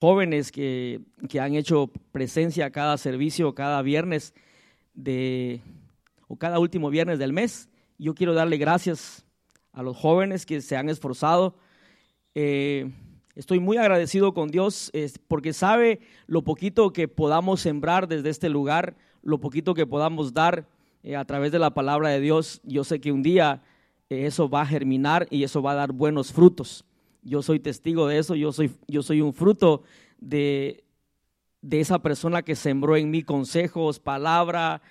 [0.00, 4.34] jóvenes que, que han hecho presencia cada servicio, cada viernes
[4.94, 5.60] de,
[6.26, 7.68] o cada último viernes del mes.
[7.98, 9.26] Yo quiero darle gracias
[9.72, 11.54] a los jóvenes que se han esforzado.
[12.34, 12.90] Eh,
[13.34, 14.90] estoy muy agradecido con Dios
[15.28, 20.66] porque sabe lo poquito que podamos sembrar desde este lugar, lo poquito que podamos dar
[21.02, 22.60] eh, a través de la palabra de Dios.
[22.64, 23.62] Yo sé que un día
[24.08, 26.84] eh, eso va a germinar y eso va a dar buenos frutos.
[27.22, 29.82] Yo soy testigo de eso, yo soy, yo soy un fruto
[30.18, 30.84] de,
[31.62, 34.82] de esa persona que sembró en mí consejos, palabra,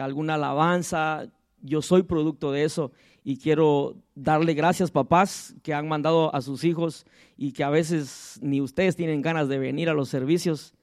[0.00, 1.32] alguna alabanza.
[1.60, 2.90] Yo soy producto de eso
[3.24, 7.06] y quiero darle gracias papás que han mandado a sus hijos
[7.36, 10.74] y que a veces ni ustedes tienen ganas de venir a los servicios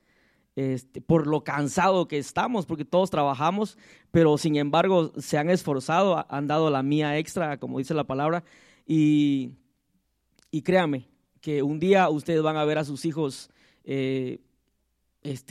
[0.56, 3.78] este, por lo cansado que estamos, porque todos trabajamos,
[4.12, 8.44] pero sin embargo se han esforzado, han dado la mía extra, como dice la palabra,
[8.86, 9.52] y,
[10.52, 11.08] y créame
[11.42, 13.50] que un día ustedes van a ver a sus hijos
[13.84, 14.40] eh,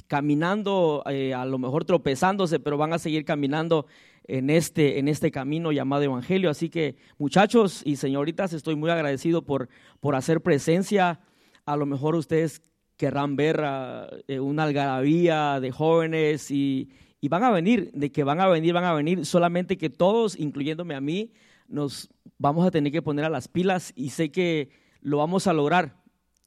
[0.07, 3.87] caminando, eh, a lo mejor tropezándose, pero van a seguir caminando
[4.25, 6.51] en este, en este camino llamado Evangelio.
[6.51, 9.69] Así que muchachos y señoritas, estoy muy agradecido por,
[10.01, 11.21] por hacer presencia.
[11.65, 12.63] A lo mejor ustedes
[12.97, 13.63] querrán ver
[14.27, 18.73] eh, una algarabía de jóvenes y, y van a venir, de que van a venir,
[18.75, 21.33] van a venir, solamente que todos, incluyéndome a mí,
[21.69, 24.71] nos vamos a tener que poner a las pilas y sé que
[25.01, 25.97] lo vamos a lograr.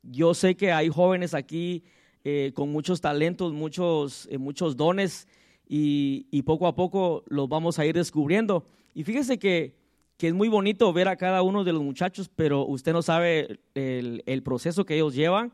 [0.03, 1.83] Yo sé que hay jóvenes aquí
[2.23, 5.27] eh, con muchos talentos, muchos, eh, muchos dones
[5.67, 8.67] y, poco a poco los vamos a ir descubriendo.
[8.93, 9.75] Y fíjese que,
[10.17, 13.59] que, es muy bonito ver a cada uno de los muchachos, pero usted no sabe
[13.73, 15.51] el, el proceso que ellos llevan,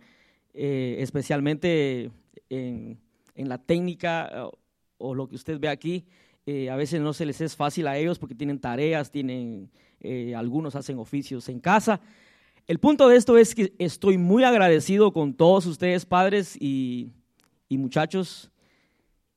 [0.53, 2.11] eh, especialmente
[2.49, 2.99] en,
[3.35, 4.49] en, la técnica
[4.97, 6.05] o, lo que usted ve aquí.
[6.69, 9.69] a veces no se les es fácil a ellos porque tienen tareas, tienen,
[10.35, 12.01] algunos hacen oficios en casa,
[12.67, 17.13] el punto de esto es que estoy muy agradecido con todos ustedes, padres y,
[17.69, 18.51] muchachos.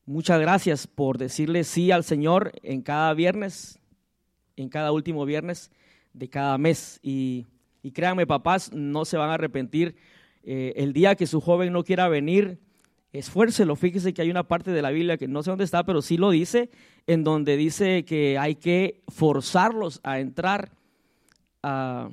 [0.05, 3.79] Muchas gracias por decirle sí al Señor en cada viernes,
[4.57, 5.71] en cada último viernes
[6.13, 6.99] de cada mes.
[7.05, 7.47] Y,
[7.93, 9.95] créanme, papás, no se van a arrepentir.
[10.43, 12.59] Eh, el día que su joven no quiera venir,
[13.13, 13.77] esfuércelo.
[13.77, 16.17] Fíjese que hay una parte de la Biblia que no sé dónde está, pero sí
[16.17, 16.69] lo dice,
[17.07, 20.73] en donde dice que hay que forzarlos a entrar
[21.63, 22.11] a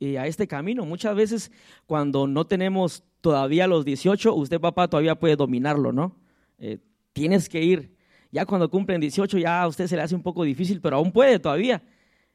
[0.00, 0.84] a este camino.
[0.84, 1.52] Muchas veces
[1.86, 6.16] cuando no tenemos todavía los 18, usted papá todavía puede dominarlo, ¿no?
[6.58, 6.78] Eh,
[7.12, 7.96] tienes que ir.
[8.30, 11.12] Ya cuando cumplen 18 ya a usted se le hace un poco difícil, pero aún
[11.12, 11.82] puede todavía.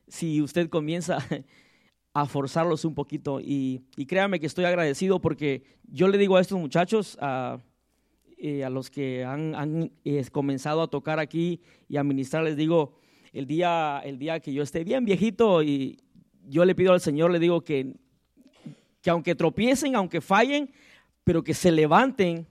[0.07, 1.19] Si usted comienza
[2.13, 3.39] a forzarlos un poquito.
[3.39, 7.59] Y, créanme que estoy agradecido porque yo le digo a estos muchachos, a,
[8.37, 12.97] eh, a los que han, eh, comenzado a tocar aquí y a ministrar, les digo,
[13.31, 15.99] el día, el día que yo esté bien viejito y,
[16.51, 17.95] yo le pido al Señor, le digo que,
[19.01, 20.69] que aunque tropiecen, aunque fallen,
[21.23, 22.45] pero que se levanten.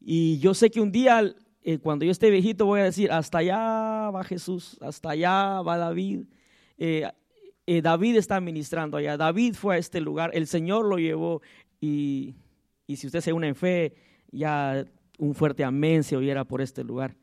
[0.00, 3.38] Y yo sé que un día, eh, cuando yo esté viejito, voy a decir, hasta
[3.38, 6.24] allá va Jesús, hasta allá va David.
[6.78, 7.06] Eh,
[7.66, 11.42] eh, David está ministrando allá, David fue a este lugar, el Señor lo llevó.
[11.78, 12.34] Y,
[12.86, 13.94] y si usted se une en fe,
[14.30, 14.86] ya
[15.18, 17.14] un fuerte amén se oyera por este lugar.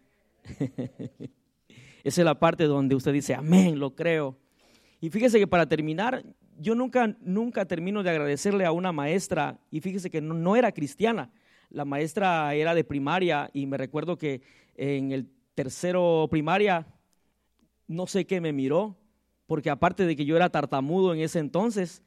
[2.04, 4.38] Esa es la parte donde usted dice, amén, lo creo.
[5.02, 6.24] Y fíjese que para terminar,
[6.58, 11.32] yo nunca, nunca termino de agradecerle a una maestra, y fíjese que no, era cristiana,
[11.70, 14.42] la maestra era de primaria y me recuerdo que
[14.76, 16.88] en el tercero primaria,
[17.88, 18.98] no sé qué me miró,
[19.46, 22.04] porque aparte de que yo era tartamudo en ese entonces,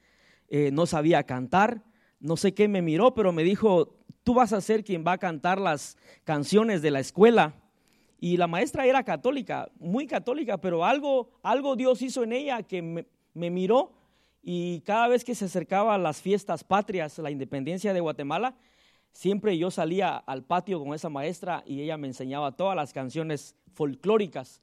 [0.49, 1.83] eh, no sabía cantar,
[2.19, 5.17] no sé qué me miró, pero me dijo, tú vas a ser quien va a
[5.17, 7.55] cantar las canciones de la escuela.
[8.23, 12.81] Y la maestra era católica, muy católica, pero algo, algo Dios hizo en ella que
[12.81, 13.91] me, miró
[14.41, 18.55] y cada vez que se acercaba a las fiestas patrias, la independencia de Guatemala,
[19.11, 23.57] siempre yo salía al patio con esa maestra y ella me enseñaba todas las canciones
[23.73, 24.61] folclóricas.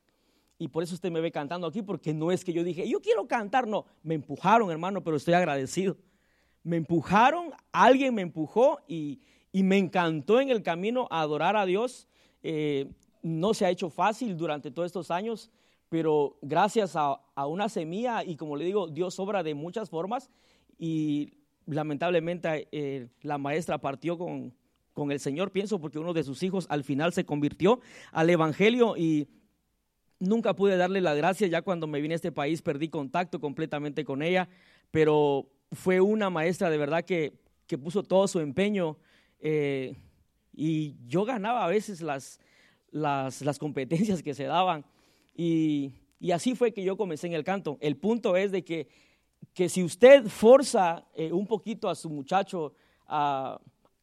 [0.56, 3.02] Y por eso usted me ve cantando aquí, porque no es que yo dije, yo
[3.02, 5.98] quiero cantar, no, me empujaron, hermano, pero estoy agradecido.
[6.62, 9.20] Me empujaron, alguien me empujó y,
[9.52, 12.08] me encantó en el camino a adorar a Dios.
[12.42, 12.90] Eh,
[13.22, 15.50] no se ha hecho fácil durante todos estos años,
[15.88, 20.30] pero gracias a, una semilla y como le digo, Dios obra de muchas formas
[20.78, 21.34] y
[21.66, 24.54] lamentablemente eh, la maestra partió con,
[24.92, 27.80] con el Señor, pienso, porque uno de sus hijos al final se convirtió
[28.12, 29.28] al Evangelio y
[30.18, 34.04] nunca pude darle las gracias, ya cuando me vine a este país perdí contacto completamente
[34.04, 34.48] con ella,
[34.90, 37.32] pero fue una maestra de verdad que,
[37.66, 38.98] que puso todo su empeño
[39.40, 39.96] eh,
[40.52, 42.38] y yo ganaba a veces las,
[42.90, 44.84] las, las competencias que se daban.
[45.34, 47.78] Y, y, así fue que yo comencé en el canto.
[47.80, 48.88] El punto es de que,
[49.54, 52.74] que si usted forza eh, un poquito a su muchacho
[53.06, 53.60] a,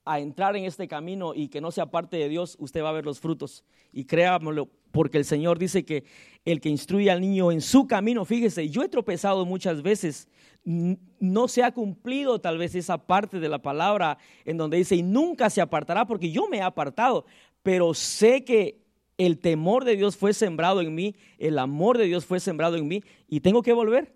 [0.08, 2.94] a entrar en este camino y que no sea parte de Dios, usted va a
[2.94, 3.64] ver los frutos.
[3.92, 6.06] Y créamelo, porque el Señor dice que
[6.46, 10.30] el que instruye al niño en su camino, fíjese, yo he tropezado muchas veces,
[10.64, 15.04] no se ha cumplido tal vez esa parte de la palabra en donde dice, y
[15.04, 17.26] nunca se apartará, porque yo me he apartado,
[17.68, 18.80] pero sé que
[19.18, 22.88] el temor de Dios fue sembrado en mí, el amor de Dios fue sembrado en
[22.88, 24.16] mí, y tengo que volver,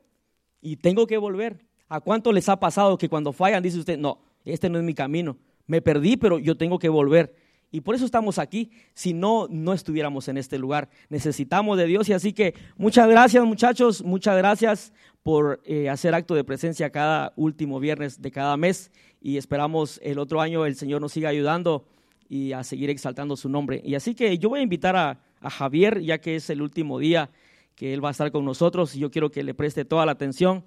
[0.61, 1.65] y tengo que volver.
[1.89, 4.93] ¿A cuánto les ha pasado que cuando fallan dice usted, no, este no es mi
[4.93, 5.35] camino?
[5.67, 7.35] me perdí, pero yo tengo que volver.
[7.71, 8.71] Y por eso estamos aquí.
[8.93, 10.87] Si no, no estuviéramos en este lugar.
[11.09, 12.07] Necesitamos de Dios.
[12.07, 14.93] Y así que muchas gracias muchachos, muchas gracias
[15.23, 18.91] por eh, hacer acto de presencia cada último viernes de cada mes.
[19.21, 21.85] Y esperamos el otro año el Señor nos siga ayudando
[22.31, 23.81] y a seguir exaltando su nombre.
[23.83, 26.97] Y así que yo voy a invitar a, a Javier, ya que es el último
[26.97, 27.29] día
[27.75, 28.95] que él va a estar con nosotros.
[28.95, 30.63] Y yo quiero que le preste toda la atención.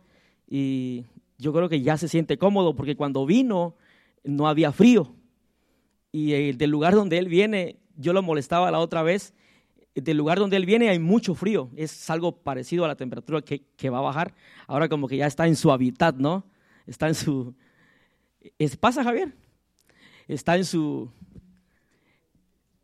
[0.46, 1.06] Y
[1.38, 3.76] yo creo que ya se siente cómodo porque cuando vino
[4.24, 5.14] no había frío.
[6.12, 9.32] Y del lugar donde él viene, yo lo molestaba la otra vez,
[9.94, 11.70] del lugar donde él viene hay mucho frío.
[11.76, 14.34] Es algo parecido a la temperatura que, que va a bajar.
[14.66, 16.44] Ahora como que ya está en su hábitat, ¿no?
[16.86, 17.54] Está en su...
[18.80, 19.34] ¿Pasa, Javier?
[20.28, 21.10] Está en su...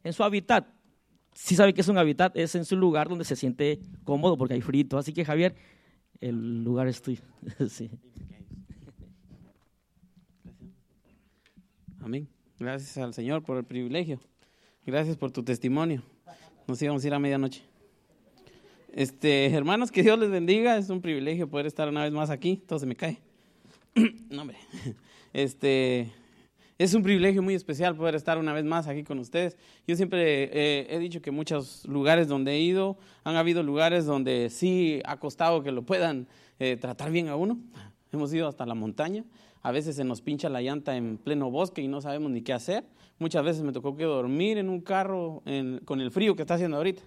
[0.04, 0.66] En su hábitat.
[1.34, 4.54] Si sabe que es un hábitat, es en su lugar donde se siente cómodo porque
[4.54, 4.98] hay frío.
[4.98, 5.54] Así que, Javier,
[6.20, 7.22] el lugar es tuyo.
[7.68, 7.90] sí.
[12.00, 12.28] Amén.
[12.58, 14.20] Gracias al Señor por el privilegio.
[14.84, 16.02] Gracias por tu testimonio.
[16.66, 17.62] Nos íbamos a ir a medianoche.
[18.92, 20.76] Este, hermanos, que Dios les bendiga.
[20.76, 22.56] Es un privilegio poder estar una vez más aquí.
[22.66, 23.18] Todo se me cae.
[24.30, 24.56] no, hombre.
[25.32, 26.10] Este,
[26.84, 29.56] es un privilegio muy especial poder estar una vez más aquí con ustedes.
[29.86, 34.48] Yo siempre eh, he dicho que muchos lugares donde he ido, han habido lugares donde
[34.50, 36.26] sí ha costado que lo puedan
[36.58, 37.58] eh, tratar bien a uno.
[38.12, 39.24] Hemos ido hasta la montaña
[39.62, 42.52] a veces se nos pincha la llanta en pleno bosque y no sabemos ni qué
[42.52, 42.84] hacer.
[43.18, 45.42] Muchas veces me tocó que dormir en un carro
[45.84, 47.02] con el frío que está haciendo ahorita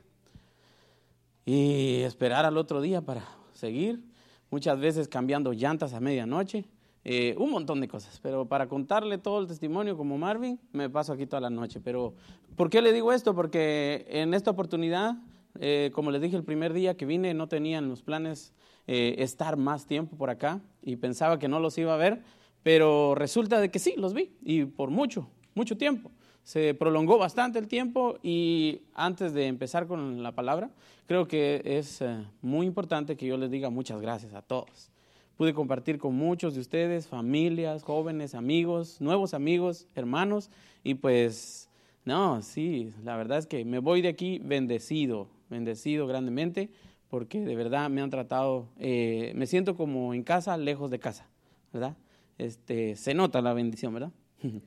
[1.46, 3.24] y esperar al otro día para
[3.54, 4.04] seguir.
[4.52, 6.66] Muchas veces cambiando llantas a medianoche.
[7.06, 11.12] Eh, un montón de cosas, pero para contarle todo el testimonio como Marvin, me paso
[11.12, 11.82] aquí toda la noche.
[11.82, 12.14] Pero,
[12.56, 13.36] ¿por qué le digo esto?
[13.36, 15.18] Porque en esta oportunidad,
[15.60, 18.54] eh, como les dije el primer día que vine, no tenían los planes
[18.88, 22.22] eh, estar más tiempo por acá y pensaba que no los iba a ver,
[22.64, 26.12] pero resulta de que sí, los vi y por mucho, mucho tiempo.
[26.44, 30.70] Se prolongó bastante el tiempo y antes de empezar con la palabra,
[31.06, 34.93] creo que es eh, muy importante que yo les diga muchas gracias a todos.
[35.38, 40.50] Pude compartir con muchos de ustedes, familias, jóvenes, amigos, nuevos amigos, hermanos,
[40.84, 41.70] y pues,
[42.06, 46.70] no, sí, la verdad es que me voy de aquí bendecido, bendecido grandemente,
[47.10, 51.28] porque de verdad me han tratado, eh, me siento como en casa, lejos de casa,
[51.72, 51.96] ¿verdad?
[52.38, 54.12] este, se nota la bendición, ¿verdad?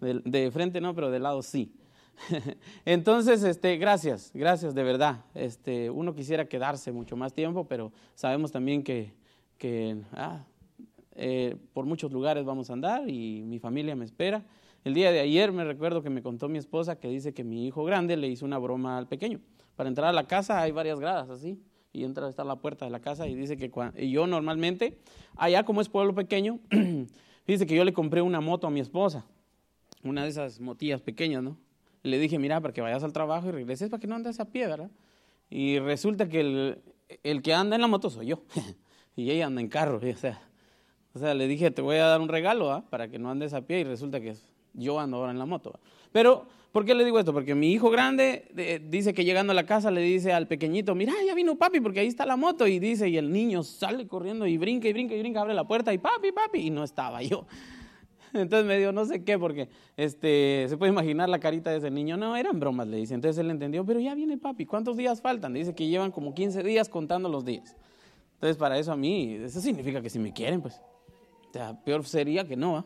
[0.00, 1.72] De, frente no, pero de lado sí.
[2.84, 5.24] Entonces, este, gracias, gracias de verdad.
[5.34, 9.14] Este, uno quisiera quedarse mucho más tiempo, pero sabemos también que,
[9.58, 10.44] que ah,
[11.14, 14.44] eh, por muchos lugares vamos a andar y mi familia me espera.
[14.84, 17.66] El día de ayer me recuerdo que me contó mi esposa que dice que mi
[17.66, 19.40] hijo grande le hizo una broma al pequeño.
[19.76, 21.58] Para entrar a la casa hay varias gradas así
[21.92, 24.98] y entra hasta la puerta de la casa y dice que y yo normalmente,
[25.36, 26.58] allá como es pueblo pequeño,
[27.46, 29.24] dice que yo le compré una moto a mi esposa,
[30.02, 31.56] una de esas motillas pequeñas, ¿no?
[32.04, 34.44] le dije, mira, para que vayas al trabajo y regreses para que no andes a
[34.44, 34.90] pie, ¿verdad?
[35.50, 36.82] Y resulta que el,
[37.22, 38.42] el que anda en la moto soy yo,
[39.16, 40.40] y ella anda en carro, o sea,
[41.14, 42.84] o sea, le dije, te voy a dar un regalo, ¿ah?
[42.90, 44.34] Para que no andes a pie y resulta que
[44.72, 45.78] yo ando ahora en la moto.
[46.12, 47.32] Pero ¿Por qué le digo esto?
[47.32, 51.12] Porque mi hijo grande dice que llegando a la casa le dice al pequeñito, mira,
[51.24, 52.66] ya vino papi porque ahí está la moto.
[52.66, 55.68] Y dice, y el niño sale corriendo y brinca y brinca y brinca, abre la
[55.68, 57.46] puerta y papi, papi, y no estaba yo.
[58.32, 61.92] Entonces me dio no sé qué, porque este, se puede imaginar la carita de ese
[61.92, 62.16] niño.
[62.16, 63.14] No, eran bromas, le dice.
[63.14, 65.52] Entonces él entendió, pero ya viene papi, ¿cuántos días faltan?
[65.52, 67.76] Dice que llevan como 15 días contando los días.
[68.44, 70.74] Entonces para eso a mí, eso significa que si me quieren, pues,
[71.48, 72.84] o sea, peor sería que no, ¿ah?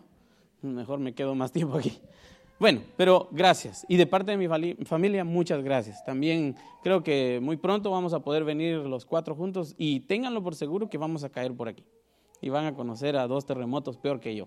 [0.62, 1.99] mejor me quedo más tiempo aquí.
[2.61, 3.85] Bueno, pero gracias.
[3.88, 4.47] Y de parte de mi
[4.85, 6.05] familia, muchas gracias.
[6.05, 10.55] También creo que muy pronto vamos a poder venir los cuatro juntos y ténganlo por
[10.55, 11.83] seguro que vamos a caer por aquí.
[12.41, 14.47] Y van a conocer a dos terremotos peor que yo.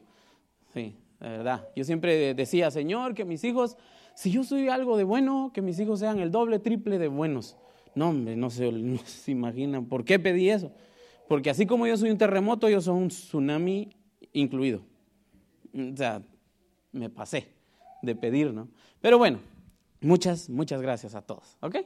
[0.74, 1.68] Sí, de verdad.
[1.76, 3.76] Yo siempre decía, Señor, que mis hijos,
[4.16, 7.58] si yo soy algo de bueno, que mis hijos sean el doble, triple de buenos.
[7.96, 8.72] No, hombre, no se
[9.28, 9.88] imaginan.
[9.88, 10.72] ¿Por qué pedí eso?
[11.32, 13.88] Porque así como yo soy un terremoto, yo soy un tsunami
[14.34, 14.82] incluido.
[15.74, 16.22] O sea,
[16.92, 17.48] me pasé
[18.02, 18.68] de pedir, ¿no?
[19.00, 19.40] Pero bueno,
[20.02, 21.78] muchas, muchas gracias a todos, ¿ok?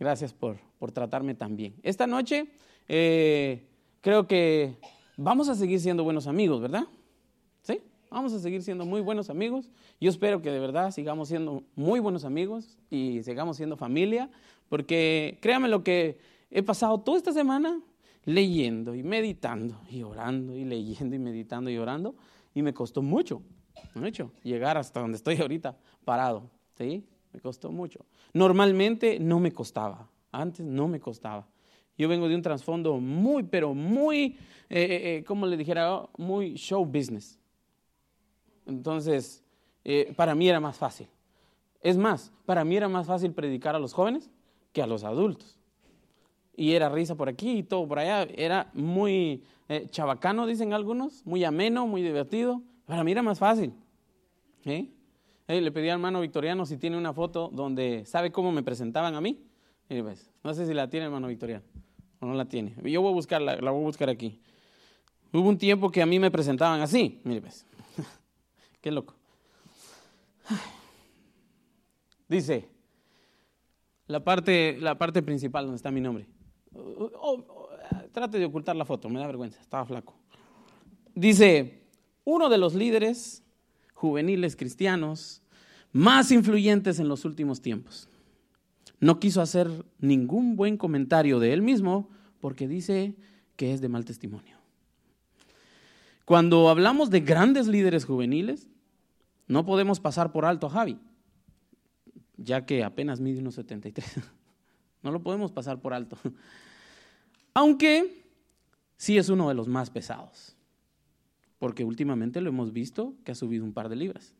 [0.00, 1.74] Gracias por, por tratarme tan bien.
[1.82, 2.48] Esta noche
[2.88, 3.66] eh,
[4.00, 4.76] creo que
[5.18, 6.84] vamos a seguir siendo buenos amigos, ¿verdad?
[7.60, 7.82] ¿Sí?
[8.10, 9.70] Vamos a seguir siendo muy buenos amigos.
[10.00, 14.30] Yo espero que de verdad sigamos siendo muy buenos amigos y sigamos siendo familia,
[14.70, 16.18] porque créame lo que
[16.50, 17.82] he pasado toda esta semana
[18.28, 22.14] leyendo y meditando y orando y leyendo y meditando y orando
[22.54, 23.40] y me costó mucho,
[23.94, 27.06] mucho llegar hasta donde estoy ahorita parado, ¿sí?
[27.32, 28.04] Me costó mucho.
[28.34, 31.48] Normalmente no me costaba, antes no me costaba.
[31.96, 34.36] Yo vengo de un trasfondo muy, pero muy,
[34.68, 37.38] eh, eh, eh le dijera, muy show business.
[38.66, 39.42] Entonces,
[39.84, 41.08] eh, para mí era más fácil.
[41.80, 44.30] Es más, para mí era más fácil predicar a los jóvenes
[44.74, 45.57] que a los adultos.
[46.58, 48.26] Y era risa por aquí y todo por allá.
[48.34, 52.62] Era muy eh, chabacano, dicen algunos, muy ameno, muy divertido.
[52.84, 53.72] Para mí era más fácil.
[54.64, 54.90] ¿Eh?
[55.46, 59.20] le pedí al hermano Victoriano si tiene una foto donde sabe cómo me presentaban a
[59.20, 59.40] mí.
[59.86, 61.62] Pues, no sé si la tiene hermano Victoriano
[62.18, 62.74] o no la tiene.
[62.82, 64.40] Yo voy a buscarla, la voy a buscar aquí.
[65.32, 67.20] Hubo un tiempo que a mí me presentaban así.
[67.22, 67.64] Mire, pues.
[68.80, 69.14] Qué loco.
[72.28, 72.68] Dice,
[74.08, 76.26] la parte, la parte principal donde está mi nombre.
[78.12, 80.14] Trate de ocultar la foto, me da vergüenza, estaba flaco.
[81.14, 81.82] Dice,
[82.24, 83.42] uno de los líderes
[83.94, 85.42] juveniles cristianos
[85.92, 88.08] más influyentes en los últimos tiempos.
[89.00, 92.08] No quiso hacer ningún buen comentario de él mismo
[92.40, 93.14] porque dice
[93.56, 94.56] que es de mal testimonio.
[96.24, 98.68] Cuando hablamos de grandes líderes juveniles,
[99.46, 100.98] no podemos pasar por alto a Javi,
[102.36, 104.18] ya que apenas mide unos 73.
[105.08, 106.18] No lo podemos pasar por alto.
[107.54, 108.26] Aunque
[108.98, 110.54] sí es uno de los más pesados,
[111.58, 114.34] porque últimamente lo hemos visto que ha subido un par de libras.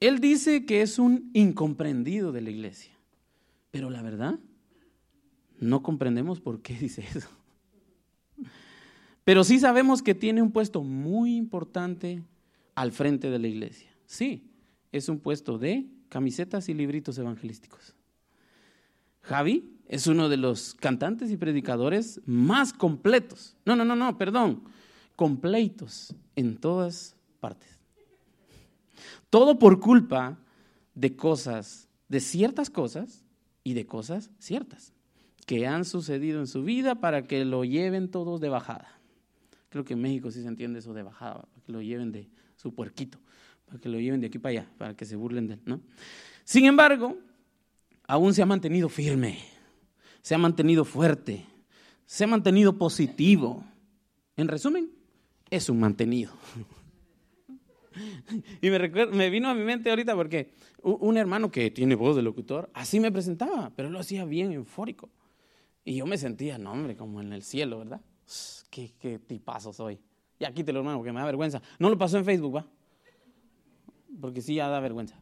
[0.00, 2.92] Él dice que es un incomprendido de la iglesia,
[3.70, 4.38] pero la verdad,
[5.58, 7.30] no comprendemos por qué dice eso.
[9.24, 12.22] Pero sí sabemos que tiene un puesto muy importante
[12.74, 13.88] al frente de la iglesia.
[14.04, 14.50] Sí,
[14.92, 17.94] es un puesto de camisetas y libritos evangelísticos.
[19.22, 23.56] Javi es uno de los cantantes y predicadores más completos.
[23.64, 24.62] No, no, no, no, perdón.
[25.16, 27.68] Completos en todas partes.
[29.28, 30.38] Todo por culpa
[30.94, 33.24] de cosas, de ciertas cosas
[33.64, 34.92] y de cosas ciertas
[35.46, 38.88] que han sucedido en su vida para que lo lleven todos de bajada.
[39.68, 42.28] Creo que en México sí se entiende eso de bajada, para que lo lleven de
[42.54, 43.18] su puerquito,
[43.66, 45.80] para que lo lleven de aquí para allá, para que se burlen de él, ¿no?
[46.44, 47.18] Sin embargo,
[48.10, 49.38] aún se ha mantenido firme,
[50.20, 51.46] se ha mantenido fuerte,
[52.06, 53.64] se ha mantenido positivo.
[54.36, 54.90] En resumen,
[55.48, 56.32] es un mantenido.
[58.62, 60.52] Y me, me vino a mi mente ahorita porque
[60.82, 65.10] un hermano que tiene voz de locutor, así me presentaba, pero lo hacía bien eufórico.
[65.84, 68.00] Y yo me sentía, no hombre, como en el cielo, ¿verdad?
[68.70, 69.98] qué, qué tipazo soy.
[70.38, 71.60] Y aquí te lo hermano, porque me da vergüenza.
[71.80, 72.66] No lo pasó en Facebook, ¿va?
[74.20, 75.20] Porque sí ya da vergüenza.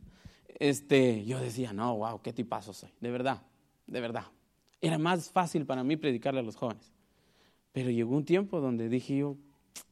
[0.59, 2.91] Este, yo decía, no, wow, qué tipazo soy.
[3.01, 3.43] De verdad,
[3.87, 4.27] de verdad.
[4.81, 6.93] Era más fácil para mí predicarle a los jóvenes.
[7.73, 9.37] Pero llegó un tiempo donde dije yo,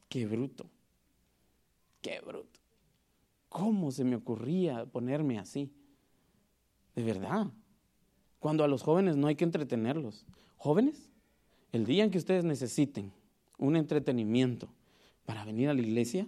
[0.09, 0.67] qué bruto,
[2.03, 2.61] qué bruto.
[3.49, 5.71] ¿Cómo se me ocurría ponerme así?
[6.95, 7.47] De verdad.
[8.39, 10.27] Cuando a los jóvenes no hay que entretenerlos.
[10.57, 11.11] Jóvenes,
[11.73, 13.13] el día en que ustedes necesiten
[13.59, 14.69] un entretenimiento
[15.25, 16.27] para venir a la iglesia,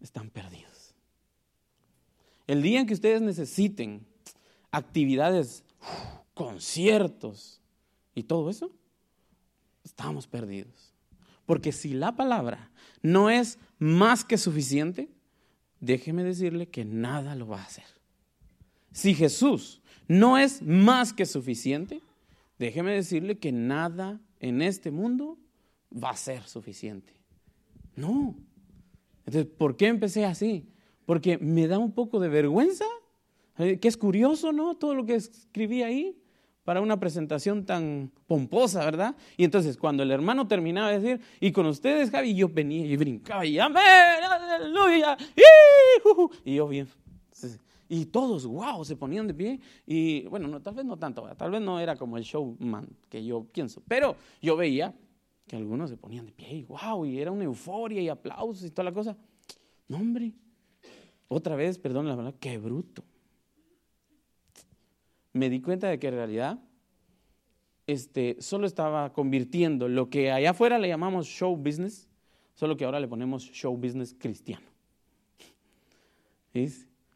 [0.00, 0.71] están perdidos.
[2.52, 4.04] El día en que ustedes necesiten
[4.72, 5.64] actividades,
[6.34, 7.62] conciertos
[8.14, 8.70] y todo eso,
[9.82, 10.92] estamos perdidos.
[11.46, 15.08] Porque si la palabra no es más que suficiente,
[15.80, 17.86] déjeme decirle que nada lo va a hacer.
[18.90, 22.02] Si Jesús no es más que suficiente,
[22.58, 25.38] déjeme decirle que nada en este mundo
[25.90, 27.14] va a ser suficiente.
[27.96, 28.36] No.
[29.24, 30.68] Entonces, ¿por qué empecé así?
[31.06, 32.84] Porque me da un poco de vergüenza,
[33.58, 34.76] eh, que es curioso, ¿no?
[34.76, 36.18] Todo lo que escribí ahí
[36.64, 39.16] para una presentación tan pomposa, ¿verdad?
[39.36, 42.96] Y entonces cuando el hermano terminaba de decir, y con ustedes, Javi, yo venía y
[42.96, 45.16] brincaba y amén, aleluya,
[46.44, 46.86] y yo bien,
[47.88, 49.60] y todos, wow, se ponían de pie.
[49.86, 53.22] Y bueno, no, tal vez no tanto, tal vez no era como el showman que
[53.22, 54.94] yo pienso, pero yo veía
[55.46, 58.70] que algunos se ponían de pie y wow, y era una euforia y aplausos y
[58.70, 59.14] toda la cosa.
[59.88, 60.32] No, hombre,
[61.32, 63.04] otra vez, perdón la verdad, qué bruto.
[65.32, 66.58] Me di cuenta de que en realidad
[67.86, 72.08] este, solo estaba convirtiendo lo que allá afuera le llamamos show business,
[72.54, 74.66] solo que ahora le ponemos show business cristiano.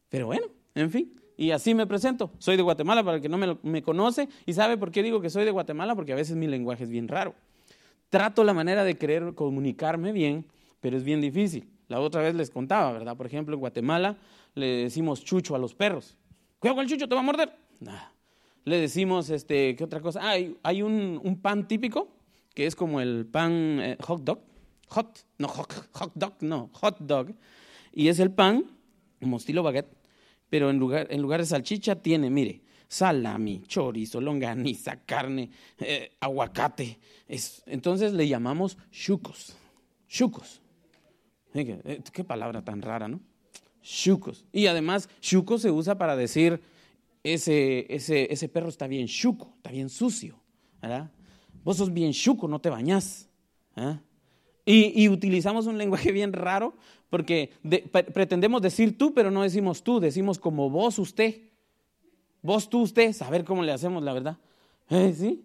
[0.08, 2.30] Pero bueno, en fin, y así me presento.
[2.38, 4.28] Soy de Guatemala para el que no me, conoce.
[4.46, 5.94] ¿Y sabe por qué digo que soy de Guatemala?
[5.94, 7.34] Porque a veces mi lenguaje es bien raro.
[8.08, 10.46] Trato la manera de querer comunicarme bien,
[10.80, 11.68] pero es bien difícil.
[11.88, 13.16] La otra vez les contaba, ¿verdad?
[13.16, 14.16] Por ejemplo, en Guatemala
[14.54, 16.16] le decimos chucho a los perros.
[16.58, 17.52] Cuidado con el chucho, te va a morder.
[18.64, 20.20] Le decimos, este, ¿qué otra cosa?
[20.22, 22.08] Ah, hay, un, pan típico
[22.54, 24.40] que es como el pan eh, hot dog.
[24.88, 27.34] Hot, no, hot, hot dog, no, hot dog.
[27.92, 28.64] Y es el pan,
[29.20, 29.96] como estilo baguette,
[30.48, 36.98] pero en lugar, en lugar de salchicha tiene, mire, salami, chorizo, longaniza, carne, eh, aguacate.
[37.26, 39.56] Es, entonces le llamamos chucos.
[40.08, 40.62] Chucos.
[41.54, 43.20] Eh, qué palabra tan rara, ¿no?
[43.82, 44.44] Chucos.
[44.52, 46.60] Y además, chuco se usa para decir
[47.22, 50.36] ese, ese, ese perro está bien chuco, está bien sucio.
[50.80, 51.10] ¿verdad?
[51.64, 53.28] Vos sos bien chuco, no te bañás.
[53.76, 54.00] ¿ah?
[54.64, 56.74] Y, utilizamos un lenguaje bien raro
[57.08, 57.52] porque
[58.14, 61.40] pretendemos decir tú, pero no decimos tú, decimos como vos, usted.
[62.42, 64.38] Vos, tú, usted, saber cómo le hacemos, la verdad.
[64.90, 65.14] ¿Eh?
[65.16, 65.44] ¿Sí?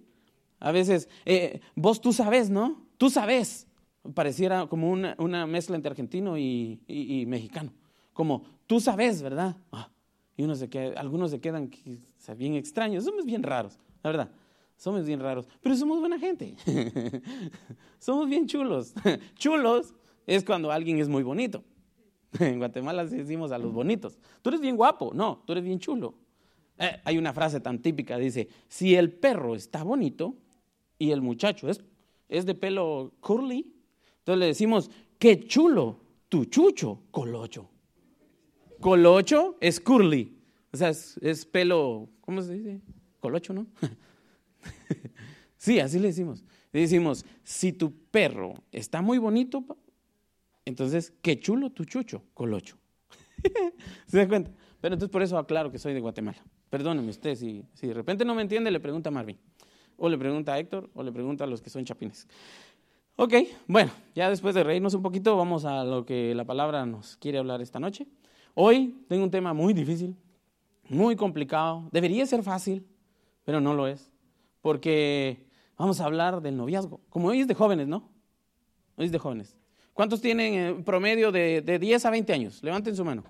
[0.60, 2.84] A veces, eh, vos, tú sabes, ¿no?
[2.98, 3.68] Tú sabes.
[4.14, 7.72] Pareciera como una, una mezcla entre argentino y, mexicano.
[8.14, 9.56] Como, tú sabes, ¿verdad?
[9.72, 9.90] Ah,
[10.36, 11.70] y uno se queda, algunos se quedan
[12.36, 13.04] bien extraños.
[13.04, 14.32] Somos bien raros, la verdad.
[14.76, 16.56] Somos bien raros, pero somos buena gente.
[18.00, 18.96] somos bien chulos.
[19.36, 19.94] chulos
[20.26, 21.64] es cuando alguien es muy bonito.
[22.40, 26.16] En Guatemala decimos a los bonitos, tú eres bien guapo, no, tú eres bien chulo.
[26.78, 30.36] Eh, hay una frase tan típica, dice, si el perro está bonito
[30.98, 31.84] y el muchacho es,
[32.30, 33.72] es de pelo curly,
[34.22, 36.00] entonces le decimos, qué chulo,
[36.30, 37.70] tu chucho, colocho.
[38.80, 40.38] Colocho es curly,
[40.72, 42.82] o sea, es, pelo, ¿cómo se dice?
[43.20, 43.68] Colocho, ¿no?
[45.58, 46.44] sí, así le decimos.
[46.72, 49.66] Le decimos, si tu perro está muy bonito,
[50.66, 52.78] entonces, qué chulo tu chucho, colocho.
[54.08, 54.52] ¿Se da cuenta?
[54.80, 56.44] Pero entonces por eso aclaro que soy de Guatemala.
[56.70, 59.38] Perdóneme usted, si, si de repente no me entiende, le pregunta a Marvin.
[59.98, 62.28] O le pregunta a Héctor, o le pregunta a los que son chapines.
[63.24, 63.36] Ok,
[63.68, 67.38] bueno, ya después de reírnos un poquito, vamos a lo que la palabra nos quiere
[67.38, 68.08] hablar esta noche.
[68.56, 70.18] Hoy tengo un tema muy difícil,
[70.90, 71.88] muy complicado.
[71.92, 72.84] Debería ser fácil,
[73.44, 74.12] pero no lo es
[74.62, 75.46] porque
[75.78, 77.00] vamos a hablar del noviazgo.
[77.12, 78.10] Como hoy es de jóvenes, ¿no?
[78.96, 79.56] Hoy es de jóvenes.
[79.94, 82.64] ¿Cuántos tienen eh, promedio de, de 10 a 20 años?
[82.64, 83.24] Levanten su mano.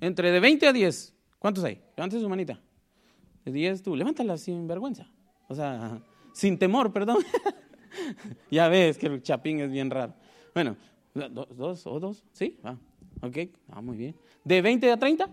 [0.00, 1.82] Entre de 20 a 10, ¿cuántos hay?
[1.98, 2.58] Levanten su manita.
[3.44, 5.06] De 10 tú, levántala sin vergüenza.
[5.48, 6.00] O sea,
[6.32, 7.18] sin temor, perdón.
[8.50, 10.14] ya ves que el chapín es bien raro.
[10.54, 10.76] Bueno,
[11.14, 12.58] dos, o dos, ¿sí?
[12.62, 12.76] Ah,
[13.22, 13.38] ok,
[13.70, 14.14] ah, muy bien.
[14.44, 15.28] ¿De 20 a 30?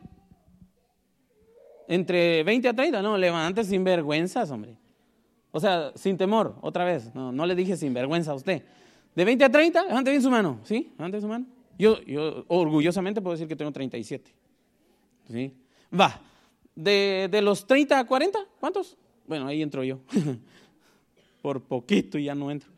[1.88, 4.78] Entre 20 a 30, no, levante sin vergüenzas, hombre.
[5.52, 7.14] O sea, sin temor, otra vez.
[7.14, 8.64] No, no le dije sin vergüenza a usted.
[9.14, 10.60] De 20 a 30, levante bien su mano.
[10.64, 10.94] ¿Sí?
[10.98, 11.46] Levante su mano.
[11.78, 14.32] Yo, yo orgullosamente puedo decir que tengo 37.
[15.30, 15.54] ¿Sí?
[16.00, 16.22] Va.
[16.74, 18.98] De, de los 30 a 40, ¿cuántos?
[19.28, 20.00] Bueno, ahí entro yo.
[21.42, 22.70] Por poquito y ya no entro.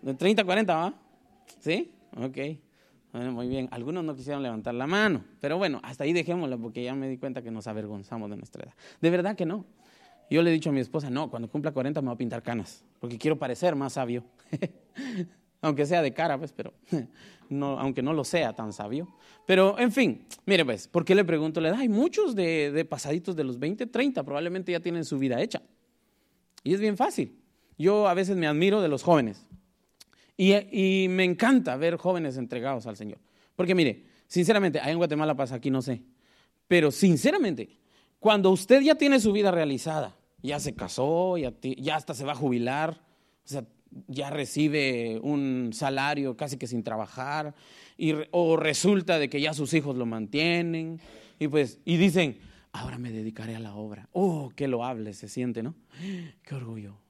[0.00, 0.94] De 30 a 40, ¿va?
[1.60, 1.92] ¿Sí?
[2.16, 2.38] Ok.
[3.12, 3.68] Muy bien.
[3.70, 5.22] Algunos no quisieron levantar la mano.
[5.40, 8.64] Pero bueno, hasta ahí dejémosla porque ya me di cuenta que nos avergonzamos de nuestra
[8.64, 8.74] edad.
[9.00, 9.64] De verdad que no.
[10.30, 12.42] Yo le he dicho a mi esposa, no, cuando cumpla 40 me voy a pintar
[12.42, 14.24] canas, porque quiero parecer más sabio.
[15.60, 16.72] aunque sea de cara, pues, pero
[17.48, 19.08] no, aunque no lo sea tan sabio.
[19.46, 21.80] Pero, en fin, mire, pues, ¿por qué le pregunto la edad?
[21.80, 25.62] Hay muchos de, pasaditos de los 20, 30, probablemente ya tienen su vida hecha.
[26.64, 27.36] Y es bien fácil.
[27.82, 29.44] Yo a veces me admiro de los jóvenes.
[30.36, 33.18] Y, me encanta ver jóvenes entregados al Señor.
[33.56, 36.02] Porque, mire, sinceramente, ahí en Guatemala pasa, aquí no sé.
[36.68, 37.80] Pero, sinceramente,
[38.20, 42.36] cuando usted ya tiene su vida realizada, ya se casó, ya, hasta se va a
[42.36, 43.00] jubilar,
[43.44, 43.64] o sea,
[44.06, 47.54] ya recibe un salario casi que sin trabajar,
[47.98, 51.00] y, o resulta de que ya sus hijos lo mantienen,
[51.38, 52.38] y pues, y dicen,
[52.70, 54.08] ahora me dedicaré a la obra.
[54.12, 55.74] Oh, qué loable se siente, ¿no?
[56.42, 57.02] Qué orgullo.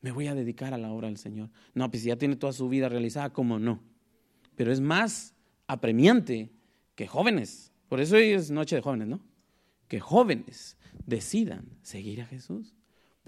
[0.00, 1.50] Me voy a dedicar a la obra del Señor.
[1.74, 3.82] No, pues ya tiene toda su vida realizada, ¿cómo no?
[4.54, 5.34] Pero es más
[5.66, 6.50] apremiante
[6.94, 7.72] que jóvenes.
[7.88, 9.20] Por eso hoy es noche de jóvenes, ¿no?
[9.88, 12.74] Que jóvenes decidan seguir a Jesús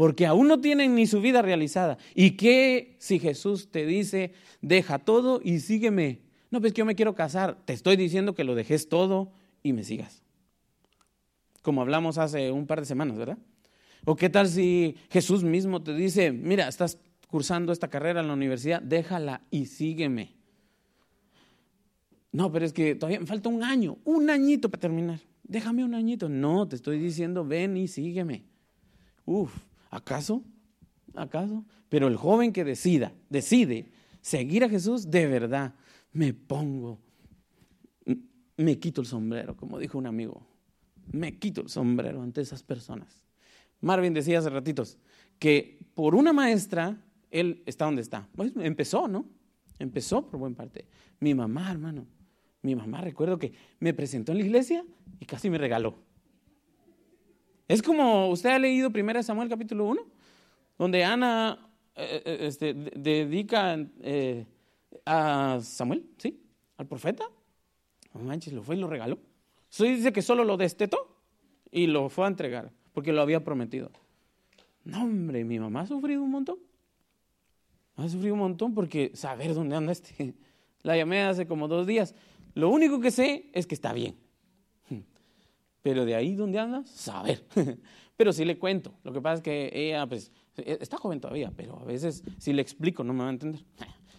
[0.00, 1.98] porque aún no tienen ni su vida realizada.
[2.14, 6.22] ¿Y qué si Jesús te dice, deja todo y sígueme?
[6.50, 7.58] No, pues que yo me quiero casar.
[7.66, 9.30] Te estoy diciendo que lo dejes todo
[9.62, 10.22] y me sigas.
[11.60, 13.36] Como hablamos hace un par de semanas, ¿verdad?
[14.04, 18.34] ¿O qué tal si Jesús mismo te dice, mira, estás cursando esta carrera en la
[18.34, 20.34] universidad, déjala y sígueme?
[22.32, 25.20] No, pero es que todavía me falta un año, un añito para terminar.
[25.42, 26.28] Déjame un añito.
[26.28, 28.44] No, te estoy diciendo, ven y sígueme.
[29.24, 29.52] Uf,
[29.90, 30.44] ¿Acaso?
[31.14, 31.64] ¿Acaso?
[31.88, 35.74] Pero el joven que decida, decide seguir a Jesús, de verdad,
[36.12, 37.00] me pongo,
[38.56, 40.46] me quito el sombrero, como dijo un amigo,
[41.12, 43.24] me quito el sombrero ante esas personas.
[43.80, 44.98] Marvin decía hace ratitos
[45.38, 46.96] que por una maestra,
[47.30, 48.28] él está donde está.
[48.36, 49.26] Pues empezó, ¿no?
[49.78, 50.86] Empezó por buena parte.
[51.20, 52.06] Mi mamá, hermano,
[52.62, 54.84] Mi mamá recuerdo que me presentó en la iglesia
[55.18, 55.94] y casi me regaló.
[57.68, 60.02] Es como, ¿usted ha leído 1 Samuel capítulo 1?
[60.76, 64.44] Donde Ana eh, eh, este, dedica eh,
[65.06, 66.42] a Samuel, ¿sí?
[66.76, 67.24] Al profeta.
[68.12, 69.18] No manches, lo fue y lo regaló.
[69.70, 71.16] Eso dice que solo lo destetó
[71.70, 73.90] y lo fue a entregar, porque lo había prometido.
[74.84, 76.58] No, hombre, mi mamá ha sufrido un montón.
[77.96, 80.34] Ha sufrido un montón porque saber dónde anda este.
[80.82, 82.14] La llamé hace como dos días.
[82.52, 84.18] Lo único que sé es que está bien.
[85.82, 87.42] Pero de ahí donde anda, saber.
[88.18, 88.92] Pero sí le cuento.
[89.02, 92.60] Lo que pasa es que ella, pues, está joven todavía, pero a veces si le
[92.60, 93.64] explico no me va a entender.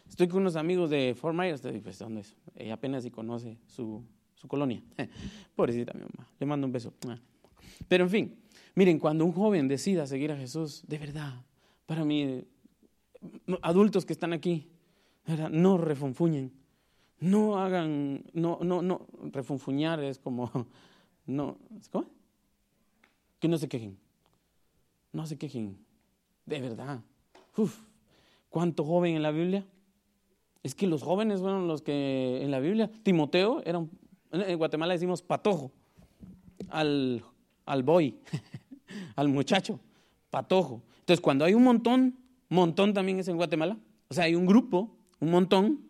[0.10, 2.36] Estoy con unos amigos de Fort Myers, pues, ¿dónde es?
[2.56, 4.82] Ella apenas si conoce su, su colonia.
[5.56, 6.28] Pobrecita mi mamá.
[6.40, 6.92] Le mando un beso.
[7.88, 8.41] Pero en fin,
[8.76, 11.46] miren, cuando un joven decida seguir a Jesús, de verdad,
[11.86, 12.44] para mí,
[13.62, 14.70] adultos que están aquí,
[15.52, 16.52] no refunfuñen,
[17.20, 20.50] no hagan, no, no, no, refunfuñar es como,
[21.26, 21.58] no,
[21.92, 22.08] ¿cómo?
[23.40, 23.98] Que no se quejen,
[25.14, 25.78] no se quejen,
[26.46, 27.02] de verdad.
[27.58, 27.80] Uf,
[28.50, 29.66] ¿cuánto joven en la Biblia?
[30.64, 33.90] Es que los jóvenes fueron los que en la Biblia, Timoteo era un,
[34.32, 35.72] en Guatemala decimos patojo,
[36.70, 37.24] al,
[37.66, 38.16] al boy,
[39.16, 39.80] al muchacho,
[40.30, 40.84] patojo.
[41.00, 42.18] Entonces cuando hay un montón,
[42.50, 45.82] montón también es en Guatemala, o sea, hay un grupo, un montón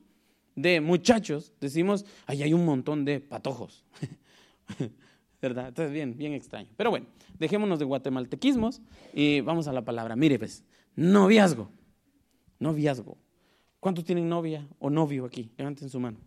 [0.55, 3.83] de muchachos, decimos, ahí hay un montón de patojos.
[5.41, 5.69] ¿Verdad?
[5.69, 6.69] Entonces, bien, bien extraño.
[6.77, 7.07] Pero bueno,
[7.39, 8.81] dejémonos de guatemaltequismos
[9.13, 10.15] y vamos a la palabra.
[10.15, 10.63] Mire, pues,
[10.95, 11.71] noviazgo.
[12.59, 13.17] Noviazgo.
[13.79, 15.51] ¿Cuántos tienen novia o novio aquí?
[15.57, 16.19] Levanten su mano.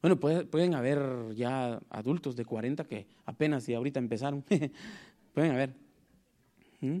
[0.00, 4.44] Bueno, pueden haber ya adultos de 40 que apenas y ahorita empezaron.
[5.34, 5.74] pueden haber.
[6.80, 6.98] ¿Mm?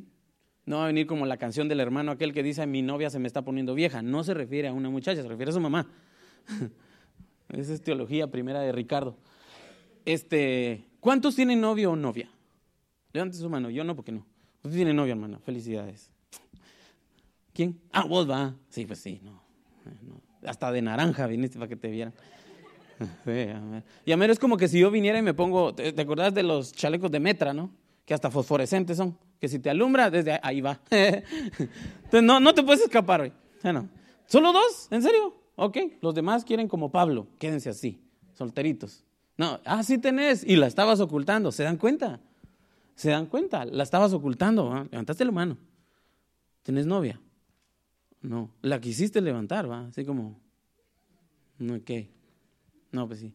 [0.66, 3.18] No va a venir como la canción del hermano aquel que dice, mi novia se
[3.18, 4.02] me está poniendo vieja.
[4.02, 5.86] No se refiere a una muchacha, se refiere a su mamá.
[7.48, 9.16] Esa es teología primera de Ricardo.
[10.04, 12.28] Este, ¿Cuántos tienen novio o novia?
[13.12, 13.70] Levante su mano.
[13.70, 14.26] Yo no, porque no.
[14.62, 15.38] Usted tiene novia, hermana.
[15.38, 16.10] Felicidades.
[17.54, 17.80] ¿Quién?
[17.92, 18.54] Ah, vos va.
[18.68, 19.42] Sí, pues sí, no.
[20.44, 22.12] Hasta de naranja viniste para que te vieran.
[24.04, 26.72] y es como que si yo viniera y me pongo, ¿te, ¿te acordás de los
[26.72, 27.70] chalecos de metra, no?
[28.04, 29.16] Que hasta fosforescentes son.
[29.40, 30.80] Que si te alumbra, desde ahí va.
[30.90, 33.32] Entonces no, no te puedes escapar hoy.
[33.62, 33.88] Bueno,
[34.28, 34.88] ¿Solo dos?
[34.90, 35.34] ¿En serio?
[35.56, 37.98] Ok, los demás quieren como Pablo, quédense así,
[38.34, 39.02] solteritos.
[39.38, 42.20] No, ah, sí tenés, y la estabas ocultando, ¿se dan cuenta?
[42.94, 43.64] ¿Se dan cuenta?
[43.64, 44.86] La estabas ocultando, ¿va?
[44.90, 45.56] levantaste la mano.
[46.62, 47.18] ¿Tenés novia?
[48.20, 49.86] No, la quisiste levantar, ¿va?
[49.86, 50.38] Así como,
[51.86, 52.10] ¿qué?
[52.92, 53.34] No, pues sí,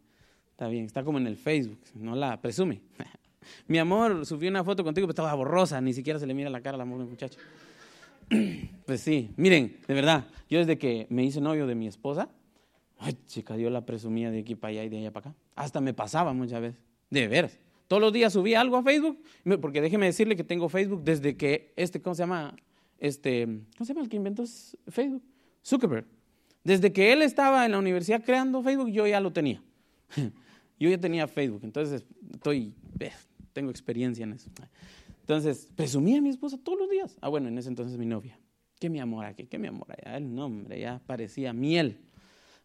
[0.51, 2.81] está bien, está como en el Facebook, no la presume.
[3.67, 6.61] Mi amor, subí una foto contigo, pero estaba borrosa, ni siquiera se le mira la
[6.61, 7.39] cara al amor del muchacho.
[8.85, 12.29] Pues sí, miren, de verdad, yo desde que me hice novio de mi esposa,
[12.97, 15.39] ay, chica, yo la presumía de aquí para allá y de allá para acá.
[15.55, 17.57] Hasta me pasaba muchas veces, de veras.
[17.87, 19.23] Todos los días subía algo a Facebook,
[19.61, 22.55] porque déjeme decirle que tengo Facebook desde que este, ¿cómo se llama?
[22.97, 23.45] Este,
[23.77, 24.43] ¿cómo se llama el que inventó
[24.87, 25.23] Facebook?
[25.65, 26.05] Zuckerberg.
[26.63, 29.61] Desde que él estaba en la universidad creando Facebook, yo ya lo tenía.
[30.79, 32.73] Yo ya tenía Facebook, entonces estoy,
[33.53, 34.49] tengo experiencia en eso.
[35.21, 37.15] Entonces, presumía a mi esposa todos los días.
[37.21, 38.37] Ah, bueno, en ese entonces mi novia.
[38.79, 39.45] ¿Qué mi amor aquí?
[39.45, 40.17] ¿Qué mi amor allá?
[40.17, 42.01] El nombre ya parecía miel.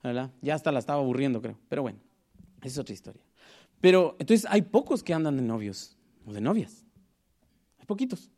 [0.03, 0.31] ¿verdad?
[0.41, 1.59] Ya hasta la estaba aburriendo, creo.
[1.69, 1.99] Pero bueno,
[2.63, 3.23] es otra historia.
[3.81, 6.85] Pero entonces hay pocos que andan de novios o de novias.
[7.79, 8.31] Hay poquitos.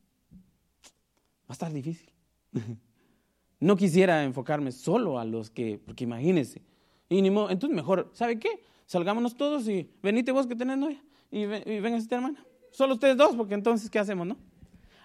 [1.42, 2.10] Va a estar difícil.
[3.60, 6.62] No quisiera enfocarme solo a los que, porque imagínense.
[7.08, 8.64] Y ni entonces mejor, ¿sabe qué?
[8.86, 12.44] Salgámonos todos y venite vos que tenés novia y, ven, y venga esta hermana.
[12.72, 14.36] Solo ustedes dos, porque entonces, ¿qué hacemos, no?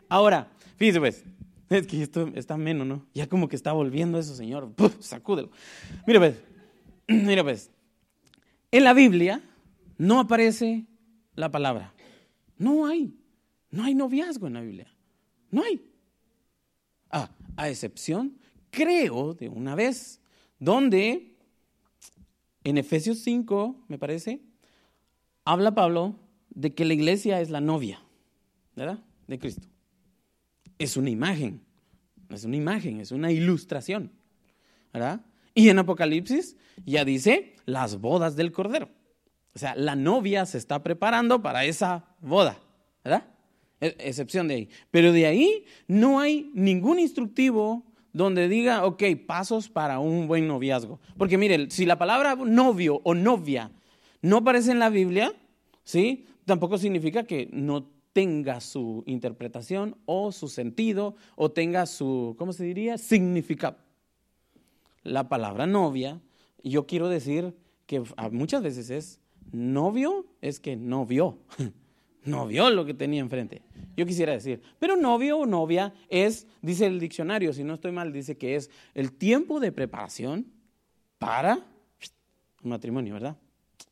[0.07, 1.23] Ahora, fíjese pues,
[1.69, 3.05] es que esto está menos, ¿no?
[3.13, 4.71] Ya como que está volviendo eso, Señor.
[4.99, 5.49] Sacúdelo.
[6.07, 6.39] Mira pues,
[7.07, 7.71] mira pues.
[8.71, 9.41] En la Biblia
[9.97, 10.85] no aparece
[11.35, 11.93] la palabra.
[12.57, 13.17] No hay.
[13.69, 14.87] No hay noviazgo en la Biblia.
[15.51, 15.81] No hay.
[17.09, 18.37] Ah, a excepción,
[18.75, 20.19] creo, de una vez,
[20.59, 21.35] donde
[22.63, 24.41] en Efesios 5, me parece,
[25.45, 26.15] habla Pablo
[26.49, 28.01] de que la iglesia es la novia,
[28.75, 28.99] ¿verdad?
[29.27, 29.67] De Cristo.
[30.77, 31.61] Es una imagen,
[32.29, 34.11] es una imagen, es una ilustración,
[34.91, 35.21] ¿verdad?
[35.53, 38.89] Y en Apocalipsis ya dice las bodas del Cordero.
[39.53, 42.59] O sea, la novia se está preparando para esa boda,
[43.03, 43.27] ¿verdad?
[43.79, 44.69] E, excepción de ahí.
[44.91, 47.85] Pero de ahí no hay ningún instructivo
[48.15, 51.01] donde diga, ok, pasos para un buen noviazgo.
[51.17, 53.71] Porque miren, si la palabra novio o novia
[54.21, 55.33] no aparece en la Biblia,
[55.83, 56.25] ¿sí?
[56.45, 62.63] tampoco significa que no tenga su interpretación o su sentido o tenga su, ¿cómo se
[62.63, 62.97] diría?
[62.97, 63.79] Significado.
[65.03, 66.21] La palabra novia,
[66.63, 67.53] yo quiero decir
[67.85, 68.01] que
[68.31, 69.19] muchas veces es
[69.51, 71.39] novio, es que no vio.
[72.25, 73.61] no vio lo que tenía enfrente.
[73.95, 78.11] Yo quisiera decir, pero novio o novia es, dice el diccionario, si no estoy mal,
[78.11, 80.47] dice que es el tiempo de preparación
[81.17, 81.55] para
[82.63, 83.37] un matrimonio, ¿verdad?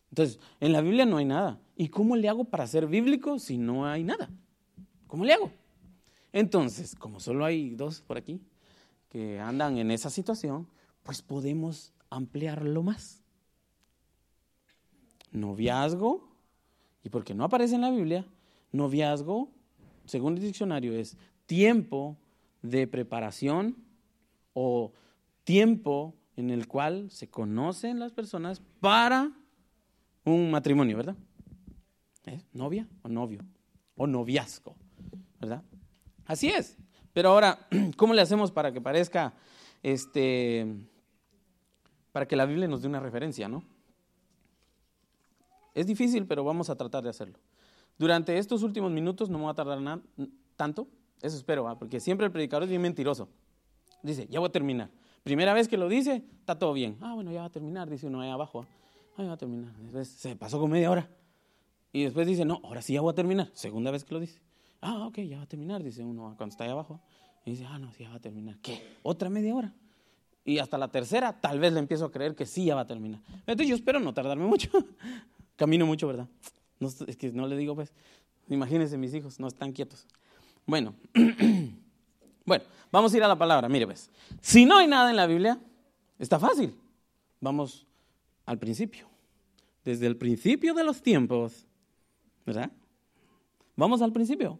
[0.09, 1.59] Entonces, en la Biblia no hay nada.
[1.75, 4.29] ¿Y cómo le hago para ser bíblico si no hay nada?
[5.07, 5.51] ¿Cómo le hago?
[6.31, 8.41] Entonces, como solo hay dos por aquí
[9.09, 10.67] que andan en esa situación,
[11.03, 13.21] pues podemos ampliarlo más.
[15.31, 16.32] Noviazgo,
[17.03, 18.25] y porque no aparece en la Biblia,
[18.71, 19.49] noviazgo,
[20.05, 22.17] según el diccionario, es tiempo
[22.61, 23.77] de preparación
[24.53, 24.93] o
[25.43, 29.31] tiempo en el cual se conocen las personas para
[30.23, 31.15] un matrimonio, ¿verdad?
[32.53, 33.41] ¿Novia o novio?
[33.95, 34.75] O noviazgo,
[35.39, 35.61] ¿verdad?
[36.25, 36.77] Así es.
[37.11, 39.33] Pero ahora, ¿cómo le hacemos para que parezca,
[39.83, 40.65] este,
[42.11, 43.63] para que la Biblia nos dé una referencia, ¿no?
[45.73, 47.39] Es difícil, pero vamos a tratar de hacerlo.
[47.97, 50.01] Durante estos últimos minutos no me va a tardar nada,
[50.55, 50.87] tanto,
[51.21, 53.29] eso espero, porque siempre el predicador es bien mentiroso.
[54.01, 54.89] Dice, ya voy a terminar.
[55.23, 56.97] Primera vez que lo dice, está todo bien.
[56.99, 58.65] Ah, bueno, ya va a terminar, dice uno ahí abajo.
[59.15, 59.73] Ah, ya va a terminar.
[59.77, 61.09] Después se pasó con media hora.
[61.93, 63.49] Y después dice, no, ahora sí ya voy a terminar.
[63.53, 64.41] Segunda vez que lo dice.
[64.81, 66.99] Ah, ok, ya va a terminar, dice uno cuando está ahí abajo.
[67.45, 68.57] Y dice, ah, no, sí, ya va a terminar.
[68.61, 68.97] ¿Qué?
[69.01, 69.73] ¿Otra media hora?
[70.43, 72.87] Y hasta la tercera, tal vez le empiezo a creer que sí ya va a
[72.87, 73.21] terminar.
[73.47, 74.69] Entonces yo espero no tardarme mucho.
[75.55, 76.27] Camino mucho, ¿verdad?
[76.79, 77.93] No, es que no le digo, pues,
[78.49, 80.07] imagínense mis hijos, no están quietos.
[80.65, 80.95] Bueno,
[82.45, 83.69] bueno, vamos a ir a la palabra.
[83.69, 84.09] Mire, pues,
[84.41, 85.59] si no hay nada en la Biblia,
[86.19, 86.75] está fácil.
[87.39, 87.85] Vamos
[88.45, 89.07] al principio.
[89.83, 91.67] Desde el principio de los tiempos,
[92.45, 92.71] ¿verdad?
[93.75, 94.59] Vamos al principio.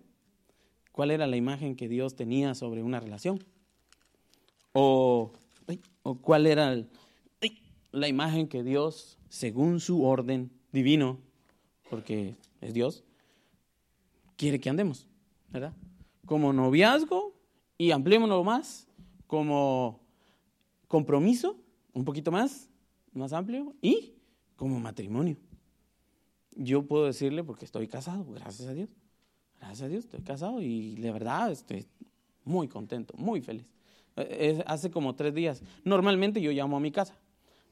[0.92, 3.44] ¿Cuál era la imagen que Dios tenía sobre una relación?
[4.74, 5.32] O,
[6.04, 6.84] o cuál era
[7.92, 11.20] la imagen que Dios, según su orden divino,
[11.90, 13.04] porque es Dios,
[14.36, 15.08] quiere que andemos,
[15.50, 15.74] ¿verdad?
[16.26, 17.34] Como noviazgo
[17.78, 18.88] y ampliémonos más,
[19.28, 20.02] como
[20.88, 21.56] compromiso,
[21.94, 22.70] un poquito más,
[23.14, 24.16] más amplio, y
[24.56, 25.38] como matrimonio.
[26.56, 28.90] Yo puedo decirle porque estoy casado, gracias a Dios.
[29.60, 31.86] Gracias a Dios estoy casado y de verdad estoy
[32.44, 33.66] muy contento, muy feliz.
[34.18, 35.64] Eh, hace como tres días.
[35.84, 37.16] Normalmente yo llamo a mi casa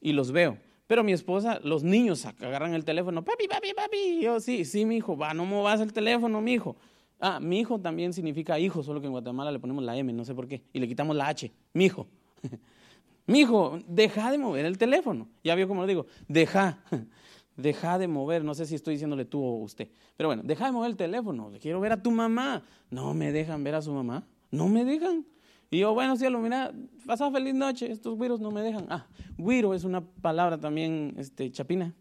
[0.00, 0.56] y los veo.
[0.86, 4.20] Pero mi esposa, los niños agarran el teléfono, papi, papi, papi.
[4.20, 6.76] yo, sí, sí, mi hijo, va, no movas el teléfono, mi hijo.
[7.20, 10.24] Ah, mi hijo también significa hijo, solo que en Guatemala le ponemos la M, no
[10.24, 12.08] sé por qué, y le quitamos la H, mi hijo.
[13.26, 15.28] mi hijo, deja de mover el teléfono.
[15.44, 16.82] Ya vio cómo lo digo, deja.
[17.54, 20.72] Deja de mover, no sé si estoy diciéndole tú o usted, pero bueno, deja de
[20.72, 22.62] mover el teléfono, quiero ver a tu mamá.
[22.88, 25.26] No me dejan ver a su mamá, no me dejan.
[25.72, 26.70] Y yo, bueno, cielo, mira,
[27.06, 28.86] pasa feliz noche, estos güiros no me dejan.
[28.90, 29.06] Ah,
[29.38, 31.94] güiro es una palabra también este, chapina,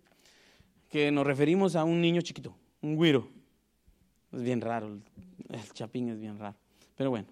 [0.89, 3.29] que nos referimos a un niño chiquito, un güiro.
[4.33, 4.99] Es bien raro,
[5.49, 6.57] el, chapín es bien raro.
[6.97, 7.29] Pero bueno,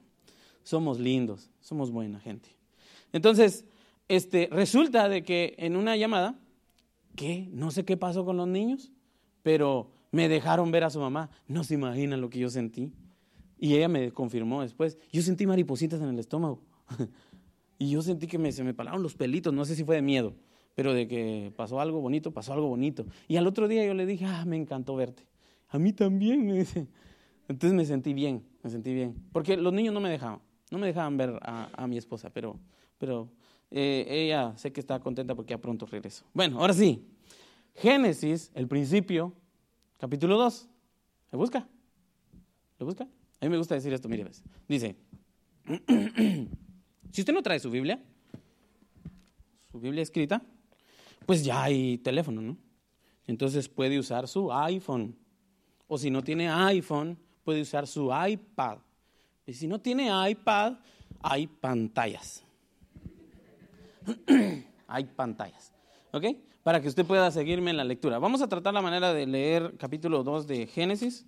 [0.64, 2.50] somos lindos, somos buena gente.
[3.12, 3.66] Entonces,
[4.08, 6.40] este, resulta de que en una llamada,
[7.18, 7.50] ¿Qué?
[7.52, 8.94] No sé qué pasó con los niños,
[9.44, 11.30] pero me dejaron ver a su mamá.
[11.50, 12.94] No se imaginan lo que yo sentí.
[13.60, 14.98] Y ella me confirmó después.
[15.12, 16.62] Yo sentí maripositas en el estómago.
[17.78, 19.54] y yo sentí que me, se me pararon los pelitos.
[19.54, 20.34] No sé si fue de miedo,
[20.76, 23.06] pero de que pasó algo bonito, pasó algo bonito.
[23.28, 25.28] Y al otro día yo le dije, ah, me encantó verte.
[25.68, 26.88] A mí también, me dice.
[27.50, 29.16] Entonces me sentí bien, me sentí bien.
[29.34, 30.40] Porque los niños no me dejaban,
[30.72, 32.60] no me dejaban ver a, mi esposa, pero,
[32.98, 33.30] pero
[33.72, 36.26] eh, ella sé que está contenta porque ya pronto regreso.
[36.34, 37.06] Bueno, ahora sí.
[37.76, 39.34] Génesis, el principio,
[39.98, 40.70] capítulo 2.
[41.32, 41.68] ¿Le busca?
[42.78, 43.08] ¿Le busca?
[43.42, 44.26] A mí me gusta decir esto, mire,
[44.68, 44.96] dice,
[47.12, 48.02] si usted no trae su Biblia,
[49.72, 50.42] su Biblia escrita,
[51.26, 52.58] pues ya hay teléfono, ¿no?
[53.28, 55.16] Entonces puede usar su iPhone.
[55.88, 58.80] O si no tiene iPhone, puede usar su iPad.
[59.46, 60.74] Y si no tiene iPad,
[61.22, 62.44] hay pantallas.
[64.88, 65.72] hay pantallas.
[66.12, 66.26] ¿Ok?
[66.64, 68.20] Para que usted pueda seguirme en la lectura.
[68.20, 71.26] Vamos a tratar la manera de leer capítulo 2 de Génesis.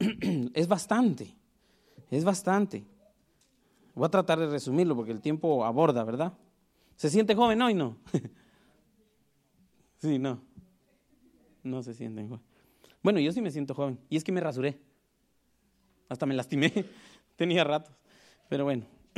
[0.54, 1.34] es bastante,
[2.10, 2.84] es bastante.
[3.94, 6.32] Voy a tratar de resumirlo porque el tiempo aborda, ¿verdad?
[6.96, 7.74] ¿Se siente joven hoy?
[7.74, 7.96] No.
[9.98, 10.40] sí, no.
[11.62, 12.42] No se sienten joven.
[13.02, 13.98] Bueno, yo sí me siento joven.
[14.08, 14.80] Y es que me rasuré.
[16.08, 16.72] Hasta me lastimé.
[17.36, 17.94] Tenía ratos.
[18.48, 18.86] Pero bueno,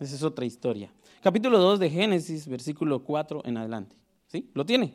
[0.00, 0.92] esa es otra historia
[1.24, 3.96] capítulo 2 de Génesis, versículo 4 en adelante.
[4.26, 4.50] ¿Sí?
[4.52, 4.92] ¿Lo tiene?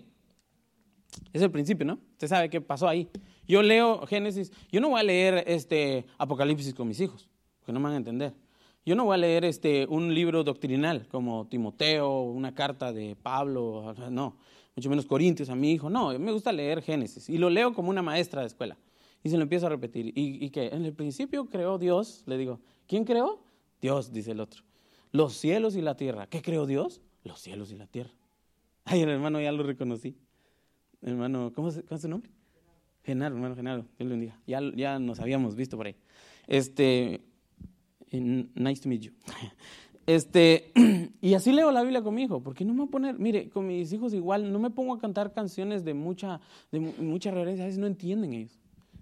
[1.34, 2.00] Es el principio, ¿no?
[2.14, 3.10] Usted sabe qué pasó ahí.
[3.48, 7.80] Yo leo Génesis, yo no voy a leer este Apocalipsis con mis hijos, porque no
[7.80, 8.34] me van a entender.
[8.86, 13.94] Yo no voy a leer este, un libro doctrinal como Timoteo, una carta de Pablo,
[14.10, 14.38] no.
[14.76, 15.90] mucho menos Corintios a mi hijo.
[15.90, 18.78] No, me gusta leer Génesis y lo leo como una maestra de escuela.
[19.24, 20.08] Y se lo empiezo a repetir.
[20.16, 22.24] ¿Y, y que En el principio creó Dios.
[22.26, 23.44] Le digo, ¿quién creó?
[23.82, 24.64] Dios, dice el otro.
[25.12, 26.28] Los cielos y la tierra.
[26.28, 27.02] ¿Qué creó Dios?
[27.24, 28.12] Los cielos y la tierra.
[28.86, 30.16] Ay, el hermano ya lo reconocí.
[31.02, 32.30] Hermano, ¿cómo, es su nombre?
[33.04, 35.96] Genaro, hermano Genaro, Dios le Ya, ya nos habíamos visto por ahí.
[36.48, 37.22] Este,
[38.12, 39.12] nice to meet you.
[40.06, 40.72] Este,
[41.22, 43.48] y así leo la Biblia con mi hijo, porque no me voy a poner, mire,
[43.52, 47.64] con mis hijos igual, no me pongo a cantar canciones de mucha, de mucha reverencia,
[47.64, 48.60] a veces no entienden ellos.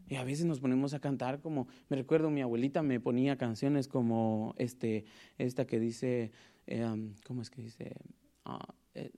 [0.09, 3.87] Y a veces nos ponemos a cantar como, me recuerdo, mi abuelita me ponía canciones
[3.87, 5.05] como este,
[5.37, 6.31] esta que dice,
[6.65, 6.85] eh,
[7.25, 7.95] ¿cómo es que dice?
[8.43, 9.11] Ah, eh,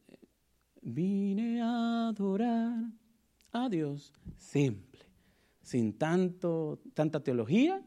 [0.94, 2.92] vine a adorar
[3.52, 5.06] a Dios simple,
[5.62, 7.82] sin tanto, tanta teología,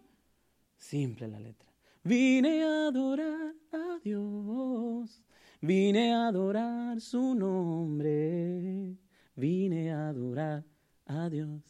[0.77, 1.73] simple la letra.
[2.05, 5.23] Vine a adorar a Dios,
[5.61, 8.97] vine a adorar su nombre,
[9.37, 10.65] vine a adorar
[11.07, 11.63] a Dios.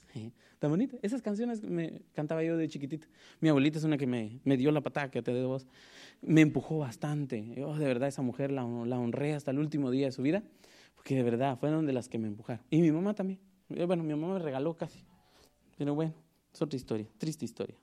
[0.62, 0.99] Está bonito.
[1.03, 3.09] Esas canciones me cantaba yo de chiquitito.
[3.40, 5.66] Mi abuelita es una que me, me dio la patada que te de voz.
[6.21, 7.53] Me empujó bastante.
[7.57, 10.45] Yo de verdad esa mujer la, la honré hasta el último día de su vida,
[11.03, 12.65] porque de verdad fueron de las que me empujaron.
[12.71, 13.41] Y mi mamá también.
[13.71, 15.05] Eh, bueno, mi mamá me regaló casi.
[15.77, 16.15] Pero bueno,
[16.55, 17.75] es otra historia, triste historia.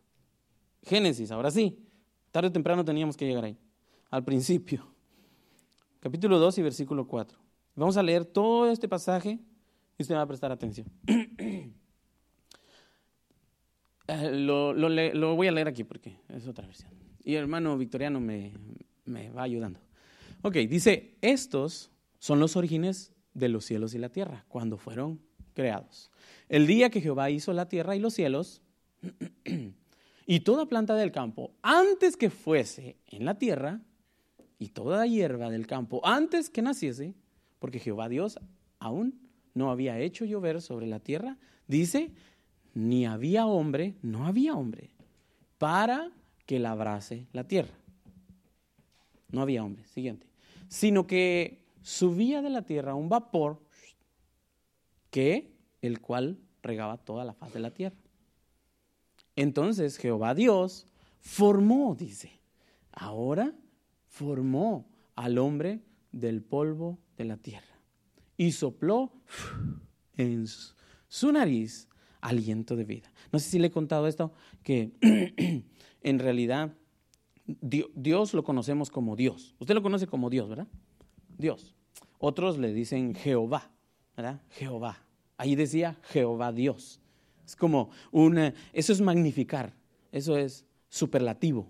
[0.84, 1.86] Génesis, ahora sí.
[2.32, 3.58] Tarde o temprano teníamos que llegar ahí.
[4.10, 4.88] Al principio.
[6.00, 7.38] Capítulo 2 y versículo 4.
[7.76, 9.38] Vamos a leer todo este pasaje
[9.98, 10.88] y usted va a prestar atención.
[14.12, 16.90] Eh, lo, lo, voy a leer aquí porque es otra versión.
[17.24, 18.54] Y el hermano Victoriano me,
[19.06, 19.80] me va ayudando.
[20.42, 25.22] Ok, dice, estos son los orígenes de los cielos y la tierra, cuando fueron
[25.54, 26.12] creados.
[26.48, 28.62] El día que Jehová hizo la tierra y los cielos,
[30.26, 33.82] y toda planta del campo, antes que fuese en la tierra,
[34.60, 37.16] y toda hierba del campo, antes que naciese,
[37.60, 38.40] porque Jehová Dios
[38.78, 39.20] aún
[39.54, 42.12] no había hecho llover sobre la tierra, dice,
[42.74, 44.92] ni había hombre, no había hombre,
[45.58, 46.12] para
[46.46, 47.74] que labrase la tierra.
[49.32, 50.28] No había hombre, siguiente.
[50.68, 53.62] Sino que subía de la tierra un vapor
[55.10, 57.98] que el cual regaba toda la faz de la tierra.
[59.36, 60.86] Entonces Jehová Dios
[61.20, 62.40] formó, dice,
[62.92, 63.54] ahora
[64.08, 67.80] formó al hombre del polvo de la tierra
[68.38, 69.12] y sopló
[70.18, 70.46] en
[71.08, 71.88] su nariz
[72.22, 73.12] aliento de vida.
[73.32, 74.92] No sé si le he contado esto, que
[76.02, 76.74] en realidad
[77.46, 79.56] Dios lo conocemos como Dios.
[79.60, 80.68] Usted lo conoce como Dios, ¿verdad?
[81.40, 81.74] Dios.
[82.20, 83.72] Otros le dicen Jehová,
[84.16, 84.42] ¿verdad?
[84.52, 85.00] Jehová.
[85.38, 87.00] Ahí decía Jehová Dios.
[87.46, 89.74] Es como una, eso es magnificar,
[90.12, 91.66] eso es superlativo.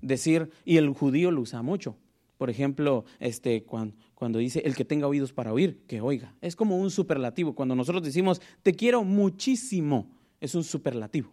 [0.00, 1.96] Decir, y el judío lo usa mucho.
[2.38, 6.34] Por ejemplo, este, cuando, cuando dice el que tenga oídos para oír, que oiga.
[6.40, 7.54] Es como un superlativo.
[7.54, 11.30] Cuando nosotros decimos te quiero muchísimo, es un superlativo.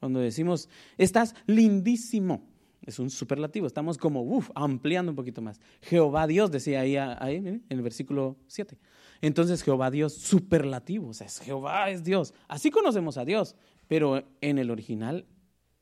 [0.00, 2.42] Cuando decimos estás lindísimo,
[2.84, 3.66] es un superlativo.
[3.66, 5.60] Estamos como uf, ampliando un poquito más.
[5.82, 8.78] Jehová Dios decía ahí, ahí en el versículo 7.
[9.20, 12.34] Entonces Jehová Dios, superlativo, o sea, Jehová es Dios.
[12.48, 15.26] Así conocemos a Dios, pero en el original,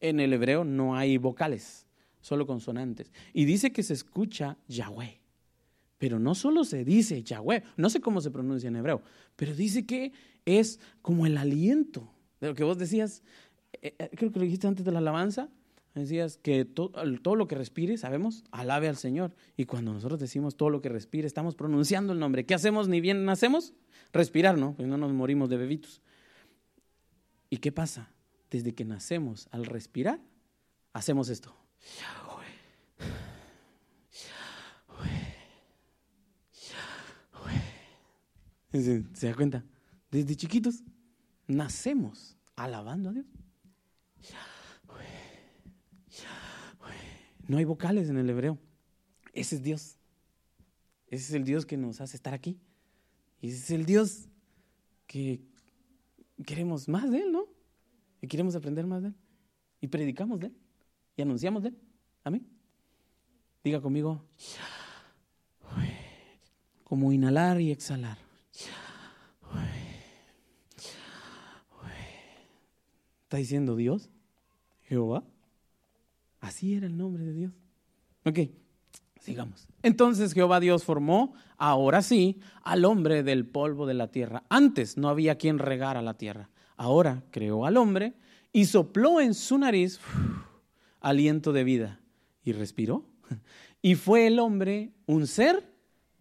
[0.01, 1.87] en el hebreo, no hay vocales,
[2.21, 3.13] solo consonantes.
[3.33, 5.21] Y dice que se escucha Yahweh.
[5.97, 9.03] Pero no solo se dice Yahweh, no sé cómo se pronuncia en hebreo,
[9.37, 10.13] pero dice que
[10.47, 12.11] es como el aliento
[12.41, 13.23] de lo que vos decías,
[13.83, 15.51] eh, eh, creo que lo dijiste antes de la alabanza,
[15.95, 19.35] Decías que todo, lo que respire, sabemos, alabe al Señor.
[19.57, 22.47] Y cuando nosotros decimos todo lo que respire, estamos pronunciando el nombre.
[22.47, 23.75] ¿Qué hacemos ni bien nacemos?
[24.13, 24.75] Respirar, ¿no?
[24.75, 26.01] Pues no nos morimos de bebitos.
[27.49, 28.11] ¿Y qué pasa?
[28.51, 30.21] Desde que nacemos, al respirar,
[30.93, 31.55] hacemos esto.
[38.73, 39.65] ¿Se da cuenta?
[40.11, 40.85] Desde chiquitos
[41.49, 43.27] nacemos alabando a Dios.
[47.51, 48.59] No hay vocales en el hebreo.
[49.33, 49.97] Ese es Dios.
[51.09, 52.61] Ese es el Dios que nos hace estar aquí.
[53.41, 54.29] Y ese es el Dios
[55.09, 55.41] que
[56.47, 57.49] queremos más de Él, ¿no?
[58.23, 59.15] Y queremos aprender más de Él.
[59.81, 60.57] Y predicamos de Él.
[61.17, 61.79] Y anunciamos de Él.
[62.23, 62.47] Amén.
[63.65, 64.25] Diga conmigo.
[66.85, 68.19] Como inhalar y exhalar.
[73.25, 74.09] ¿Está diciendo Dios?
[74.83, 75.25] ¿Jehová?
[76.41, 77.53] Así era el nombre de Dios.
[78.25, 78.39] Ok,
[79.21, 79.69] sigamos.
[79.83, 84.45] Entonces Jehová Dios formó, ahora sí, al hombre del polvo de la tierra.
[84.49, 86.51] Antes no había quien regara la tierra.
[86.77, 88.15] Ahora creó al hombre
[88.53, 90.01] y sopló en su nariz
[91.01, 92.01] aliento de vida
[92.45, 93.05] y respiró.
[93.83, 95.73] Y fue el hombre un ser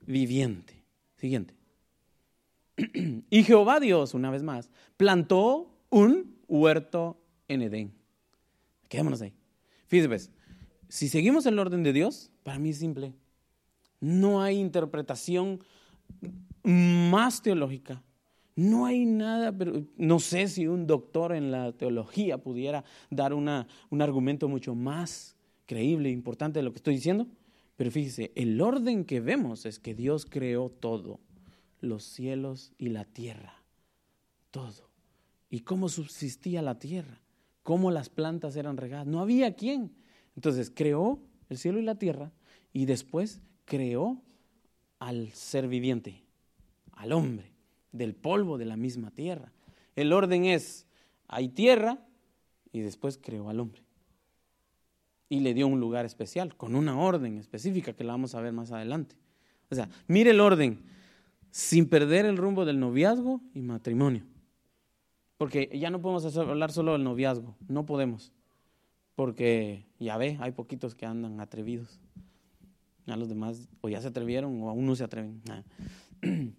[0.06, 0.82] viviente.
[1.18, 1.54] Siguiente.
[3.30, 7.94] y Jehová Dios, una vez más, plantó un huerto en Edén.
[8.88, 9.34] Quedémonos ahí.
[9.90, 10.32] Fíjense, pues,
[10.88, 13.14] si seguimos el orden de Dios, para mí es simple.
[14.00, 15.60] No hay interpretación
[16.64, 18.04] más teológica.
[18.56, 23.68] No hay nada, pero no sé si un doctor en la teología pudiera dar una,
[23.90, 25.36] un argumento mucho más
[25.66, 27.28] creíble e importante de lo que estoy diciendo.
[27.76, 31.20] Pero fíjese, el orden que vemos es que Dios creó todo,
[31.80, 33.64] los cielos y la tierra,
[34.52, 34.90] todo.
[35.50, 37.22] ¿Y cómo subsistía la tierra?
[37.70, 39.06] ¿Cómo las plantas eran regadas?
[39.06, 39.92] No había quien.
[40.36, 42.32] Entonces creó el cielo y la tierra
[42.74, 44.24] y después creó
[44.98, 46.24] al ser viviente,
[46.94, 47.52] al hombre,
[47.92, 49.52] del polvo de la misma tierra.
[49.96, 50.88] El orden es,
[51.28, 52.00] hay tierra
[52.72, 53.84] y después creó al hombre
[55.30, 58.52] y le dio un lugar especial, con una orden específica que la vamos a ver
[58.52, 59.16] más adelante.
[59.70, 60.82] O sea, mire el orden,
[61.52, 64.24] sin perder el rumbo del noviazgo y matrimonio.
[65.40, 68.34] Porque ya no podemos hablar solo del noviazgo, no podemos.
[69.16, 72.02] Porque ya ve, hay poquitos que andan atrevidos.
[73.08, 75.42] A los demás o ya se atrevieron o aún no se atreven.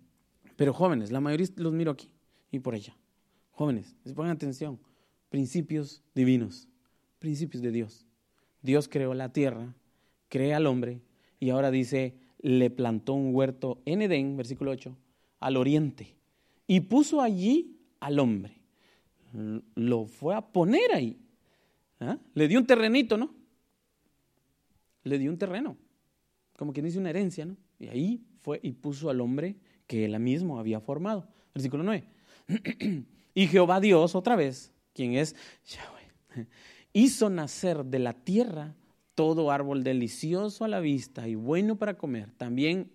[0.57, 2.09] Pero jóvenes, la mayoría los miro aquí
[2.51, 2.97] y por allá.
[3.51, 4.81] Jóvenes, les pongan atención.
[5.29, 6.67] Principios divinos,
[7.19, 8.07] principios de Dios.
[8.63, 9.75] Dios creó la tierra,
[10.31, 11.03] crea al hombre
[11.39, 14.97] y ahora dice, le plantó un huerto en Edén, versículo 8,
[15.39, 16.17] al oriente
[16.67, 18.60] y puso allí al hombre.
[19.75, 21.19] Lo fue a poner ahí.
[22.01, 22.19] ¿Ah?
[22.35, 23.35] Le dio un terrenito, ¿no?
[25.05, 25.77] Le dio un terreno,
[26.57, 27.57] como quien dice una herencia, ¿no?
[27.79, 29.57] Y ahí fue y puso al hombre
[29.87, 31.27] que él mismo había formado.
[31.55, 32.05] Versículo 9.
[33.35, 36.47] y Jehová Dios, otra vez, quien es Yahweh,
[36.93, 38.75] hizo nacer de la tierra
[39.15, 42.91] todo árbol delicioso a la vista y bueno para comer, también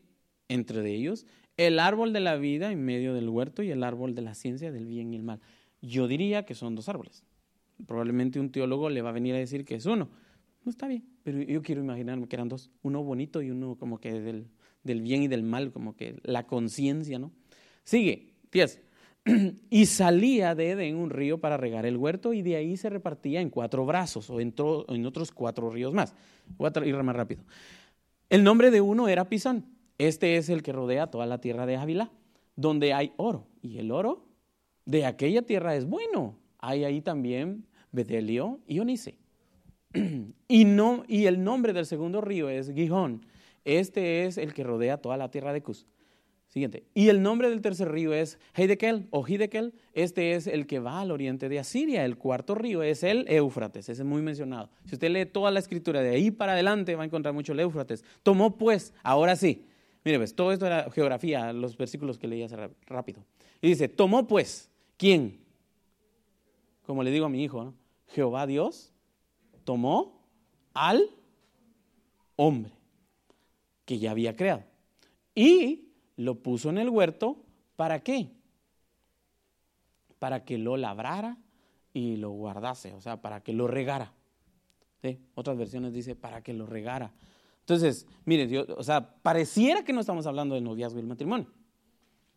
[0.48, 1.26] entre ellos
[1.58, 4.72] el árbol de la vida en medio del huerto y el árbol de la ciencia
[4.72, 5.40] del bien y el mal.
[5.86, 7.24] Yo diría que son dos árboles.
[7.86, 10.10] Probablemente un teólogo le va a venir a decir que es uno.
[10.64, 14.00] No está bien, pero yo quiero imaginarme que eran dos, uno bonito y uno como
[14.00, 14.48] que del,
[14.84, 17.32] del bien y del mal, como que la conciencia, ¿no?
[17.84, 18.82] Sigue, 10.
[19.70, 23.42] y salía de Edén un río para regar el huerto y de ahí se repartía
[23.42, 26.16] en cuatro brazos o entró en otros cuatro ríos más.
[26.58, 27.44] Voy a ir más rápido.
[28.30, 29.66] El nombre de uno era Pisón.
[29.98, 32.12] Este es el que rodea toda la tierra de Ávila,
[32.56, 33.48] donde hay oro.
[33.62, 34.25] Y el oro
[34.86, 36.38] de aquella tierra es bueno.
[36.60, 39.16] Hay ahí también Bedelio y Onice.
[40.48, 43.26] y, no, y el nombre del segundo río es Gijón.
[43.64, 45.88] Este es el que rodea toda la tierra de Cus.
[46.48, 46.84] Siguiente.
[46.94, 49.74] Y el nombre del tercer río es Heidekel o Hidekel.
[49.94, 52.06] Este es el que va al oriente de Asiria.
[52.06, 53.90] El cuarto río es el Éufrates.
[53.90, 54.70] Ese es muy mencionado.
[54.86, 57.60] Si usted lee toda la escritura de ahí para adelante, va a encontrar mucho el
[57.60, 58.06] Éufrates.
[58.24, 59.66] Tomó pues, ahora sí.
[60.06, 62.56] Mire, ves, todo esto era geografía, los versículos que leí hace
[62.86, 63.26] rápido.
[63.60, 65.44] Y dice, tomó pues, ¿quién?
[66.86, 67.74] Como le digo a mi hijo.
[68.08, 68.94] Jehová Dios
[69.64, 70.22] tomó
[70.74, 71.10] al
[72.36, 72.74] hombre
[73.86, 74.64] que ya había creado.
[75.34, 77.38] Y lo puso en el huerto,
[77.76, 78.32] ¿para qué?
[80.20, 81.38] Para que lo labrara
[81.94, 84.14] y lo guardase, o sea, para que lo regara.
[85.36, 87.14] Otras versiones dice para que lo regara.
[87.60, 91.48] Entonces, miren, o sea, pareciera que no estamos hablando del noviazgo y el matrimonio.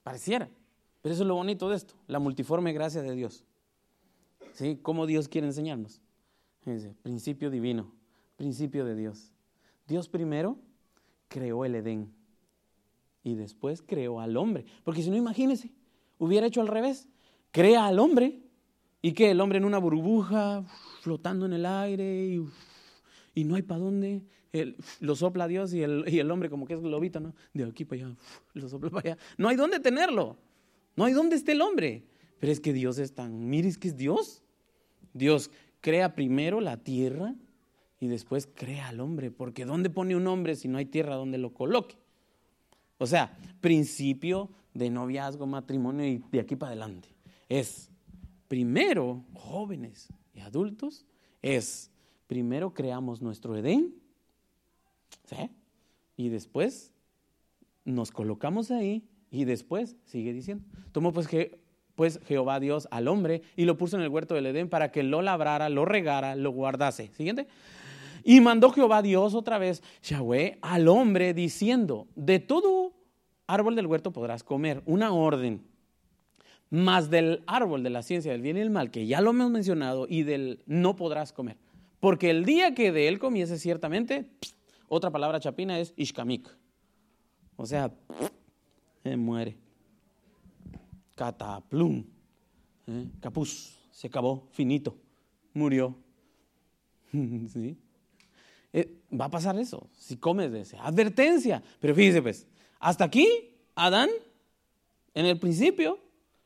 [0.03, 0.49] Pareciera.
[1.11, 3.45] Eso es lo bonito de esto, la multiforme gracia de Dios.
[4.53, 4.79] ¿Sí?
[4.83, 6.03] ¿Cómo Dios quiere enseñarnos?
[7.03, 7.91] principio divino,
[8.37, 9.33] principio de Dios.
[9.87, 10.59] Dios primero
[11.29, 12.13] creó el Edén
[13.23, 14.67] y después creó al hombre.
[14.85, 15.73] Porque si no, imagínese,
[16.19, 17.09] hubiera hecho al revés.
[17.53, 18.43] Crea al hombre
[19.01, 20.65] y que el hombre en una burbuja,
[21.01, 22.39] flotando en el aire
[23.35, 24.23] y, no hay para dónde.
[25.01, 27.35] lo sopla Dios y el, y el, hombre como que es globito, ¿no?
[27.55, 28.17] De aquí para allá,
[28.53, 29.23] lo sopla para allá.
[29.39, 30.37] No hay dónde tenerlo.
[30.99, 32.03] No hay dónde esté el hombre.
[32.41, 34.43] Pero es que Dios es tan, mire, es que es Dios.
[35.15, 37.37] Dios crea primero la tierra
[38.01, 39.31] y después crea al hombre.
[39.31, 41.95] Porque ¿dónde pone un hombre si no hay tierra donde lo coloque?
[42.99, 47.11] O sea, principio de noviazgo, matrimonio y de aquí para adelante.
[47.49, 47.91] Es
[48.49, 51.07] primero, jóvenes y adultos,
[51.43, 51.93] es
[52.27, 53.95] primero creamos nuestro Edén,
[55.27, 55.49] ¿sí?
[56.17, 56.93] Y después
[57.85, 61.61] nos colocamos ahí y después sigue diciendo, tomó pues que
[61.95, 65.03] pues Jehová Dios al hombre y lo puso en el huerto del Edén para que
[65.03, 67.11] lo labrara, lo regara, lo guardase.
[67.17, 67.49] Siguiente.
[68.23, 72.93] Y mandó Jehová Dios otra vez, Yahweh, al hombre diciendo, de todo
[73.49, 75.63] árbol del huerto podrás comer, una orden,
[76.71, 79.51] más del árbol de la ciencia del bien y el mal, que ya lo hemos
[79.51, 81.57] mencionado, y del no podrás comer.
[81.99, 84.31] Porque el día que de él comiese ciertamente,
[84.89, 86.49] otra palabra chapina es ishkamik.
[87.57, 87.93] O sea,
[89.09, 89.57] se muere.
[91.17, 92.05] cataplum,
[92.87, 93.09] ¿eh?
[93.21, 94.97] capuz, se acabó, finito,
[95.55, 95.97] murió.
[97.13, 97.77] ¿Sí?
[98.73, 100.77] Eh, va a pasar eso, si comes de ese.
[100.79, 101.63] Advertencia.
[101.81, 102.47] Pero fíjese pues,
[102.79, 103.27] hasta aquí,
[103.75, 104.11] Adán,
[105.15, 105.99] en el principio,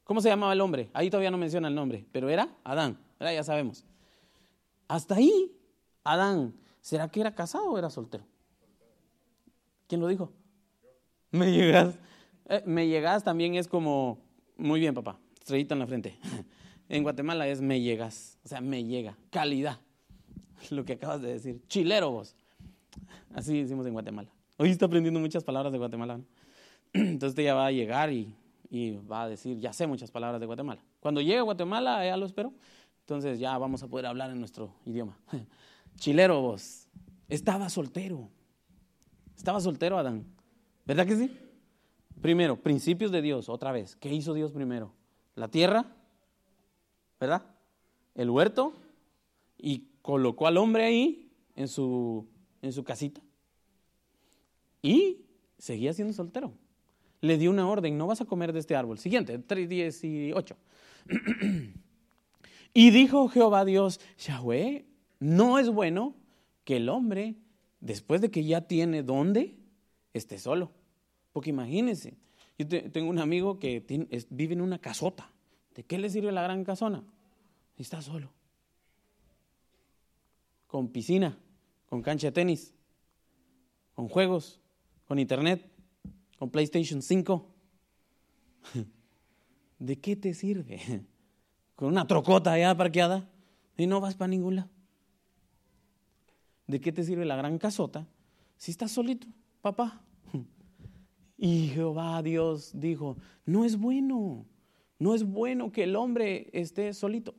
[0.05, 0.89] ¿cómo se llamaba el hombre?
[0.95, 3.85] Ahí todavía no menciona el nombre, pero era Adán, ya sabemos.
[4.89, 5.53] Hasta ahí,
[6.05, 8.25] Adán, ¿será que era casado o era soltero?
[9.89, 10.33] ¿Quién lo dijo?
[11.31, 11.99] Me llegas.
[12.49, 14.18] Eh, me llegas también es como,
[14.57, 16.18] muy bien papá, estrellita en la frente.
[16.88, 19.80] En Guatemala es me llegas, o sea, me llega, calidad.
[20.70, 22.36] Lo que acabas de decir, chilero vos.
[23.34, 24.28] Así decimos en Guatemala.
[24.59, 26.20] Hoy está aprendiendo muchas palabras de Guatemala.
[26.93, 28.34] Entonces usted ya va a llegar y,
[28.68, 30.82] y, va a decir, ya sé muchas palabras de Guatemala.
[31.01, 32.53] Cuando llegue a Guatemala, ya lo espero.
[33.01, 35.16] Entonces ya vamos a poder hablar en nuestro idioma.
[35.97, 36.88] Chilero vos.
[37.28, 38.28] Estaba soltero.
[39.36, 40.26] Estaba soltero Adán.
[40.84, 41.30] ¿Verdad que sí?
[42.23, 43.97] Primero, principios de Dios, otra vez.
[43.97, 44.93] ¿Qué hizo Dios primero?
[45.35, 45.87] La tierra,
[47.18, 47.43] ¿verdad?
[48.14, 48.75] El huerto
[49.59, 52.29] y colocó al hombre ahí en su,
[52.62, 53.20] en su casita.
[54.83, 55.23] Y
[55.59, 56.53] seguía siendo soltero.
[57.20, 58.99] Le dio una orden, no vas a comer de este árbol.
[58.99, 60.57] Siguiente, 3, 18.
[62.75, 64.85] y dijo Jehová Dios, Yahweh,
[65.18, 66.14] no es bueno
[66.62, 67.35] que el hombre,
[67.81, 69.57] después de que ya tiene dónde,
[70.14, 70.70] esté solo.
[71.33, 72.14] Porque imagínense,
[72.59, 73.85] yo tengo un amigo que
[74.30, 75.30] vive en una casota.
[75.74, 77.03] ¿De qué le sirve la gran casona?
[77.76, 78.30] Está solo.
[80.66, 81.39] Con piscina,
[81.87, 82.74] con cancha de tenis,
[83.95, 84.61] con juegos,
[85.07, 85.70] con internet,
[86.39, 87.49] con PlayStation 5.
[89.78, 90.80] ¿De qué te sirve?
[91.74, 93.28] Con una trocota allá parqueada
[93.76, 94.70] y no vas para ningún lado.
[96.68, 98.07] ¿De qué te sirve la gran casota
[98.57, 99.26] si estás solito,
[99.61, 100.01] papá?
[101.45, 103.16] Y Jehová Dios dijo,
[103.47, 104.47] no es bueno,
[105.01, 107.34] no es bueno que el hombre esté solito.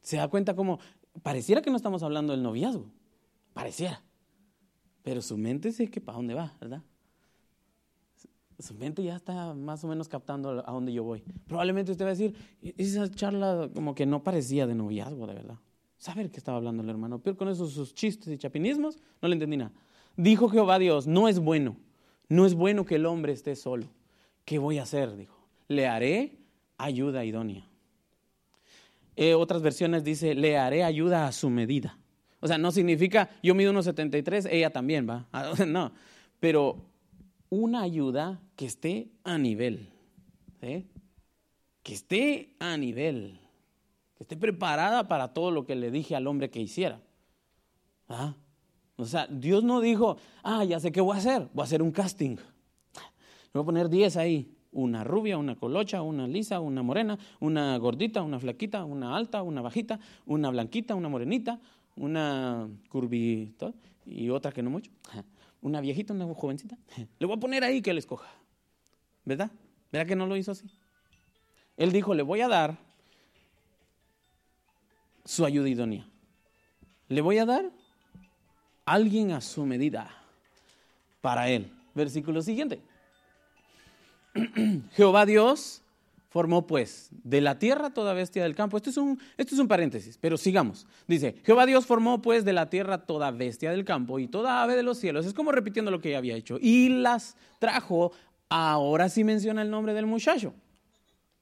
[0.00, 0.78] Se da cuenta como,
[1.24, 2.88] pareciera que no estamos hablando del noviazgo,
[3.52, 4.00] pareciera,
[5.02, 6.84] pero su mente sé que para dónde va, ¿verdad?
[8.60, 11.24] Su mente ya está más o menos captando a dónde yo voy.
[11.48, 15.58] Probablemente usted va a decir, esa charla como que no parecía de noviazgo, de verdad.
[15.96, 17.18] Saber qué estaba hablando el hermano.
[17.18, 19.72] Pero con esos sus chistes y chapinismos, no le entendí nada.
[20.16, 21.76] Dijo Jehová Dios, no es bueno
[22.28, 23.86] no es bueno que el hombre esté solo.
[24.44, 25.16] ¿Qué voy a hacer?
[25.16, 25.36] Dijo.
[25.68, 26.38] Le haré
[26.76, 27.66] ayuda idónea.
[29.16, 31.98] Eh, otras versiones dice, le haré ayuda a su medida.
[32.40, 35.26] O sea, no significa, yo mido unos 73, ella también va.
[35.66, 35.92] No,
[36.38, 36.84] pero
[37.50, 39.88] una ayuda que esté a nivel.
[40.60, 40.84] Que
[41.84, 43.40] esté a nivel.
[44.16, 47.00] Que esté preparada para todo lo que le dije al hombre que hiciera.
[48.08, 48.34] ¿Ah?
[49.00, 51.82] O sea, Dios no dijo, ah, ya sé qué voy a hacer, voy a hacer
[51.82, 52.36] un casting.
[53.54, 58.22] Voy a poner 10 ahí, una rubia, una colocha, una lisa, una morena, una gordita,
[58.22, 61.60] una flaquita, una alta, una bajita, una blanquita, una morenita,
[61.94, 63.72] una curvita
[64.04, 64.90] y otra que no mucho,
[65.62, 66.76] una viejita, una jovencita.
[67.20, 68.28] Le voy a poner ahí que él escoja.
[69.24, 69.52] ¿Verdad?
[69.92, 70.68] ¿Verdad que no lo hizo así?
[71.76, 72.78] Él dijo, le voy a dar
[75.24, 76.08] su ayuda idónea.
[77.06, 77.70] Le voy a dar
[78.92, 80.10] alguien a su medida
[81.20, 81.70] para él.
[81.94, 82.80] Versículo siguiente.
[84.92, 85.82] Jehová Dios
[86.28, 88.76] formó pues de la tierra toda bestia del campo.
[88.76, 90.86] Esto es, un, esto es un paréntesis, pero sigamos.
[91.06, 94.76] Dice, Jehová Dios formó pues de la tierra toda bestia del campo y toda ave
[94.76, 95.26] de los cielos.
[95.26, 96.58] Es como repitiendo lo que ya había hecho.
[96.60, 98.12] Y las trajo,
[98.48, 100.54] ahora sí menciona el nombre del muchacho,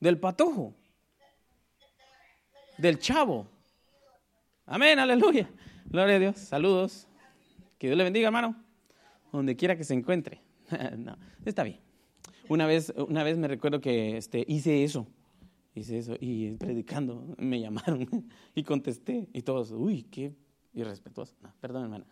[0.00, 0.74] del patojo,
[2.78, 3.46] del chavo.
[4.66, 5.48] Amén, aleluya.
[5.84, 6.36] Gloria a Dios.
[6.38, 7.06] Saludos.
[7.88, 8.56] Dios le bendiga, hermano,
[9.32, 10.40] donde quiera que se encuentre.
[10.98, 11.80] no, está bien.
[12.48, 15.06] Una vez, una vez me recuerdo que este, hice eso,
[15.74, 18.06] hice eso, y predicando me llamaron
[18.54, 20.32] y contesté, y todos, uy, qué
[20.74, 21.34] irrespetuoso.
[21.42, 22.04] No, perdón, hermano.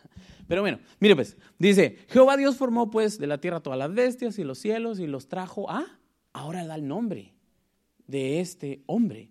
[0.48, 4.38] Pero bueno, mire pues, dice, Jehová Dios formó pues de la tierra todas las bestias
[4.38, 5.84] y los cielos y los trajo a,
[6.32, 7.34] ahora da el nombre
[8.06, 9.30] de este hombre.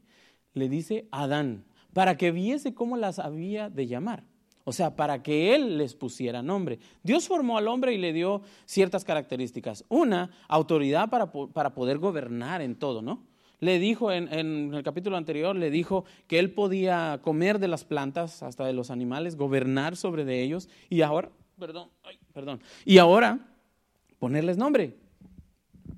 [0.53, 4.23] Le dice Adán, para que viese cómo las había de llamar.
[4.65, 6.79] O sea, para que Él les pusiera nombre.
[7.03, 9.83] Dios formó al hombre y le dio ciertas características.
[9.89, 13.23] Una, autoridad para, poder gobernar en todo, ¿no?
[13.59, 14.27] Le dijo en,
[14.73, 18.89] el capítulo anterior, le dijo que Él podía comer de las plantas, hasta de los
[18.89, 20.69] animales, gobernar sobre de ellos.
[20.89, 21.89] Y ahora, perdón,
[22.33, 22.61] perdón.
[22.85, 23.39] Y ahora,
[24.19, 24.97] ponerles nombre.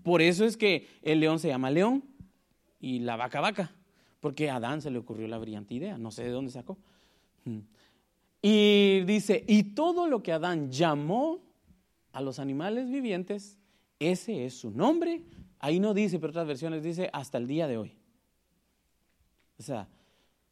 [0.04, 2.04] Por eso es que el león se llama león
[2.80, 3.72] y la vaca vaca.
[4.20, 6.78] Porque a Adán se le ocurrió la brillante idea, no sé de dónde sacó.
[8.48, 11.40] Y dice, y todo lo que Adán llamó
[12.12, 13.58] a los animales vivientes,
[14.00, 15.24] ese es su nombre
[15.66, 17.98] Ahí no dice, pero otras versiones dice hasta el día de hoy.
[19.58, 19.88] O sea,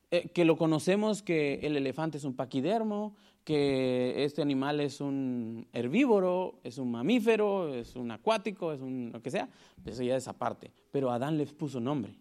[0.09, 5.67] eh, que lo conocemos que el elefante es un paquidermo, que este animal es un
[5.71, 9.49] herbívoro, es un mamífero, es un acuático, es un lo que sea,
[9.85, 10.71] eso ya es aparte.
[10.91, 12.17] Pero Adán les puso nombre.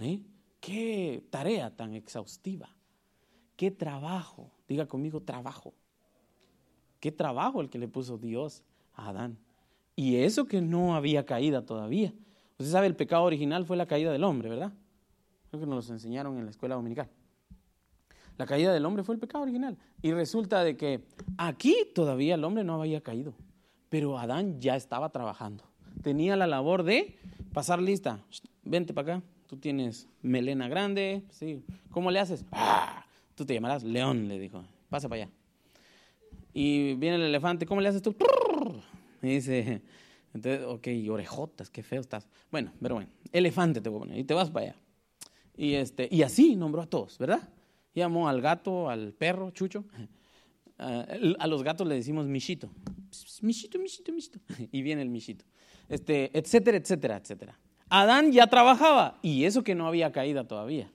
[0.00, 0.20] ¿Eh?
[0.58, 2.74] Qué tarea tan exhaustiva.
[3.56, 4.52] Qué trabajo.
[4.70, 5.74] Diga conmigo trabajo.
[7.00, 8.62] Qué trabajo el que le puso Dios
[8.94, 9.36] a Adán.
[9.96, 12.14] Y eso que no había caída todavía.
[12.52, 14.72] Usted sabe, el pecado original fue la caída del hombre, ¿verdad?
[15.48, 17.08] Creo que nos lo enseñaron en la escuela dominical.
[18.38, 19.76] La caída del hombre fue el pecado original.
[20.02, 21.04] Y resulta de que
[21.36, 23.34] aquí todavía el hombre no había caído,
[23.88, 25.64] pero Adán ya estaba trabajando.
[26.04, 27.18] Tenía la labor de
[27.52, 28.20] pasar lista.
[28.62, 31.64] Vente para acá, tú tienes melena grande, sí.
[31.90, 32.44] ¿Cómo le haces?
[32.52, 33.04] ¡Ah!
[33.40, 34.62] Tú te llamarás León, le dijo.
[34.90, 35.32] Pasa para allá.
[36.52, 38.14] Y viene el elefante, ¿cómo le haces tú?
[39.22, 39.80] Y dice,
[40.34, 42.28] entonces, ok, orejotas, qué feo estás.
[42.50, 44.76] Bueno, pero bueno, elefante te voy a poner y te vas para allá.
[45.56, 47.48] Y, este, y así nombró a todos, ¿verdad?
[47.94, 49.86] Llamó al gato, al perro, Chucho.
[50.76, 52.68] A los gatos le decimos michito.
[53.40, 54.38] Michito, michito, michito.
[54.70, 55.46] Y viene el michito.
[55.88, 57.58] Este, etcétera, etcétera, etcétera.
[57.88, 60.92] Adán ya trabajaba y eso que no había caído todavía.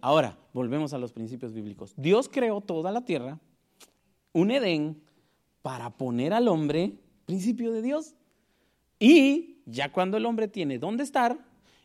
[0.00, 1.94] Ahora volvemos a los principios bíblicos.
[1.96, 3.38] Dios creó toda la tierra,
[4.32, 5.02] un Edén,
[5.62, 8.14] para poner al hombre, principio de Dios.
[8.98, 11.38] Y ya cuando el hombre tiene dónde estar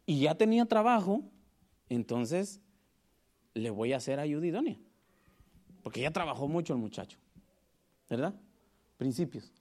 [0.06, 1.24] y ya tenía trabajo,
[1.88, 2.60] entonces
[3.54, 4.78] le voy a hacer ayuda idónea.
[5.82, 7.18] Porque ya trabajó mucho el muchacho.
[8.10, 8.34] ¿Verdad?
[8.98, 9.52] Principios.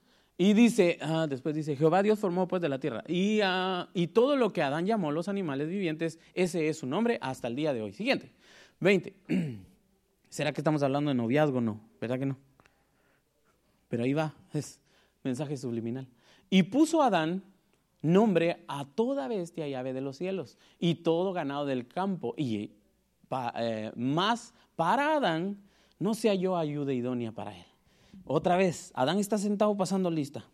[0.41, 3.03] Y dice, ah, después dice, Jehová Dios formó pues de la tierra.
[3.09, 3.41] Y,
[3.93, 7.57] y todo lo que Adán llamó los animales vivientes, ese es su nombre hasta el
[7.57, 7.93] día de hoy.
[7.93, 8.31] Siguiente.
[8.79, 9.17] 20.
[10.29, 11.61] ¿Será que estamos hablando de noviazgo?
[11.61, 12.37] No, ¿verdad que no?
[13.89, 14.81] Pero ahí va, es
[15.25, 16.07] mensaje subliminal.
[16.49, 17.43] Y puso Adán
[18.01, 22.35] nombre a toda bestia y ave de los cielos y todo ganado del campo.
[22.37, 22.71] Y
[23.57, 25.59] eh, más para Adán
[25.99, 27.68] no se halló ayuda idónea para él.
[28.31, 30.45] Otra vez, Adán está sentado pasando lista.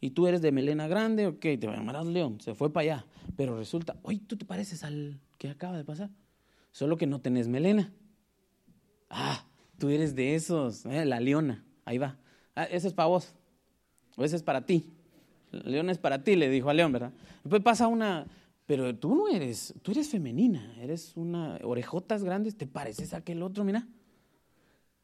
[0.00, 3.06] Y tú eres de melena grande, ok, te llamarás León, se fue para allá.
[3.36, 6.08] Pero resulta, oye, tú te pareces al que acaba de pasar,
[6.72, 7.92] solo que no tenés melena.
[9.10, 9.44] Ah,
[9.78, 12.16] tú eres de esos, eh, la leona, ahí va.
[12.56, 13.34] Ah, ese es para vos,
[14.16, 14.90] o ese es para ti.
[15.52, 17.12] León es para ti, le dijo a León, ¿verdad?
[17.44, 18.26] Después pasa una,
[18.64, 23.42] pero tú no eres, tú eres femenina, eres una orejotas grandes, te pareces a aquel
[23.42, 23.86] otro, mira.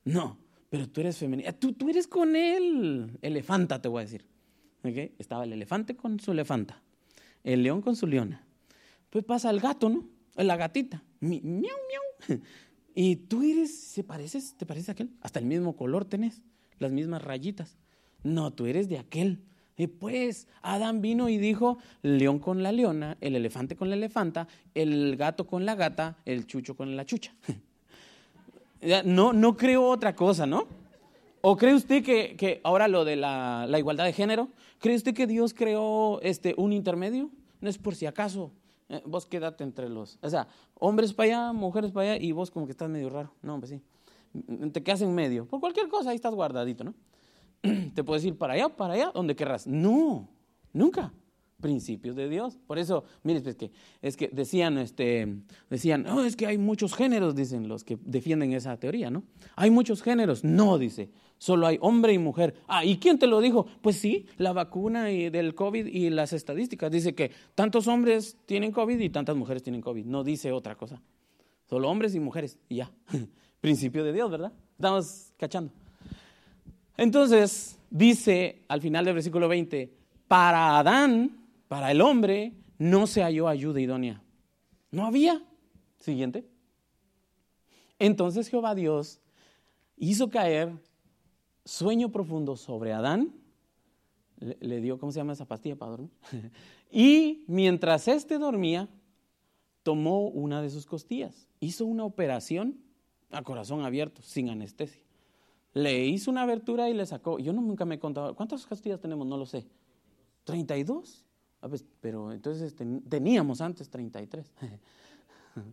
[0.05, 0.39] No,
[0.77, 1.55] pero tú eres femenina.
[1.55, 4.27] Tú, tú eres con él, elefanta, te voy a decir.
[5.19, 6.83] Estaba el elefante con su elefanta,
[7.45, 8.45] el león con su leona.
[9.09, 10.07] Pues pasa el gato, ¿no?
[10.35, 11.03] La gatita.
[11.21, 12.41] miau, miau.
[12.95, 14.55] Y tú eres, ¿se pareces?
[14.59, 15.11] ¿Te pareces a aquel?
[15.23, 16.43] Hasta el mismo color tenés,
[16.79, 17.79] las mismas rayitas.
[18.23, 19.41] No, tú eres de aquel.
[19.79, 24.47] Y pues Adán vino y dijo, león con la leona, el elefante con la elefanta,
[24.75, 27.35] el gato con la gata, el chucho con la chucha.
[29.05, 30.67] No, no creo otra cosa, ¿no?
[31.41, 35.55] ¿O cree usted que, ahora lo de la, igualdad de género, cree usted que Dios
[35.55, 37.31] creó este, un intermedio?
[37.61, 38.53] No es por si acaso,
[38.89, 42.51] eh, vos quédate entre los, o sea, hombres para allá, mujeres para allá y vos
[42.51, 43.33] como que estás medio raro.
[43.43, 43.81] No, pues sí,
[44.73, 45.47] te quedas en medio.
[45.47, 46.95] Por cualquier cosa ahí estás guardadito, ¿no?
[47.95, 49.67] te puedes ir para allá, para allá, donde querrás.
[49.67, 50.29] No,
[50.73, 51.13] nunca.
[51.61, 52.59] Principios de Dios.
[52.67, 53.71] Por eso, mire, pues que,
[54.03, 55.39] es que decían, este,
[55.71, 59.23] decían, no, es que hay muchos géneros, dicen los que defienden esa teoría, ¿no?
[59.55, 60.45] Hay muchos géneros.
[60.45, 62.55] No, dice, solo hay hombre y mujer.
[62.69, 63.67] Ah, ¿y quién te lo dijo?
[63.81, 66.91] Pues sí, la vacuna y del COVID y las estadísticas.
[66.91, 70.05] Dice que tantos hombres tienen COVID y tantas mujeres tienen COVID.
[70.05, 71.01] No dice otra cosa.
[71.65, 72.59] Solo hombres y mujeres.
[72.69, 72.93] Y ya.
[73.63, 74.53] Principio de Dios, ¿verdad?
[74.77, 75.73] Estamos cachando.
[76.99, 79.91] Entonces, dice al final del versículo 20,
[80.29, 84.23] para Adán, para el hombre, no se halló ayuda idónea.
[84.91, 85.43] No había.
[85.99, 86.49] Siguiente.
[87.99, 89.21] Entonces Jehová Dios
[89.97, 90.73] hizo caer
[91.65, 93.35] sueño profundo sobre Adán.
[94.39, 96.11] Le, dio, ¿cómo se llama esa pastilla para dormir?
[96.91, 98.89] y mientras éste dormía,
[99.83, 101.49] tomó una de sus costillas.
[101.59, 102.79] Hizo una operación
[103.31, 105.07] a corazón abierto, sin anestesia
[105.77, 107.39] le hizo una abertura y le sacó.
[107.39, 108.35] Yo no, nunca me he contado.
[108.35, 109.27] ¿Cuántas castillas tenemos?
[109.27, 109.67] No lo sé.
[110.47, 111.26] ¿32?
[111.61, 112.75] Ah, pues, pero entonces
[113.09, 114.53] teníamos antes 33.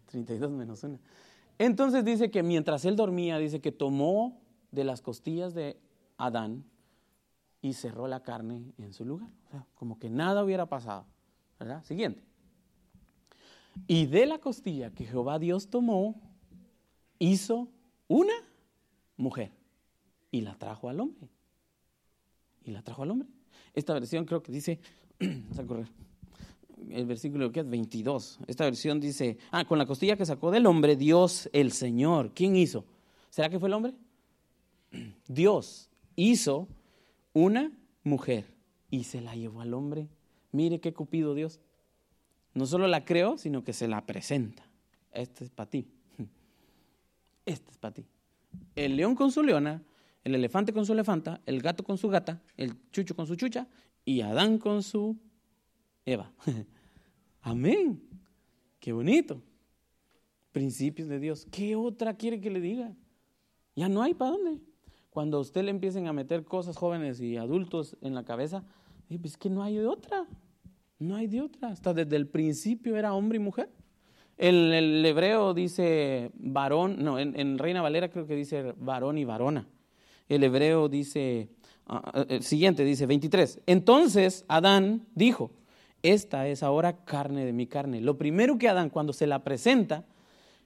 [0.05, 0.99] 32 menos una.
[1.59, 5.79] Entonces dice que mientras él dormía, dice que tomó de las costillas de
[6.17, 6.65] Adán
[7.61, 9.29] y cerró la carne en su lugar.
[9.47, 11.05] O sea, como que nada hubiera pasado.
[11.59, 11.83] ¿Verdad?
[11.83, 12.23] Siguiente.
[13.87, 16.19] Y de la costilla que Jehová Dios tomó,
[17.19, 17.69] hizo
[18.07, 18.33] una
[19.17, 19.51] mujer
[20.31, 21.29] y la trajo al hombre.
[22.65, 23.29] Y la trajo al hombre.
[23.73, 24.79] Esta versión creo que dice,
[25.57, 25.87] a correr.
[26.89, 28.39] el versículo es 22.
[28.47, 32.31] Esta versión dice, ah, con la costilla que sacó del hombre, Dios el Señor.
[32.33, 32.85] ¿Quién hizo?
[33.29, 33.93] ¿Será que fue el hombre?
[35.27, 36.67] Dios hizo
[37.33, 37.71] una
[38.03, 38.45] mujer
[38.89, 40.07] y se la llevó al hombre.
[40.51, 41.59] Mire qué cupido Dios.
[42.53, 44.63] No solo la creó, sino que se la presenta.
[45.11, 45.87] Este es para ti.
[47.45, 48.05] Este es para ti.
[48.75, 49.81] El león con su leona,
[50.23, 53.67] el elefante con su elefanta, el gato con su gata, el chucho con su chucha
[54.05, 55.17] y Adán con su
[56.05, 56.31] Eva.
[57.41, 58.01] Amén.
[58.79, 59.41] Qué bonito.
[60.51, 61.47] Principios de Dios.
[61.51, 62.93] ¿Qué otra quiere que le diga?
[63.75, 64.59] Ya no hay para dónde.
[65.09, 68.63] Cuando a usted le empiecen a meter cosas jóvenes y adultos en la cabeza,
[69.19, 70.27] pues que no hay de otra.
[70.99, 71.69] No hay de otra.
[71.69, 73.69] Hasta desde el principio era hombre y mujer.
[74.37, 79.67] El, el hebreo dice varón, no, en, Reina Valera creo que dice varón y varona.
[80.27, 81.49] El hebreo dice,
[82.29, 83.61] el siguiente dice 23.
[83.65, 85.51] Entonces Adán dijo,
[86.01, 88.01] esta es ahora carne de mi carne.
[88.01, 90.05] Lo primero que Adán, cuando se la presenta,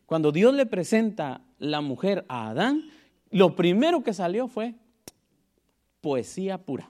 [0.06, 2.90] cuando Dios le presenta la mujer a Adán,
[3.30, 4.76] lo primero que salió fue
[6.02, 6.90] poesía pura.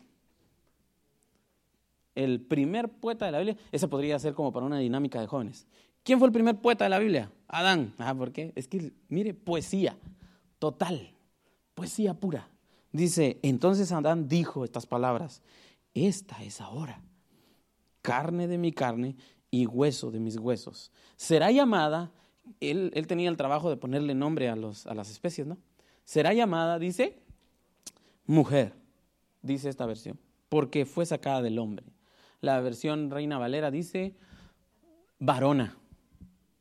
[2.15, 5.67] El primer poeta de la Biblia, esa podría ser como para una dinámica de jóvenes.
[6.03, 7.31] ¿Quién fue el primer poeta de la Biblia?
[7.47, 7.93] Adán.
[7.97, 8.53] Ah, ¿por qué?
[8.55, 9.97] Es que, mire, poesía
[10.57, 11.11] total,
[11.75, 12.47] poesía pura.
[12.97, 15.43] Dice, entonces Adán dijo estas palabras,
[15.93, 16.99] esta es ahora
[18.01, 19.17] carne de mi carne
[19.51, 20.91] y hueso de mis huesos.
[21.17, 22.09] Será llamada,
[22.61, 25.57] él, tenía el trabajo de ponerle nombre a, los, a las especies, ¿no?
[26.05, 27.19] Será llamada, dice,
[28.25, 28.73] mujer,
[29.41, 30.17] dice esta versión,
[30.47, 31.85] porque fue sacada del hombre.
[32.39, 34.15] La versión Reina Valera dice
[35.19, 35.77] varona,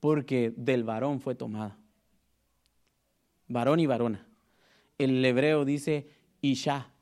[0.01, 1.79] porque del varón fue tomada.
[3.47, 4.27] Varón y varona.
[4.99, 6.93] El hebreo dice Isha,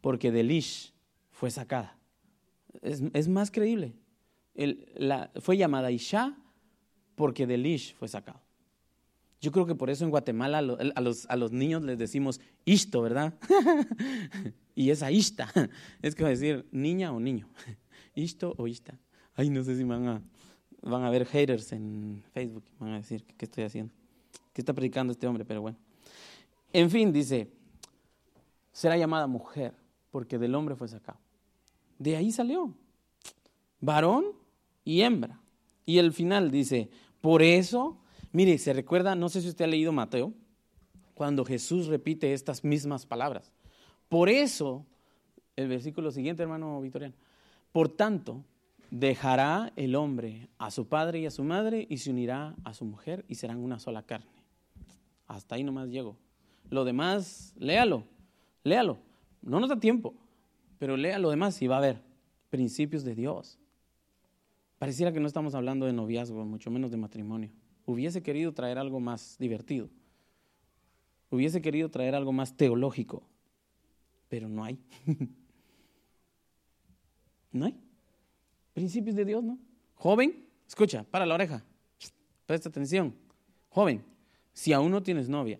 [0.00, 0.92] porque del Ish
[1.30, 1.98] fue sacada
[2.82, 3.94] es, más creíble.
[5.40, 6.36] fue llamada Isha
[7.14, 8.40] porque del Ish fue sacado.
[9.40, 13.34] Yo creo que por eso en Guatemala a los, niños les decimos Ishto, ¿verdad?
[14.74, 15.48] y esa Ishta.
[16.02, 17.48] Es a decir niña o niño.
[18.14, 18.98] Ishto o Ishta.
[19.34, 20.22] Ay, no sé si van a,
[20.82, 22.64] van a ver haters en Facebook.
[22.78, 23.92] Van a decir, ¿qué estoy haciendo?
[24.52, 25.44] ¿Qué está predicando este hombre?
[25.44, 25.78] Pero bueno.
[26.72, 27.50] En fin, dice,
[28.72, 29.74] será llamada mujer
[30.10, 31.18] porque del hombre fue sacado.
[31.98, 32.74] De ahí salió.
[33.80, 34.24] Varón
[34.84, 35.40] y hembra.
[35.84, 37.98] Y el final dice, por eso,
[38.32, 40.32] mire, se recuerda, no sé si usted ha leído Mateo,
[41.14, 43.52] cuando Jesús repite estas mismas palabras.
[44.08, 44.84] Por eso,
[45.56, 47.14] el versículo siguiente, hermano Vitoriano,
[47.72, 48.44] por tanto,
[48.90, 52.84] dejará el hombre a su padre y a su madre y se unirá a su
[52.84, 54.30] mujer y serán una sola carne.
[55.26, 56.16] Hasta ahí nomás llego.
[56.68, 58.04] Lo demás, léalo,
[58.64, 58.98] léalo.
[59.42, 60.14] No nos da tiempo.
[60.78, 62.02] Pero lea lo demás y va a ver
[62.50, 63.58] principios de Dios.
[64.78, 67.50] Pareciera que no estamos hablando de noviazgo, mucho menos de matrimonio.
[67.86, 69.88] Hubiese querido traer algo más divertido.
[71.30, 73.22] Hubiese querido traer algo más teológico,
[74.28, 74.78] pero no hay.
[77.52, 77.80] no hay.
[78.74, 79.58] Principios de Dios, ¿no?
[79.94, 81.64] Joven, escucha, para la oreja.
[82.44, 83.14] Presta atención.
[83.70, 84.04] Joven,
[84.52, 85.58] si aún no tienes novia,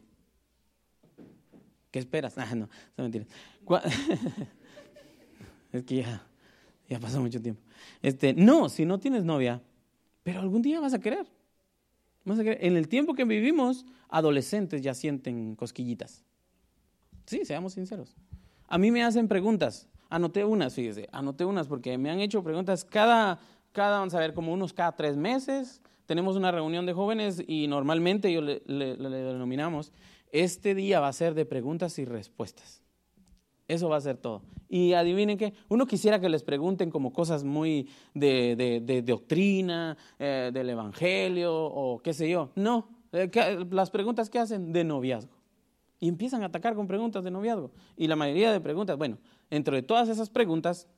[1.93, 2.35] ¿qué esperas?
[2.39, 3.25] Ah, no, no mentira.
[5.73, 6.27] Es que ya,
[6.89, 7.63] ya pasó mucho tiempo.
[8.03, 9.63] Este, no, si no tienes novia,
[10.23, 11.27] pero algún día vas a querer.
[12.25, 12.59] Vas a querer.
[12.63, 16.25] En el tiempo que vivimos, adolescentes ya sienten cosquillitas.
[17.25, 18.15] Sí, seamos sinceros.
[18.69, 19.89] A mí me hacen preguntas.
[20.11, 23.39] Anoté unas, fíjese, anoté unas porque me han hecho preguntas cada,
[23.73, 25.81] cada, vamos a ver, como unos cada tres meses.
[26.05, 29.91] Tenemos una reunión de jóvenes y normalmente yo le denominamos,
[30.33, 32.83] este día va a ser de preguntas y respuestas.
[33.69, 34.43] Eso va a ser todo.
[34.69, 40.71] Y adivinen qué, uno quisiera que les pregunten como cosas muy de, doctrina, eh, del
[40.71, 42.51] evangelio o qué sé yo.
[42.57, 43.31] No, eh,
[43.71, 45.37] las preguntas que hacen de noviazgo.
[46.01, 47.71] Y empiezan a atacar con preguntas de noviazgo.
[47.97, 49.19] Y la mayoría de preguntas, bueno,
[49.51, 50.89] entre todas esas preguntas,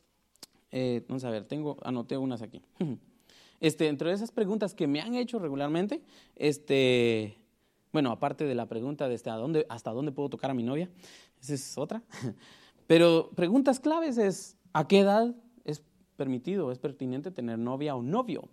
[0.71, 2.63] eh, vamos a ver, tengo, anoté unas aquí.
[3.61, 6.03] Este, entre esas preguntas que me han hecho regularmente,
[6.37, 7.39] este,
[7.95, 10.91] bueno, aparte de la pregunta de este, dónde, hasta dónde puedo tocar a mi novia,
[11.41, 12.03] esa es otra.
[12.89, 15.33] Pero preguntas claves es, ¿a qué edad
[15.65, 15.81] es
[16.17, 18.49] permitido, es pertinente tener novia o novio?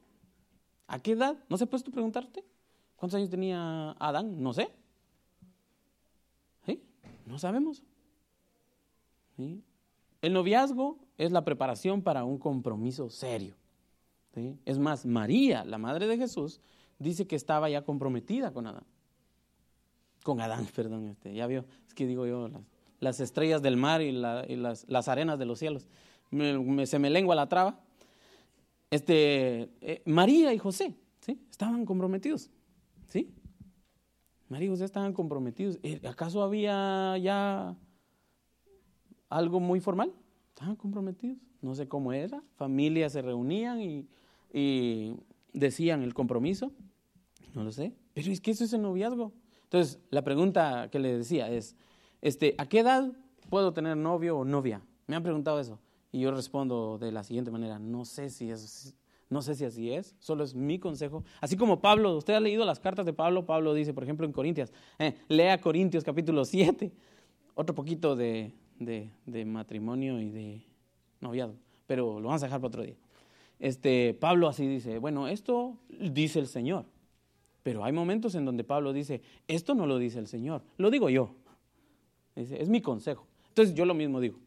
[0.85, 1.37] ¿A qué edad?
[1.49, 2.45] ¿No se puesto preguntarte?
[2.95, 4.43] ¿Cuántos años tenía Adán?
[4.43, 4.69] No sé.
[6.63, 6.83] ¿Sí?
[7.25, 7.81] No sabemos.
[9.37, 13.55] El noviazgo es la preparación para un compromiso serio.
[14.65, 16.61] Es más, María, la madre de Jesús,
[16.99, 18.85] dice que estaba ya comprometida con Adán.
[20.23, 22.49] Con Adán, perdón, este, ya vio, es que digo yo,
[22.99, 25.87] las estrellas del mar y, las, arenas de los cielos.
[26.85, 27.79] se me lengua la traba.
[28.89, 31.39] Este, eh, María y José, ¿sí?
[31.49, 32.49] Estaban comprometidos,
[33.07, 33.33] ¿sí?
[34.49, 35.79] María y José estaban comprometidos.
[35.81, 37.75] Eh, ¿Acaso había ya
[39.29, 40.13] algo muy formal?
[40.49, 41.37] Estaban comprometidos.
[41.61, 42.43] No sé cómo era.
[42.57, 44.07] Familias se reunían y,
[44.53, 45.15] y
[45.53, 46.73] decían el compromiso.
[47.53, 47.93] No lo sé.
[48.13, 49.31] Pero es que eso es el noviazgo.
[49.71, 51.77] Entonces, la pregunta que le decía es,
[52.21, 53.09] este, ¿a qué edad
[53.49, 54.81] puedo tener novio o novia?
[55.07, 55.79] Me han preguntado eso.
[56.11, 58.93] Y yo respondo de la siguiente manera, no sé si es,
[59.29, 61.23] no sé si así es, solo es mi consejo.
[61.39, 64.33] Así como Pablo, usted ha leído las cartas de Pablo, Pablo dice, por ejemplo, en
[64.33, 66.91] Corintias, eh, lea Corintios capítulo 7,
[67.55, 70.65] otro poquito de, de, matrimonio y de
[71.21, 71.55] noviado,
[71.87, 72.97] pero lo vamos a dejar para otro día.
[73.57, 76.87] Este, Pablo así dice, bueno, esto dice el Señor,
[77.63, 81.09] pero hay momentos en donde Pablo dice, esto no lo dice el Señor, lo digo
[81.09, 81.35] yo,
[82.35, 83.27] es mi consejo.
[83.49, 84.37] Entonces yo lo mismo digo,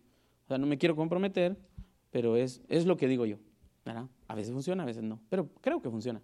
[0.44, 1.56] o sea, no me quiero comprometer,
[2.10, 3.38] pero es, es lo que digo yo.
[3.84, 4.08] ¿verdad?
[4.28, 6.22] A veces funciona, a veces no, pero creo que funciona.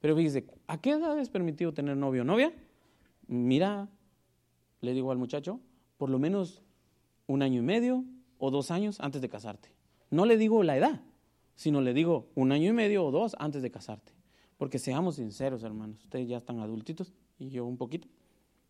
[0.00, 2.52] Pero fíjese, ¿a qué edad es permitido tener novio o novia?
[3.28, 3.88] Mira,
[4.80, 5.60] le digo al muchacho,
[5.96, 6.62] por lo menos
[7.26, 8.04] un año y medio
[8.38, 9.70] o dos años antes de casarte.
[10.10, 11.02] No le digo la edad,
[11.54, 14.12] sino le digo un año y medio o dos antes de casarte.
[14.58, 18.08] Porque seamos sinceros, hermanos, ustedes ya están adultitos y yo un poquito.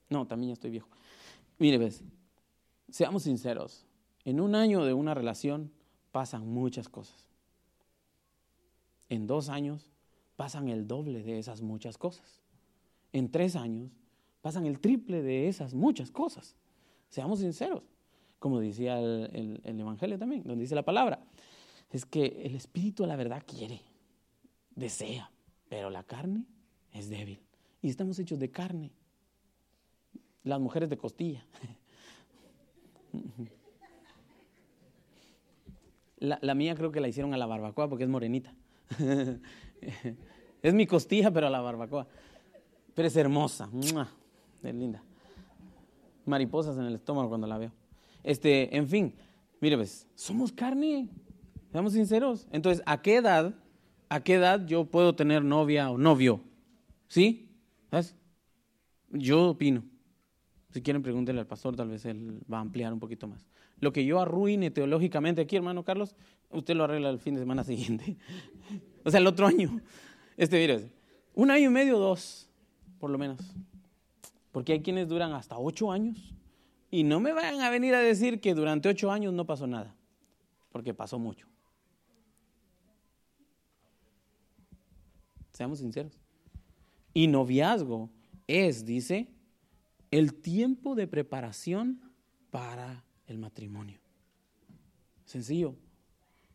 [0.09, 0.89] No, también ya estoy viejo.
[1.59, 2.03] Mire, ves,
[2.91, 3.87] seamos sinceros.
[4.25, 5.73] En un año de una relación
[6.13, 7.29] pasan muchas cosas.
[9.09, 9.91] En dos años
[10.37, 12.41] pasan el doble de esas muchas cosas.
[13.13, 13.91] En tres años
[14.41, 16.57] pasan el triple de esas muchas cosas.
[17.09, 17.83] Seamos sinceros.
[18.39, 21.23] Como decía el, Evangelio también, donde dice la palabra.
[21.91, 23.83] Es que el Espíritu, la verdad, quiere,
[24.75, 25.31] desea,
[25.73, 26.45] pero la carne
[26.93, 27.41] es débil.
[27.81, 28.93] Y estamos hechos de carne.
[30.45, 31.47] Las mujeres de costilla.
[36.19, 38.55] La, mía creo que la hicieron a la barbacoa porque es morenita.
[40.63, 42.07] es mi costilla, pero a la barbacoa.
[42.95, 43.71] Pero es hermosa.
[44.63, 45.03] Es linda.
[46.27, 47.73] Mariposas en el estómago cuando la veo.
[48.23, 49.15] Este, en fin,
[49.59, 51.09] mire, pues, somos carne.
[51.73, 52.47] Seamos sinceros.
[52.53, 53.55] Entonces, ¿a qué edad,
[54.13, 56.43] a qué edad yo puedo tener novia o novio?
[57.09, 57.49] ¿Sí?
[57.91, 58.15] ¿Sabes?
[59.09, 59.85] Yo opino.
[60.71, 63.47] Si quieren, pregúntenle al pastor, tal vez él va a ampliar un poquito más.
[63.81, 66.15] Lo que yo arruine teológicamente aquí, hermano Carlos,
[66.51, 68.19] usted lo arregla el fin de semana siguiente.
[69.03, 69.81] o sea, el otro año.
[70.37, 70.91] Este, mire,
[71.35, 72.51] un año y medio, dos,
[72.99, 73.41] por lo menos.
[74.51, 76.35] Porque hay quienes duran hasta ocho años.
[76.91, 79.95] Y no me vayan a venir a decir que durante ocho años no pasó nada,
[80.71, 81.52] porque pasó mucho.
[85.53, 86.19] Seamos sinceros.
[87.15, 88.11] Y noviazgo
[88.47, 89.29] es, dice,
[90.11, 92.01] el tiempo de preparación
[92.51, 94.01] para el matrimonio.
[95.25, 95.75] Sencillo.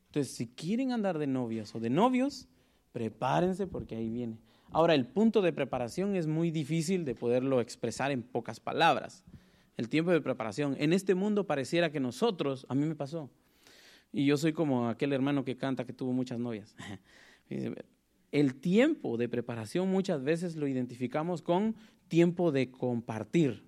[0.08, 2.48] Entonces, si quieren andar de novias o de novios,
[2.92, 4.40] prepárense porque ahí viene.
[4.72, 9.24] Ahora, el punto de preparación es muy difícil de poderlo expresar en pocas palabras.
[9.78, 10.76] El tiempo de preparación.
[10.80, 13.30] En este mundo pareciera que nosotros, a mí me pasó,
[14.12, 16.76] y yo soy como aquel hermano que canta que tuvo muchas novias.
[18.32, 21.76] El tiempo de preparación muchas veces lo identificamos con
[22.08, 23.64] tiempo de compartir,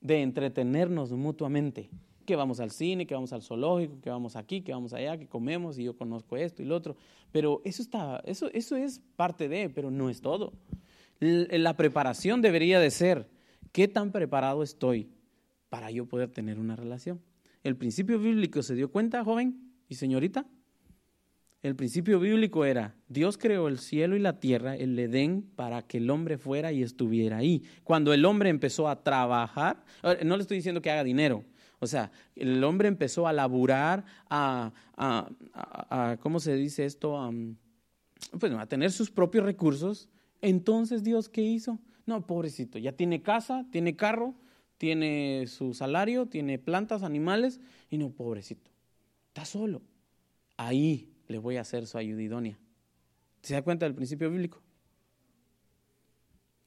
[0.00, 1.90] de entretenernos mutuamente.
[2.26, 5.26] Que vamos al cine, que vamos al zoológico, que vamos aquí, que vamos allá, que
[5.26, 6.96] comemos y yo conozco esto y lo otro.
[7.32, 10.52] Pero eso, está, eso, eso es parte de, pero no es todo.
[11.18, 13.28] La preparación debería de ser,
[13.72, 15.10] ¿qué tan preparado estoy
[15.68, 17.20] para yo poder tener una relación?
[17.62, 20.46] El principio bíblico se dio cuenta, joven y señorita,
[21.62, 25.98] el principio bíblico era, Dios creó el cielo y la tierra, el Edén, para que
[25.98, 27.62] el hombre fuera y estuviera ahí.
[27.84, 29.84] Cuando el hombre empezó a trabajar,
[30.24, 31.44] no le estoy diciendo que haga dinero,
[31.80, 37.18] o sea, el hombre empezó a laburar, a, a, ¿cómo se dice esto?
[37.18, 37.32] A,
[38.38, 40.08] pues, a tener sus propios recursos.
[40.42, 41.78] Entonces, ¿Dios qué hizo?
[42.04, 44.34] No, pobrecito, ya tiene casa, tiene carro,
[44.76, 48.70] tiene su salario, tiene plantas, animales, y no, pobrecito,
[49.28, 49.82] está solo.
[50.56, 52.58] Ahí le voy a hacer su ayuda idónea.
[53.42, 54.60] ¿Se da cuenta del principio bíblico?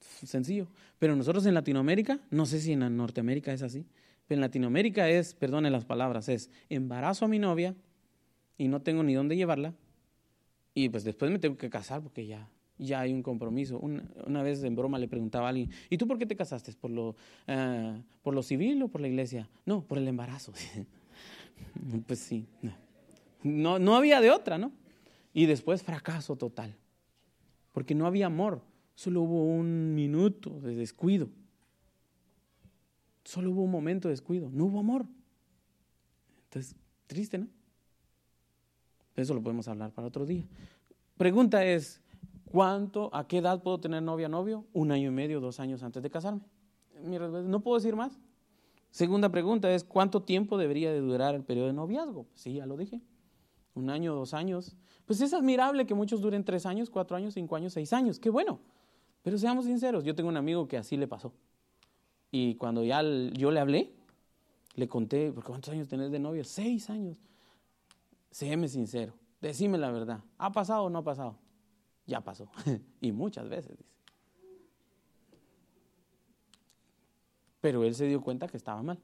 [0.00, 0.68] Sencillo.
[0.98, 3.86] Pero nosotros en Latinoamérica, no sé si en Norteamérica es así,
[4.26, 7.74] pero en Latinoamérica es, perdone las palabras, es embarazo a mi novia
[8.56, 9.74] y no tengo ni dónde llevarla
[10.72, 12.48] y pues después me tengo que casar porque ya,
[12.78, 13.78] ya hay un compromiso.
[13.78, 16.72] Una, vez en broma le preguntaba a alguien, ¿y tú por qué te casaste?
[16.72, 17.14] ¿Por lo,
[17.46, 19.48] eh, ¿por lo civil o por la iglesia?
[19.66, 20.52] No, por el embarazo.
[22.06, 22.46] pues sí.
[22.62, 22.72] No,
[23.44, 24.72] no había de otra, ¿no?
[25.32, 26.76] Y después fracaso total,
[27.72, 28.62] porque no había amor,
[28.94, 31.28] solo hubo un minuto de descuido.
[33.24, 35.06] Solo hubo un momento de descuido, no hubo amor.
[36.44, 36.76] Entonces,
[37.06, 37.48] triste, ¿no?
[39.16, 40.44] Eso lo podemos hablar para otro día.
[41.16, 42.00] pregunta es,
[42.44, 44.66] ¿cuánto, a qué edad puedo tener novia, novio?
[44.72, 46.42] Un año y medio, dos años antes de casarme.
[47.02, 48.18] no puedo decir más.
[48.90, 52.26] Segunda pregunta es, ¿cuánto tiempo debería de durar el periodo de noviazgo?
[52.34, 53.00] Sí, ya lo dije.
[53.74, 54.76] Un año, dos años.
[55.04, 58.18] Pues es admirable que muchos duren tres años, cuatro años, cinco años, seis años.
[58.18, 58.60] Qué bueno.
[59.22, 61.32] Pero seamos sinceros, yo tengo un amigo que así le pasó.
[62.30, 63.90] Y cuando ya yo le hablé,
[64.74, 66.44] le conté, ¿cuántos años tenés de novia?
[66.44, 67.18] Seis años.
[68.30, 70.20] Séme sincero, decime la verdad.
[70.36, 71.38] ¿Ha pasado o no ha pasado?
[72.06, 72.50] Ya pasó.
[73.00, 73.94] y muchas veces, dice.
[77.60, 78.98] Pero él se dio cuenta que estaba mal.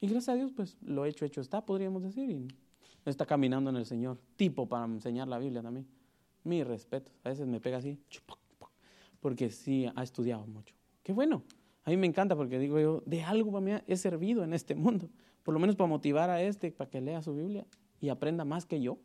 [0.00, 2.48] Y gracias a Dios, pues lo hecho, hecho está, podríamos decir.
[3.10, 4.18] Está caminando en el Señor.
[4.36, 5.86] Tipo para enseñar la Biblia también.
[6.44, 7.10] Mi respeto.
[7.24, 7.98] A veces me pega así
[9.26, 10.72] porque sí ha estudiado mucho.
[11.02, 11.42] Qué bueno.
[11.84, 14.76] A mí me encanta porque digo yo, de algo para mí he servido en este
[14.76, 15.08] mundo.
[15.42, 17.66] Por lo menos para motivar a este, para que lea su Biblia
[18.00, 18.98] y aprenda más que yo.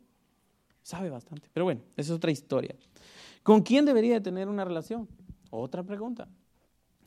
[0.82, 1.48] Sabe bastante.
[1.52, 2.76] Pero bueno, esa es otra historia.
[3.42, 5.08] ¿Con quién debería de tener una relación?
[5.50, 6.28] Otra pregunta.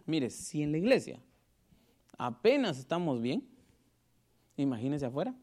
[0.06, 1.20] Mire, si en la iglesia
[2.18, 3.48] apenas estamos bien,
[4.58, 5.34] imagínese afuera.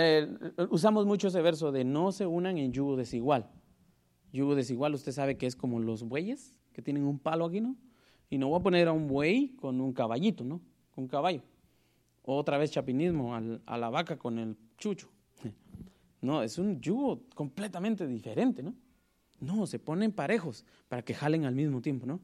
[0.00, 0.28] Eh,
[0.70, 3.50] usamos mucho ese verso de no se unan en yugo desigual.
[4.32, 7.76] Yugo desigual, usted sabe que es como los bueyes que tienen un palo aquí, ¿no?
[8.30, 10.60] Y no voy a poner a un buey con un caballito, ¿no?
[10.94, 11.42] Con un caballo.
[12.22, 15.08] Otra vez chapinismo a la vaca con el chucho.
[16.20, 18.74] No, es un yugo completamente diferente, ¿no?
[19.38, 22.20] No, se ponen parejos para que jalen al mismo tiempo, ¿no?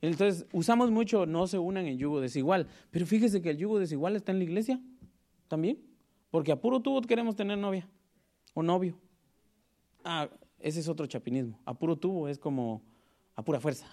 [0.00, 4.16] Entonces, usamos mucho no se unan en yugo desigual, pero fíjese que el yugo desigual
[4.16, 4.80] está en la iglesia
[5.46, 5.78] también,
[6.34, 7.88] porque a puro tubo queremos tener novia
[8.54, 8.98] o novio.
[10.02, 10.28] Ah,
[10.58, 11.60] ese es otro chapinismo.
[11.64, 12.82] A puro tubo es como
[13.36, 13.86] a pura fuerza.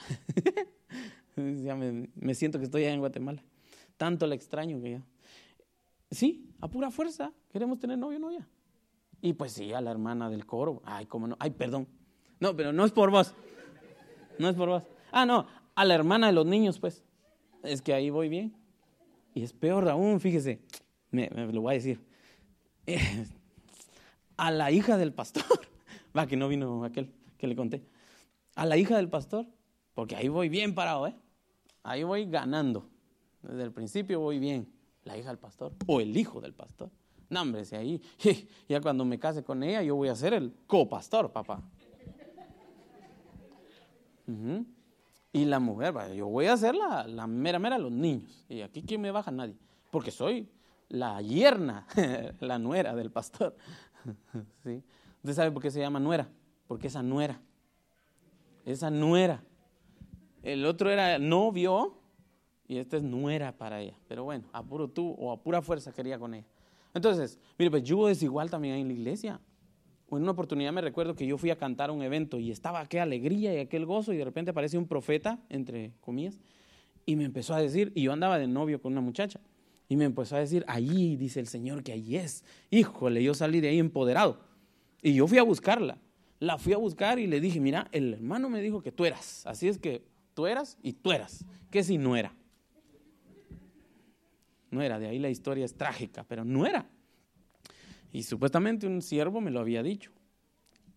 [1.35, 3.43] ya me, siento que estoy allá en Guatemala.
[3.95, 5.05] Tanto la extraño que ya.
[6.09, 8.49] Sí, a pura fuerza queremos tener novio o novia.
[9.21, 10.81] Y pues sí, a la hermana del coro.
[10.83, 11.37] Ay, cómo no.
[11.37, 11.87] Ay, perdón.
[12.39, 13.35] No, pero no es por vos.
[14.39, 14.83] No es por vos.
[15.11, 17.03] Ah, no, a la hermana de los niños, pues.
[17.61, 18.55] Es que ahí voy bien.
[19.35, 20.59] Y es peor aún, fíjese.
[21.11, 22.09] Me, me lo voy a decir.
[24.37, 25.43] a la hija del pastor.
[26.17, 27.85] Va, que no vino aquel que le conté.
[28.55, 29.47] A la hija del pastor,
[29.93, 31.15] porque ahí voy bien parado, ¿eh?
[31.83, 32.89] Ahí voy ganando.
[33.41, 34.71] Desde el principio voy bien.
[35.03, 36.91] La hija del pastor o el hijo del pastor.
[37.29, 38.01] No, hombre, si ahí,
[38.69, 41.63] ya cuando me case con ella, yo voy a ser el copastor, papá.
[45.33, 48.45] Y la mujer, yo voy a ser la, la mera mera los niños.
[48.49, 49.31] Y aquí, ¿quién me baja?
[49.31, 49.55] Nadie.
[49.89, 50.49] Porque soy
[50.91, 51.87] la yerna,
[52.39, 53.55] la nuera del pastor.
[54.63, 54.83] ¿Sí?
[55.17, 56.29] ¿Usted sabe por qué se llama nuera?
[56.67, 57.39] Porque esa nuera.
[58.65, 59.43] Esa nuera.
[60.43, 61.97] El otro era novio
[62.67, 63.97] y esta es nuera para ella.
[64.07, 66.47] Pero bueno, a puro tú o a pura fuerza quería con ella.
[66.93, 69.39] Entonces, mire, pues yugo desigual también hay en la iglesia.
[70.09, 73.03] En una oportunidad me recuerdo que yo fui a cantar un evento y estaba aquella
[73.03, 76.37] alegría y aquel gozo y de repente aparece un profeta, entre comillas,
[77.05, 79.39] y me empezó a decir, y yo andaba de novio con una muchacha,
[79.91, 82.45] y me empezó a decir, allí dice el Señor que allí es.
[82.69, 84.39] Híjole, yo salí de ahí empoderado.
[85.01, 85.97] Y yo fui a buscarla.
[86.39, 89.45] La fui a buscar y le dije, mira, el hermano me dijo que tú eras.
[89.45, 91.43] Así es que tú eras y tú eras.
[91.69, 92.33] ¿Qué si no era?
[94.69, 96.87] No era, de ahí la historia es trágica, pero no era.
[98.13, 100.13] Y supuestamente un siervo me lo había dicho.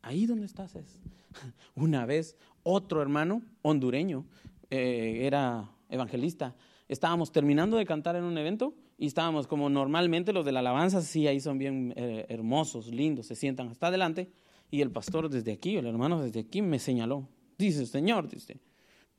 [0.03, 1.01] Ahí donde estás es.
[1.75, 4.25] Una vez otro hermano hondureño,
[4.71, 6.55] eh, era evangelista,
[6.87, 11.03] estábamos terminando de cantar en un evento y estábamos como normalmente los de la alabanza,
[11.03, 14.31] sí, ahí son bien eh, hermosos, lindos, se sientan hasta adelante.
[14.71, 17.29] Y el pastor desde aquí, el hermano desde aquí me señaló.
[17.59, 18.61] Dice Señor, dice,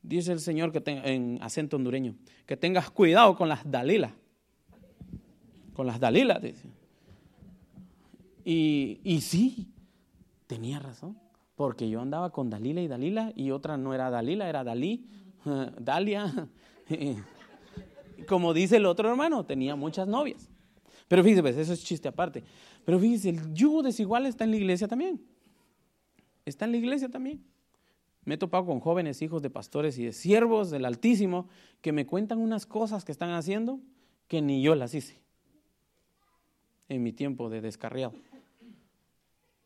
[0.02, 2.16] dice el Señor que tenga, en acento hondureño,
[2.46, 4.14] que tengas cuidado con las dalilas.
[5.74, 6.68] Con las dalilas, dice.
[8.44, 9.68] Y, y sí,
[10.48, 11.18] tenía razón,
[11.56, 15.06] porque yo andaba con Dalila y Dalila, y otra no era Dalila, era Dalí,
[15.80, 16.50] Dalia
[18.28, 20.50] como dice el otro hermano, tenía muchas novias.
[21.08, 22.44] Pero fíjese, pues, eso es chiste aparte.
[22.84, 25.22] Pero fíjese, el yugo desigual está en la iglesia también.
[26.46, 27.44] Está en la iglesia también.
[28.24, 31.48] Me he topado con jóvenes hijos de pastores y de siervos del Altísimo
[31.82, 33.80] que me cuentan unas cosas que están haciendo
[34.28, 35.22] que ni yo las hice
[36.90, 38.14] en mi tiempo de descarriado.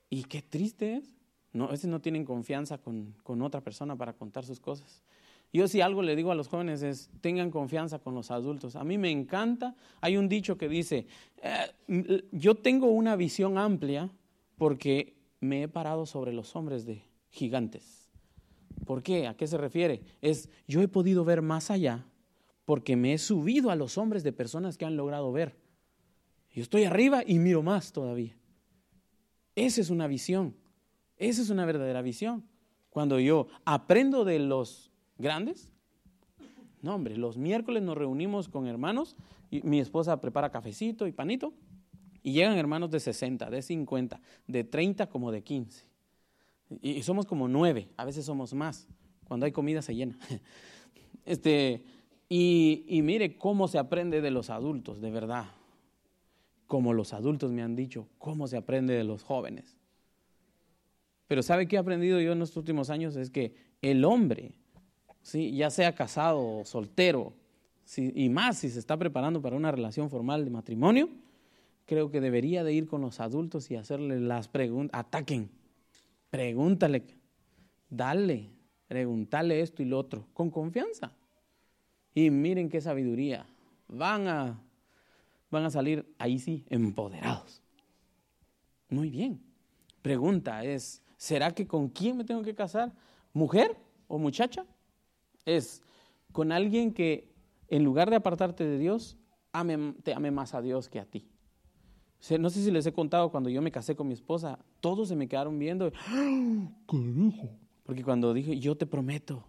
[0.09, 1.15] Y qué triste es.
[1.53, 5.03] No, a veces no tienen confianza con, con otra persona para contar sus cosas.
[5.51, 8.75] Yo si algo le digo a los jóvenes es, tengan confianza con los adultos.
[8.75, 11.07] A mí me encanta, hay un dicho que dice,
[11.41, 14.11] eh, yo tengo una visión amplia
[14.57, 18.09] porque me he parado sobre los hombres de gigantes.
[18.85, 19.27] ¿Por qué?
[19.27, 20.03] ¿A qué se refiere?
[20.21, 22.05] Es, yo he podido ver más allá
[22.65, 25.55] porque me he subido a los hombres de personas que han logrado ver.
[26.51, 28.37] Yo estoy arriba y miro más todavía.
[29.55, 30.55] Esa es una visión.
[31.17, 32.47] Esa es una verdadera visión.
[32.89, 34.88] Cuando yo aprendo de los
[35.19, 35.71] grandes,
[36.81, 39.15] no hombre, los miércoles nos reunimos con hermanos
[39.51, 41.53] y mi esposa prepara cafecito y panito
[42.23, 45.85] y llegan hermanos de 60, de 50, de 30 como de 15.
[46.81, 48.87] Y somos como nueve, a veces somos más.
[49.27, 50.17] Cuando hay comida se llena.
[51.25, 51.83] Este,
[52.27, 55.45] y, y mire cómo se aprende de los adultos, de verdad.
[56.65, 59.77] Como los adultos me han dicho, cómo se aprende de los jóvenes.
[61.27, 63.15] Pero ¿sabe qué he aprendido yo en estos últimos años?
[63.15, 63.53] Es que
[63.83, 64.58] el hombre,
[65.29, 65.51] ¿sí?
[65.55, 67.33] ya sea casado o soltero,
[67.97, 71.09] y más si se está preparando para una relación formal de matrimonio,
[71.85, 75.49] creo que debería de ir con los adultos y hacerle las preguntas, ataquen,
[76.29, 77.03] pregúntale,
[77.89, 78.49] dale,
[78.87, 81.11] pregúntale esto y lo otro, con confianza.
[82.13, 83.47] Y miren qué sabiduría,
[83.87, 84.61] van a,
[85.49, 87.63] van a salir ahí sí, empoderados.
[88.89, 89.41] Muy bien.
[90.03, 92.93] Pregunta es, ¿será que con quién me tengo que casar?
[93.33, 93.75] ¿Mujer
[94.07, 94.65] o muchacha?
[95.55, 95.81] Es
[96.31, 97.33] con alguien que
[97.67, 99.17] en lugar de apartarte de Dios,
[100.03, 101.29] te ame más a Dios que a ti.
[102.39, 105.15] No sé si les he contado cuando yo me casé con mi esposa, todos se
[105.15, 105.91] me quedaron viendo.
[106.07, 106.69] ¡Ah!
[107.83, 109.45] Porque cuando dije, yo te prometo,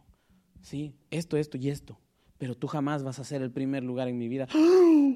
[0.62, 1.98] sí, esto, esto y esto,
[2.38, 4.46] pero tú jamás vas a ser el primer lugar en mi vida.
[4.52, 5.14] ¡Ah!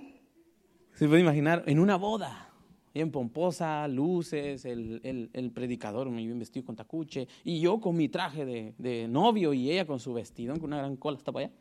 [0.95, 2.54] Se puede imaginar, en una boda,
[2.95, 8.47] bien pomposa, luces, el, predicador muy bien vestido con tacuche, y yo con mi traje
[8.47, 11.55] de, de novio y ella con su vestidón, con una gran cola hasta para allá.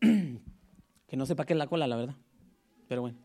[1.06, 2.16] que no sepa qué es la cola, la verdad.
[2.88, 3.16] Pero bueno.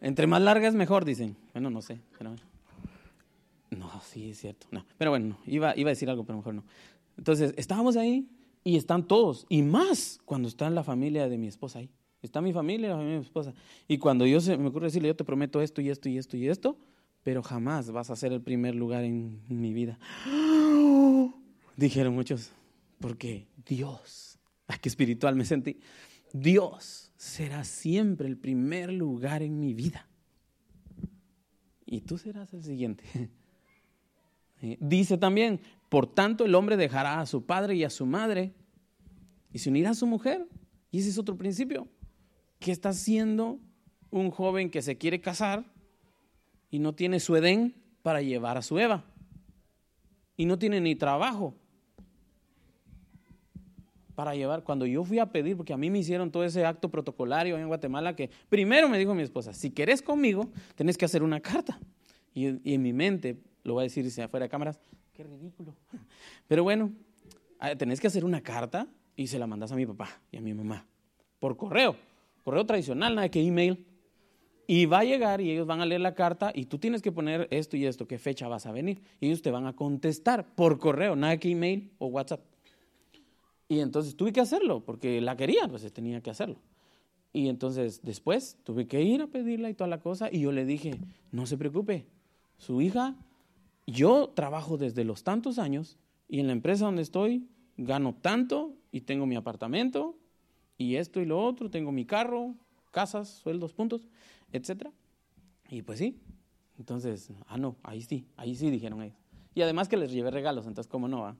[0.00, 1.36] Entre más larga es mejor, dicen.
[1.52, 2.42] Bueno, no sé, pero bueno.
[3.70, 4.66] No, sí, es cierto.
[4.70, 6.64] No, pero bueno, iba, iba a decir algo, pero mejor no.
[7.18, 8.28] Entonces, estábamos ahí
[8.64, 11.90] y están todos, y más cuando está la familia de mi esposa ahí.
[12.26, 13.54] Está mi familia la familia de mi esposa.
[13.88, 16.36] Y cuando yo se me ocurre decirle, yo te prometo esto y esto y esto
[16.36, 16.76] y esto,
[17.22, 19.98] pero jamás vas a ser el primer lugar en, mi vida.
[21.76, 22.50] Dijeron muchos,
[23.00, 24.38] porque Dios,
[24.80, 25.78] qué espiritual me sentí.
[26.32, 30.08] Dios será siempre el primer lugar en mi vida.
[31.84, 33.04] Y tú serás el siguiente.
[34.62, 35.60] Eh, dice también,
[35.90, 38.54] por tanto el hombre dejará a su padre y a su madre
[39.52, 40.48] y se unirá a su mujer.
[40.90, 41.86] Y ese es otro principio.
[42.58, 43.58] ¿Qué está haciendo
[44.10, 45.64] un joven que se quiere casar
[46.70, 49.04] y no tiene su Edén para llevar a su Eva?
[50.36, 51.54] Y no tiene ni trabajo
[54.16, 54.64] para llevar.
[54.64, 57.68] Cuando yo fui a pedir, porque a mí me hicieron todo ese acto protocolario en
[57.68, 61.78] Guatemala, que primero me dijo mi esposa, si querés conmigo, tenés que hacer una carta.
[62.34, 64.80] Y, en mi mente, lo voy a decir si afuera de cámaras,
[65.12, 65.74] qué ridículo.
[66.48, 66.92] Pero bueno,
[67.60, 70.40] ah, tenés que hacer una carta y se la mandas a mi papá y a
[70.40, 70.86] mi mamá,
[71.38, 71.96] por correo,
[72.46, 73.84] correo tradicional, nada que email.
[74.68, 77.10] Y va a llegar y ellos van a leer la carta y tú tienes que
[77.10, 79.02] poner esto y esto, qué fecha vas a venir.
[79.20, 82.40] Y ellos te van a contestar por correo, nada que email o WhatsApp.
[83.68, 86.60] Y entonces tuve que hacerlo, porque la quería, pues tenía que hacerlo.
[87.32, 90.64] Y entonces después tuve que ir a pedirla y toda la cosa, y yo le
[90.64, 91.00] dije,
[91.32, 92.06] no se preocupe,
[92.58, 93.16] su hija,
[93.88, 99.00] yo trabajo desde los tantos años, y en la empresa donde estoy gano tanto, y
[99.00, 100.16] tengo mi apartamento,
[100.78, 102.54] y esto y lo otro, tengo mi carro,
[102.90, 104.08] casas, sueldos, puntos,
[104.52, 104.88] etc.
[105.68, 106.18] Y pues sí,
[106.78, 109.16] entonces, ah, no, ahí sí, ahí sí dijeron ellos.
[109.54, 111.36] Y además que les llevé regalos, entonces, ¿cómo no va?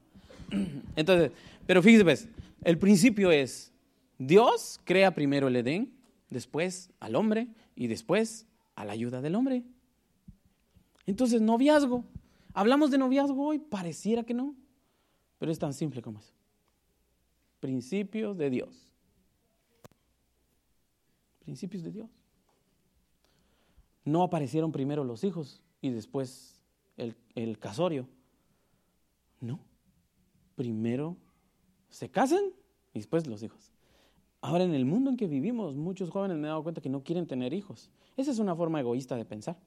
[0.96, 1.32] Entonces,
[1.66, 2.28] pero fíjese, pues,
[2.62, 3.72] el principio es,
[4.18, 5.92] Dios crea primero el Edén,
[6.30, 9.64] después al hombre y después a la ayuda del hombre.
[11.04, 12.04] Entonces, noviazgo.
[12.54, 14.54] Hablamos de noviazgo hoy, pareciera que no,
[15.38, 16.32] pero es tan simple como eso.
[17.60, 18.85] Principios de Dios.
[21.46, 22.10] Principios de Dios.
[24.04, 26.62] No aparecieron primero los hijos y después
[26.98, 28.06] el, el casorio.
[29.40, 29.58] No
[30.56, 31.16] primero
[31.90, 32.42] se casan
[32.92, 33.72] y después los hijos.
[34.40, 37.04] Ahora, en el mundo en que vivimos, muchos jóvenes me he dado cuenta que no
[37.04, 37.90] quieren tener hijos.
[38.16, 39.58] Esa es una forma egoísta de pensar.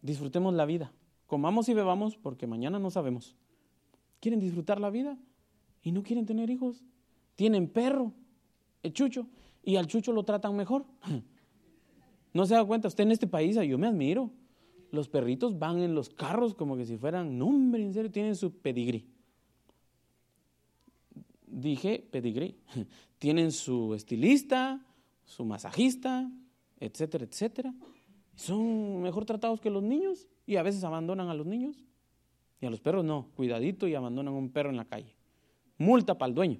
[0.00, 0.92] Disfrutemos la vida.
[1.26, 3.36] Comamos y bebamos porque mañana no sabemos.
[4.20, 5.18] Quieren disfrutar la vida
[5.82, 6.84] y no quieren tener hijos.
[7.34, 8.12] Tienen perro,
[8.84, 9.26] el chucho,
[9.64, 10.84] y al chucho lo tratan mejor.
[12.32, 14.28] No se da cuenta, usted en este país, yo me admiro.
[14.90, 18.34] Los perritos van en los carros como que si fueran, no hombre, en serio, tienen
[18.34, 19.06] su pedigrí.
[21.46, 22.56] Dije pedigrí.
[23.20, 24.84] Tienen su estilista,
[25.24, 26.28] su masajista,
[26.80, 27.72] etcétera, etcétera.
[28.34, 31.84] Son mejor tratados que los niños y a veces abandonan a los niños.
[32.60, 35.14] Y a los perros no, cuidadito y abandonan un perro en la calle.
[35.78, 36.58] Multa para el dueño.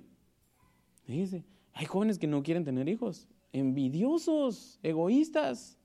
[1.07, 1.45] Dice,
[1.75, 5.77] hay jóvenes que no quieren tener hijos, envidiosos, egoístas.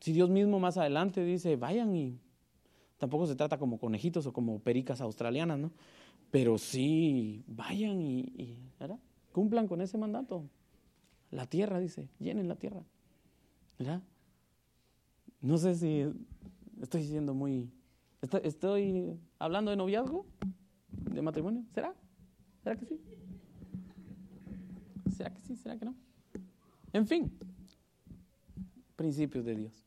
[0.00, 2.18] Si Dios mismo más adelante dice, vayan y
[2.96, 5.72] tampoco se trata como conejitos o como pericas australianas, ¿no?
[6.30, 8.98] Pero sí, vayan y, ¿verdad?
[9.32, 10.48] cumplan con ese mandato.
[11.30, 12.82] La tierra, dice, llenen la tierra.
[13.78, 14.02] ¿Verdad?
[15.42, 16.06] No sé si
[16.80, 17.70] estoy siendo muy...
[18.42, 20.26] ¿Estoy hablando de noviazgo?
[20.90, 21.62] ¿De matrimonio?
[21.74, 21.94] ¿Será?
[22.64, 22.98] ¿Será que sí?
[25.18, 25.56] ¿Será que sí?
[25.56, 25.96] ¿Será que no?
[26.92, 27.36] En fin,
[28.94, 29.84] principios de Dios.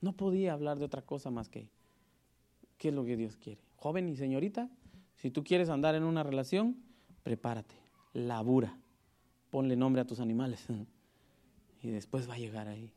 [0.00, 1.68] No podía hablar de otra cosa más que
[2.78, 3.60] qué es lo que Dios quiere.
[3.74, 4.70] Joven y señorita,
[5.16, 6.76] si tú quieres andar en una relación,
[7.24, 7.74] prepárate,
[8.12, 8.78] labura,
[9.50, 10.64] ponle nombre a tus animales
[11.82, 12.92] y después va a llegar ahí.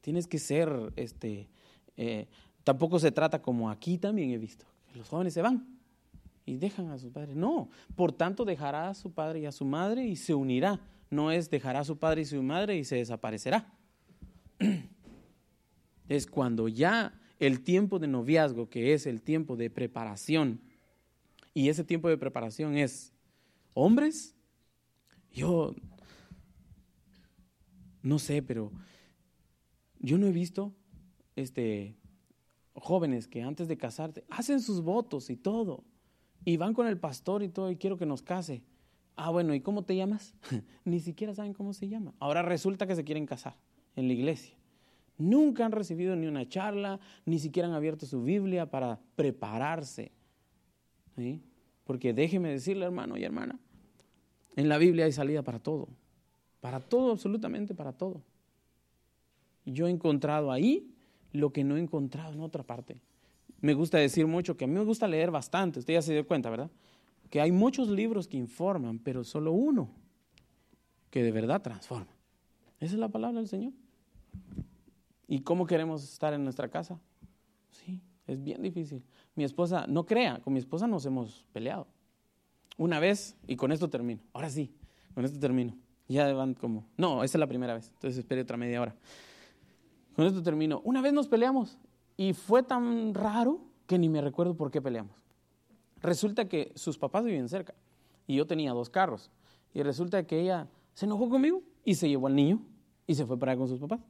[0.00, 1.48] Tienes que ser, este,
[1.96, 2.28] eh,
[2.62, 5.71] tampoco se trata como aquí también he visto, que los jóvenes se van
[6.44, 7.36] y dejan a sus padres.
[7.36, 10.80] No, por tanto dejará a su padre y a su madre y se unirá.
[11.10, 13.72] No es dejará a su padre y su madre y se desaparecerá.
[16.08, 20.60] Es cuando ya el tiempo de noviazgo, que es el tiempo de preparación,
[21.54, 23.12] y ese tiempo de preparación es
[23.72, 24.34] hombres,
[25.32, 25.74] yo
[28.02, 28.72] no sé, pero
[30.00, 30.74] yo no he visto
[31.36, 31.96] este,
[32.74, 35.84] jóvenes que antes de casarse hacen sus votos y todo,
[36.44, 38.62] y van con el pastor y todo, y quiero que nos case.
[39.16, 40.34] Ah, bueno, ¿y cómo te llamas?
[40.84, 42.14] Ni siquiera saben cómo se llama.
[42.18, 43.56] Ahora resulta que se quieren casar
[43.96, 44.56] en la iglesia.
[45.18, 50.10] Nunca han recibido ni una charla, ni siquiera han abierto su Biblia para prepararse.
[51.84, 53.58] Porque déjeme decirle, hermano y hermana,
[54.56, 55.88] en la Biblia hay salida para todo.
[56.60, 58.22] Para todo, absolutamente para todo.
[59.64, 60.94] Yo he encontrado ahí
[61.32, 63.00] lo que no he encontrado en otra parte.
[63.62, 66.26] Me gusta decir mucho que a mí me gusta leer bastante, usted ya se dio
[66.26, 66.70] cuenta, ¿verdad?
[67.30, 69.88] Que hay muchos libros que informan, pero solo uno
[71.10, 72.10] que de verdad transforma.
[72.80, 73.72] Esa es la palabra del Señor.
[75.28, 76.98] ¿Y cómo queremos estar en nuestra casa?
[77.70, 79.04] Sí, es bien difícil.
[79.36, 81.86] Mi esposa, no crea, con mi esposa nos hemos peleado.
[82.76, 84.22] Una vez, y con esto termino.
[84.32, 84.74] Ahora sí,
[85.14, 85.76] con esto termino.
[86.08, 88.96] Ya van como, no, esa es la primera vez, entonces espere otra media hora.
[90.16, 90.80] Con esto termino.
[90.84, 91.78] Una vez nos peleamos
[92.16, 95.16] y fue tan raro que ni me recuerdo por qué peleamos.
[96.00, 97.74] Resulta que sus papás viven cerca
[98.26, 99.30] y yo tenía dos carros.
[99.74, 102.60] Y resulta que ella se enojó conmigo y se llevó al niño
[103.06, 104.00] y se fue para con sus papás.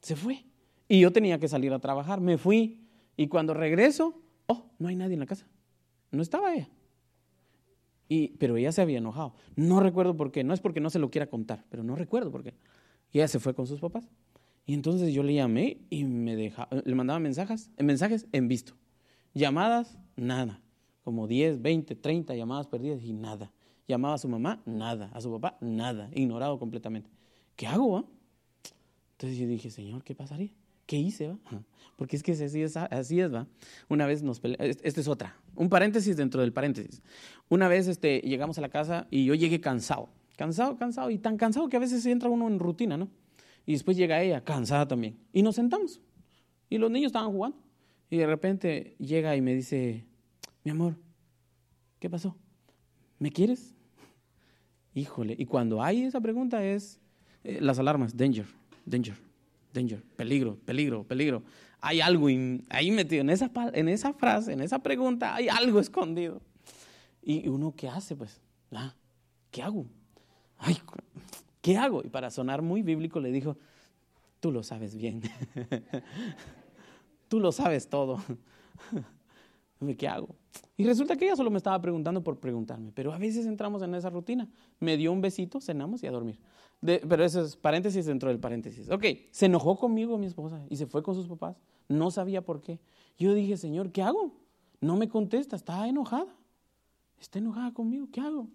[0.00, 0.44] Se fue.
[0.88, 2.20] Y yo tenía que salir a trabajar.
[2.20, 2.80] Me fui.
[3.16, 5.46] Y cuando regreso, oh, no hay nadie en la casa.
[6.10, 6.68] No estaba ella.
[8.08, 9.34] Y, pero ella se había enojado.
[9.56, 10.44] No recuerdo por qué.
[10.44, 12.54] No es porque no se lo quiera contar, pero no recuerdo por qué.
[13.12, 14.08] Y ella se fue con sus papás.
[14.66, 18.74] Y entonces yo le llamé y me dejaba, le mandaba mensajes, mensajes en visto.
[19.32, 20.60] Llamadas, nada.
[21.04, 23.52] Como 10, 20, 30 llamadas perdidas y nada.
[23.86, 25.10] Llamaba a su mamá, nada.
[25.14, 26.10] A su papá, nada.
[26.12, 27.08] Ignorado completamente.
[27.54, 28.08] ¿Qué hago?
[29.12, 30.50] Entonces yo dije, Señor, ¿qué pasaría?
[30.84, 31.28] ¿Qué hice?
[31.28, 31.38] Va?
[31.96, 33.46] Porque es que así es, así es, va.
[33.88, 37.02] Una vez nos peleamos, esta es otra, un paréntesis dentro del paréntesis.
[37.48, 41.36] Una vez este, llegamos a la casa y yo llegué cansado, cansado, cansado, y tan
[41.38, 43.08] cansado que a veces entra uno en rutina, ¿no?
[43.66, 46.00] Y después llega ella, cansada también, y nos sentamos.
[46.70, 47.58] Y los niños estaban jugando.
[48.08, 50.06] Y de repente llega y me dice,
[50.64, 50.96] mi amor,
[51.98, 52.36] ¿qué pasó?
[53.18, 53.74] ¿Me quieres?
[54.94, 57.00] Híjole, y cuando hay esa pregunta es
[57.42, 58.46] eh, las alarmas, danger
[58.86, 59.16] danger,
[59.74, 61.42] danger, peligro, peligro, peligro.
[61.80, 62.28] Hay algo
[62.70, 66.40] ahí metido en esa, en esa frase, en esa pregunta, hay algo escondido.
[67.22, 68.16] Y uno, ¿qué hace?
[68.16, 68.40] Pues,
[68.72, 68.94] ah,
[69.50, 69.86] ¿qué hago?
[70.56, 70.78] Ay,
[71.66, 72.02] ¿qué hago?
[72.04, 73.56] Y para sonar muy bíblico le dijo,
[74.38, 75.20] tú lo sabes bien.
[77.28, 78.22] tú lo sabes todo.
[79.98, 80.28] ¿Qué hago?
[80.76, 83.94] Y resulta que ella solo me estaba preguntando por preguntarme, pero a veces entramos en
[83.94, 84.48] esa rutina.
[84.78, 86.38] Me dio un besito, cenamos y a dormir
[86.80, 88.90] pero eso es paréntesis dentro del paréntesis.
[88.90, 91.56] Ok, se enojó conmigo mi esposa y se fue con sus papás.
[91.88, 92.78] No sabía por qué.
[93.18, 94.32] Yo dije, Señor, ¿qué hago?
[94.80, 96.34] No me contesta, está enojada.
[97.18, 98.48] Está enojada conmigo, ¿qué hago?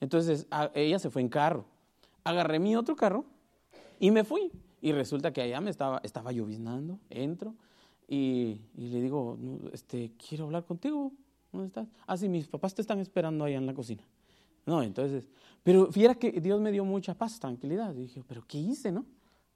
[0.00, 1.66] Entonces ella se fue en carro.
[2.30, 3.24] Agarré mi otro carro
[3.98, 4.52] y me fui.
[4.80, 7.54] Y resulta que allá me estaba, estaba lloviznando, entro
[8.10, 9.38] y, le digo,
[9.72, 11.12] este, quiero hablar contigo.
[11.52, 11.88] ¿Dónde estás?
[12.06, 14.02] Ah, sí, mis papás te están esperando allá en la cocina.
[14.66, 15.28] No, entonces,
[15.62, 17.94] pero fíjate que Dios me dio mucha paz, tranquilidad.
[17.94, 19.06] Y dije, pero ¿qué hice, no?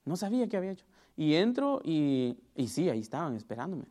[0.04, 0.86] No sabía qué había hecho.
[1.16, 3.86] Y entro y, y sí, ahí estaban esperándome.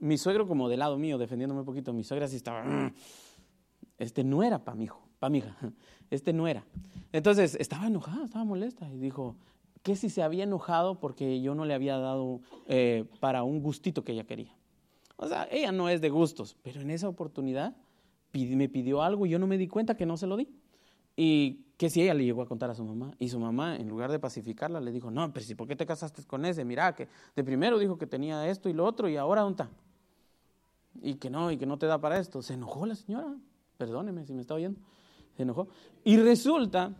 [0.00, 2.94] Mi suegro como de lado mío, defendiéndome un poquito, mi suegra sí estaba, mm,
[3.98, 5.56] este no era para mi hijo, para mi hija,
[6.10, 6.64] este no era.
[7.12, 9.36] Entonces, estaba enojada, estaba molesta y dijo,
[9.84, 14.02] ¿qué si se había enojado porque yo no le había dado eh, para un gustito
[14.02, 14.52] que ella quería?
[15.16, 17.76] O sea, ella no es de gustos, pero en esa oportunidad
[18.32, 20.48] me pidió algo y yo no me di cuenta que no se lo di.
[21.16, 23.88] Y que si ella le llegó a contar a su mamá, y su mamá, en
[23.88, 26.64] lugar de pacificarla, le dijo, no, pero si, ¿por qué te casaste con ese?
[26.64, 29.70] Mira, que de primero dijo que tenía esto y lo otro, y ahora ¿dónde está?
[31.02, 32.42] Y que no, y que no te da para esto.
[32.42, 33.34] Se enojó la señora,
[33.76, 34.80] perdóneme si me está oyendo,
[35.40, 35.68] se enojó.
[36.04, 36.94] Y resulta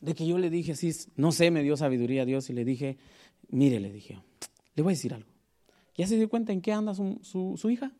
[0.00, 2.64] de que yo le dije así, no sé, me dio sabiduría a Dios, y le
[2.64, 2.98] dije,
[3.50, 4.18] mire, le dije,
[4.74, 5.28] le voy a decir algo.
[5.96, 7.92] ¿Ya se dio cuenta en qué anda su, su, su hija?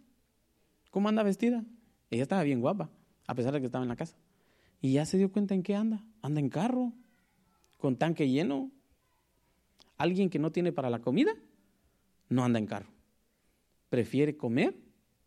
[0.90, 1.64] ¿Cómo anda vestida?
[2.10, 2.90] Ella estaba bien guapa,
[3.26, 4.16] a pesar de que estaba en la casa.
[4.80, 6.04] Y ya se dio cuenta en qué anda.
[6.22, 6.92] Anda en carro,
[7.76, 8.70] con tanque lleno.
[9.96, 11.32] Alguien que no tiene para la comida,
[12.28, 12.90] no anda en carro.
[13.90, 14.76] Prefiere comer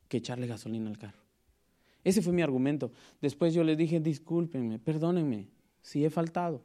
[0.07, 1.20] que echarle gasolina al carro.
[2.03, 2.91] Ese fue mi argumento.
[3.21, 5.49] Después yo le dije, discúlpenme, perdónenme
[5.81, 6.63] si he faltado.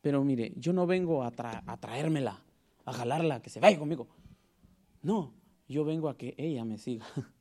[0.00, 2.42] Pero mire, yo no vengo a, a traérmela,
[2.84, 4.06] a jalarla, que se vaya conmigo.
[5.02, 5.32] No,
[5.68, 7.06] yo vengo a que ella me siga.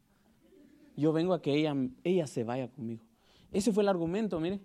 [0.97, 3.03] Yo vengo a que ella, ella se vaya conmigo.
[3.51, 4.61] Ese fue el argumento, mire.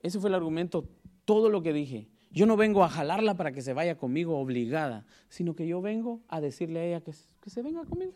[0.00, 0.88] Ese fue el argumento,
[1.24, 2.08] todo lo que dije.
[2.30, 6.22] Yo no vengo a jalarla para que se vaya conmigo obligada, sino que yo vengo
[6.28, 8.12] a decirle a ella que, que se venga conmigo.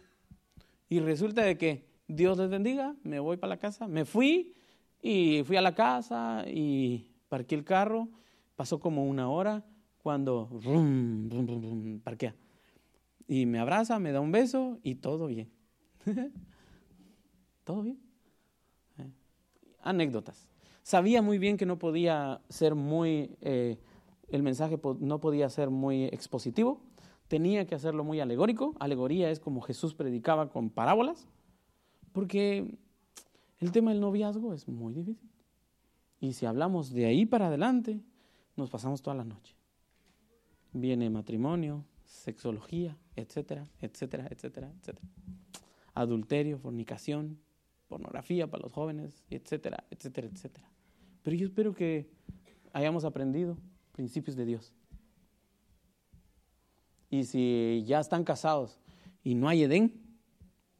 [0.88, 4.52] Y resulta de que Dios les bendiga, me voy para la casa, me fui
[5.00, 8.08] y fui a la casa y parqué el carro,
[8.56, 9.64] pasó como una hora
[10.02, 10.48] cuando
[12.02, 12.34] parquea.
[13.28, 15.50] Y me abraza, me da un beso y todo bien.
[17.64, 18.00] todo bien.
[18.98, 19.12] Eh,
[19.82, 20.48] anécdotas.
[20.82, 23.78] Sabía muy bien que no podía ser muy, eh,
[24.30, 26.80] el mensaje no podía ser muy expositivo,
[27.28, 28.74] tenía que hacerlo muy alegórico.
[28.80, 31.28] Alegoría es como Jesús predicaba con parábolas,
[32.12, 32.78] porque
[33.58, 35.30] el tema del noviazgo es muy difícil.
[36.20, 38.00] Y si hablamos de ahí para adelante,
[38.56, 39.56] nos pasamos toda la noche.
[40.72, 45.08] Viene matrimonio, sexología, etcétera, etcétera, etcétera, etcétera.
[45.94, 47.38] Adulterio, fornicación,
[47.88, 50.70] pornografía para los jóvenes, etcétera, etcétera, etcétera.
[51.22, 52.10] Pero yo espero que
[52.72, 53.56] hayamos aprendido
[53.92, 54.72] principios de Dios.
[57.10, 58.78] Y si ya están casados
[59.24, 60.00] y no hay Edén,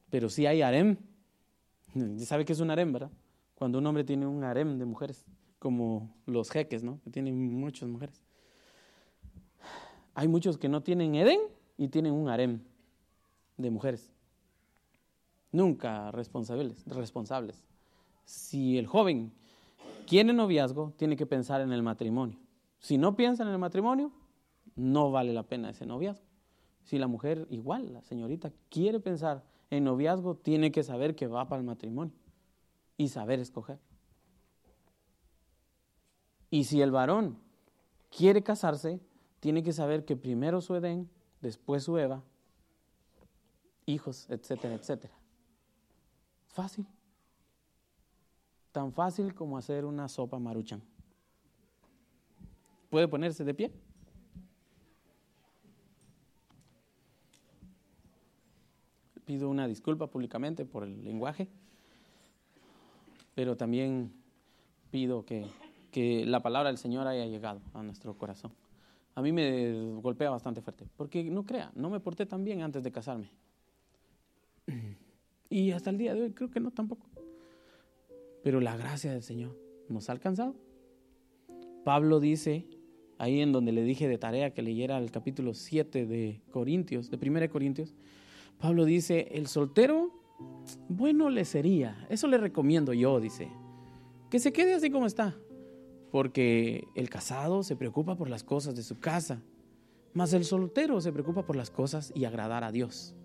[0.09, 0.97] pero sí hay harem,
[2.19, 3.11] ¿sabe qué es un harem, verdad?
[3.55, 5.25] Cuando un hombre tiene un harem de mujeres,
[5.59, 6.99] como los jeques, ¿no?
[7.03, 8.21] Que tienen muchas mujeres.
[10.15, 11.39] Hay muchos que no tienen Edén
[11.77, 12.61] y tienen un harem
[13.57, 14.11] de mujeres.
[15.51, 17.63] Nunca responsables, responsables.
[18.25, 19.31] Si el joven
[20.07, 22.39] quiere noviazgo, tiene que pensar en el matrimonio.
[22.79, 24.11] Si no piensa en el matrimonio,
[24.75, 26.25] no vale la pena ese noviazgo.
[26.83, 31.47] Si la mujer, igual, la señorita, quiere pensar en noviazgo, tiene que saber que va
[31.47, 32.13] para el matrimonio
[32.97, 33.79] y saber escoger.
[36.51, 37.39] Y si el varón
[38.15, 38.99] quiere casarse,
[39.39, 42.21] tiene que saber que primero su Edén, después su Eva,
[43.85, 45.13] hijos, etcétera, etcétera.
[46.47, 46.85] Fácil.
[48.73, 50.83] Tan fácil como hacer una sopa maruchan.
[52.89, 53.73] ¿Puede ponerse de pie?
[59.31, 61.47] Pido una disculpa públicamente por el lenguaje,
[63.33, 64.11] pero también
[64.91, 65.45] pido que,
[65.89, 68.51] que la palabra del Señor haya llegado a nuestro corazón.
[69.15, 72.83] A mí me golpea bastante fuerte, porque no crea, no me porté tan bien antes
[72.83, 73.31] de casarme.
[75.49, 77.07] Y hasta el día de hoy creo que no tampoco.
[78.43, 80.55] Pero la gracia del Señor nos ha alcanzado.
[81.85, 82.67] Pablo dice,
[83.17, 87.15] ahí en donde le dije de tarea que leyera el capítulo 7 de Corintios, de
[87.15, 87.95] 1 Corintios,
[88.61, 90.11] Pablo dice, el soltero,
[90.87, 93.49] bueno le sería, eso le recomiendo yo, dice,
[94.29, 95.35] que se quede así como está,
[96.11, 99.41] porque el casado se preocupa por las cosas de su casa,
[100.13, 103.15] mas el soltero se preocupa por las cosas y agradar a Dios.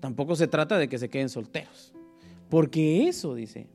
[0.00, 1.92] Tampoco se trata de que se queden solteros.
[2.48, 3.68] Porque eso, dice,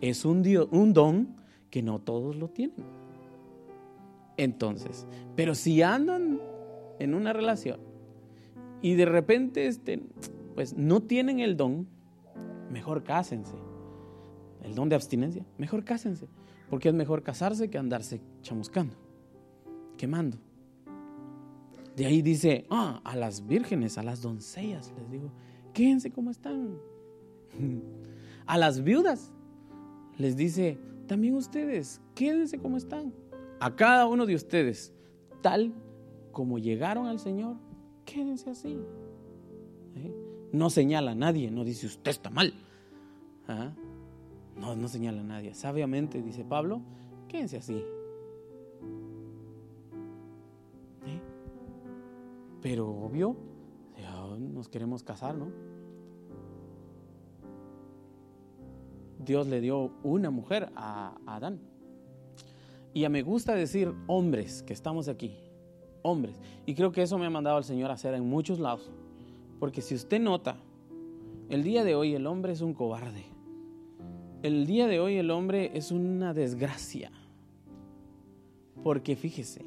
[0.00, 0.42] es un,
[0.72, 1.36] un don
[1.70, 2.86] que no todos lo tienen.
[4.36, 6.40] Entonces, pero si andan
[6.98, 7.87] en una relación
[8.82, 10.00] y de repente este,
[10.54, 11.86] pues no tienen el don,
[12.70, 13.56] mejor cásense.
[14.62, 16.26] El don de abstinencia, mejor cásense.
[16.68, 18.94] Porque es mejor casarse que andarse chamuscando,
[19.96, 20.38] quemando.
[21.96, 25.32] De ahí dice, ah, a las vírgenes, a las doncellas, les digo,
[25.72, 26.78] quédense como están.
[28.46, 29.30] A las viudas
[30.16, 33.12] les dice, también ustedes, quédense como están.
[33.60, 34.94] A cada uno de ustedes,
[35.42, 35.74] tal
[36.32, 37.56] como llegaron al Señor,
[38.08, 38.80] quédense así.
[39.96, 40.12] ¿Eh?
[40.52, 42.54] No señala a nadie, no dice usted está mal.
[43.46, 43.72] ¿Ah?
[44.56, 45.54] No, no señala a nadie.
[45.54, 46.80] Sabiamente, dice Pablo,
[47.28, 47.84] quédense así.
[51.06, 51.20] ¿Eh?
[52.62, 53.36] Pero obvio,
[54.38, 55.52] nos queremos casar, ¿no?
[59.18, 61.60] Dios le dio una mujer a, Adán.
[62.94, 65.36] Y me gusta decir hombres que estamos aquí,
[66.10, 66.38] hombres.
[66.66, 68.90] Y creo que eso me ha mandado el Señor a hacer en muchos lados.
[69.58, 70.56] Porque si usted nota,
[71.48, 73.24] el día de hoy el hombre es un cobarde.
[74.42, 77.10] El día de hoy el hombre es una desgracia.
[78.82, 79.64] Porque fíjese,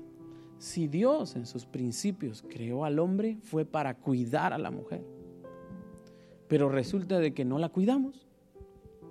[0.57, 5.03] si Dios en sus principios creó al hombre fue para cuidar a la mujer.
[6.47, 8.27] Pero resulta de que no la cuidamos,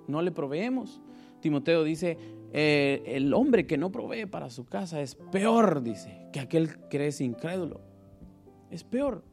[0.06, 1.00] no le proveemos.
[1.40, 2.16] Timoteo dice,
[2.52, 7.06] eh, el hombre que no provee para su casa es peor, dice, que aquel que
[7.06, 7.80] es incrédulo.
[8.70, 9.24] Es peor.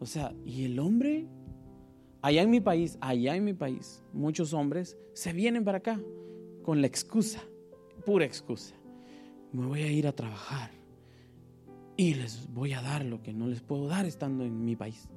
[0.00, 1.26] O sea, ¿y el hombre?
[2.22, 6.00] Allá en mi país, allá en mi país, muchos hombres se vienen para acá
[6.62, 7.42] con la excusa,
[8.04, 8.74] pura excusa.
[9.52, 10.70] Me voy a ir a trabajar
[11.96, 15.08] y les voy a dar lo que no les puedo dar estando en mi país.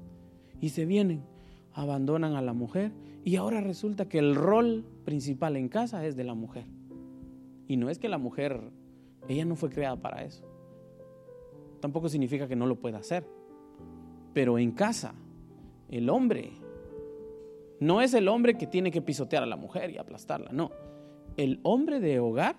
[0.59, 1.23] Y se vienen,
[1.73, 2.91] abandonan a la mujer
[3.23, 6.65] y ahora resulta que el rol principal en casa es de la mujer.
[7.67, 8.71] Y no es que la mujer,
[9.27, 10.45] ella no fue creada para eso.
[11.81, 13.27] Tampoco significa que no lo pueda hacer.
[14.33, 15.13] Pero en casa,
[15.89, 16.53] el hombre
[17.79, 20.71] no es el hombre que tiene que pisotear a la mujer y aplastarla, no.
[21.35, 22.55] El hombre de hogar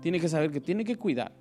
[0.00, 1.32] tiene que saber que tiene que cuidar,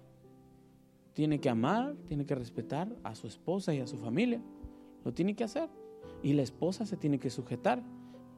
[1.13, 4.41] tiene que amar, tiene que respetar a su esposa y a su familia.
[5.03, 5.69] Lo tiene que hacer.
[6.23, 7.83] Y la esposa se tiene que sujetar.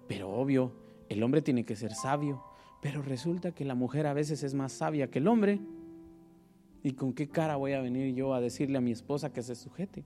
[0.08, 0.72] Pero obvio,
[1.10, 2.44] el hombre tiene que ser sabio,
[2.82, 5.60] pero resulta que la mujer a veces es más sabia que el hombre.
[6.84, 9.56] ¿Y con qué cara voy a venir yo a decirle a mi esposa que se
[9.56, 10.06] sujete?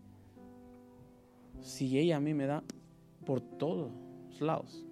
[1.59, 2.63] Si ella a mí me da
[3.25, 3.91] por todos
[4.39, 4.85] lados.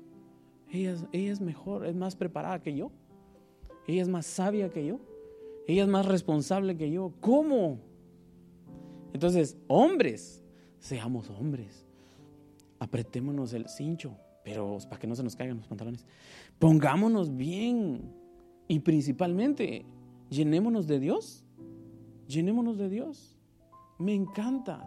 [0.69, 2.91] Ella, ella es mejor, es más preparada que yo.
[3.87, 4.99] Ella es más sabia que yo.
[5.65, 7.13] Ella es más responsable que yo.
[7.21, 7.79] ¿Cómo?
[9.13, 10.43] Entonces, hombres,
[10.79, 11.85] seamos hombres.
[12.79, 14.17] Apretémonos el cincho
[14.47, 16.05] pero para que no se nos caigan los pantalones.
[16.57, 18.13] Pongámonos bien
[18.69, 19.83] y principalmente
[20.29, 21.43] llenémonos de Dios.
[22.29, 23.37] Llenémonos de Dios.
[23.99, 24.85] Me encanta,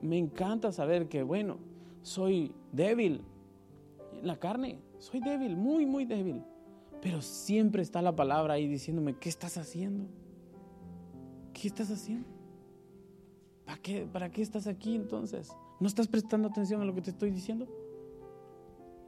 [0.00, 1.58] me encanta saber que, bueno,
[2.02, 3.20] soy débil
[4.20, 6.42] la carne, soy débil, muy, muy débil.
[7.00, 10.06] Pero siempre está la palabra ahí diciéndome, ¿qué estás haciendo?
[11.52, 12.26] ¿Qué estás haciendo?
[13.64, 15.52] ¿Para qué, ¿Para qué estás aquí entonces?
[15.78, 17.68] ¿No estás prestando atención a lo que te estoy diciendo?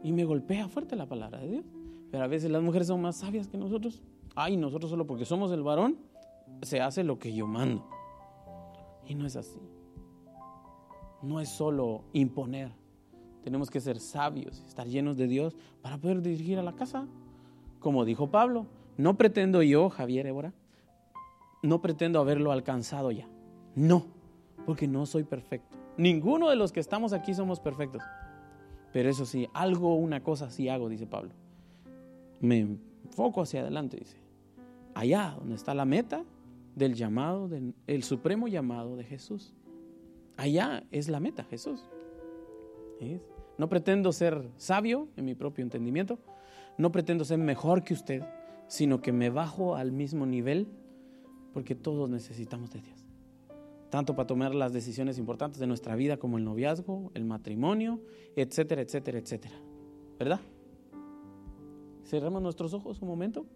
[0.05, 1.65] Y me golpea fuerte la palabra de Dios.
[2.11, 4.03] Pero a veces las mujeres son más sabias que nosotros.
[4.37, 5.97] Ay, nosotros solo porque somos el varón,
[6.63, 7.89] se hace lo que yo mando.
[9.09, 9.59] Y no es así.
[11.23, 12.71] No es solo imponer.
[13.43, 17.07] Tenemos que ser sabios, estar llenos de Dios para poder dirigir a la casa.
[17.81, 18.67] Como dijo Pablo,
[18.99, 20.53] no pretendo yo, Javier Évora,
[21.63, 23.27] no pretendo haberlo alcanzado ya.
[23.75, 24.05] No,
[24.67, 25.77] porque no soy perfecto.
[25.97, 28.03] Ninguno de los que estamos aquí somos perfectos.
[28.95, 31.33] Pero eso sí, algo, una cosa sí hago, dice Pablo.
[32.39, 34.17] Me enfoco hacia adelante, dice.
[34.95, 36.23] Allá donde está la meta
[36.77, 39.53] del llamado, del el supremo llamado de Jesús.
[40.37, 41.91] Allá es la meta, Jesús.
[43.59, 46.21] No pretendo ser sabio en mi propio entendimiento,
[46.79, 48.23] no pretendo ser mejor que usted,
[48.69, 50.69] sino que me bajo al mismo nivel
[51.53, 53.04] porque todos necesitamos de Dios
[53.95, 58.01] tanto para tomar las decisiones importantes de nuestra vida como el noviazgo, el matrimonio,
[58.35, 59.55] etcétera, etcétera, etcétera.
[60.19, 60.41] ¿Verdad?
[62.05, 63.47] Cerramos nuestros ojos un momento.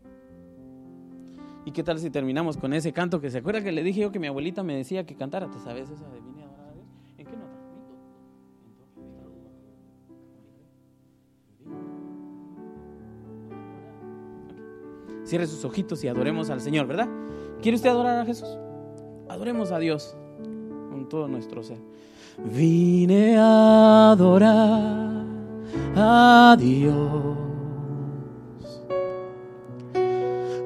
[1.65, 4.13] ¿Y qué tal si terminamos con ese canto que se acuerda que le dije yo
[4.13, 5.51] que mi abuelita me decía que cantara?
[5.51, 6.87] ¿Te sabes esa de vine a adorar a Dios?
[7.19, 7.59] ¿En qué nota?
[15.25, 17.09] Cierre sus ojitos y adoremos al Señor, ¿verdad?
[17.61, 18.57] ¿Quiere usted adorar a Jesús?
[19.29, 20.17] Adoremos a Dios
[21.09, 21.79] todo nuestro ser.
[22.45, 25.25] Vine a adorar
[25.97, 27.37] a Dios.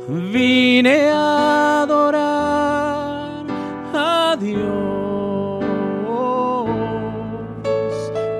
[0.09, 3.47] Vine a adorar
[3.94, 4.93] a Dios.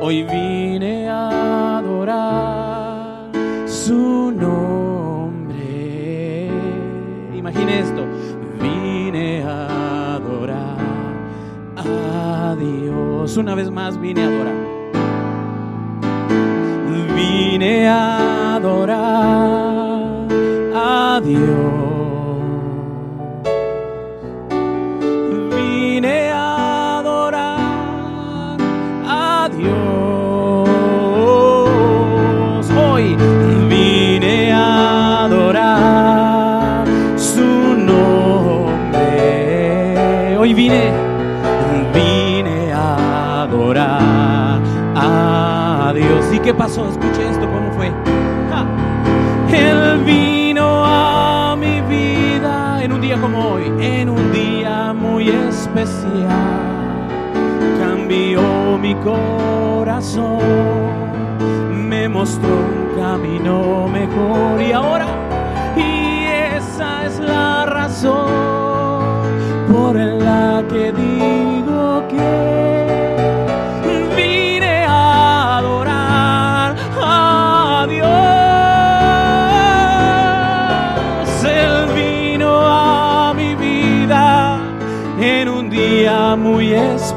[0.05, 3.31] Hoy vine a adorar
[3.67, 4.22] su
[13.37, 14.55] una vez más vine a adorar.
[17.15, 20.27] Vine a adorar
[20.75, 21.92] a Dios.
[46.73, 46.89] Pasó?
[46.89, 47.93] Escuche esto, ¿cómo fue?
[49.53, 56.29] Él vino a mi vida en un día como hoy, en un día muy especial,
[57.79, 60.39] cambió mi corazón,
[61.71, 65.02] me mostró un camino mejor y ahora,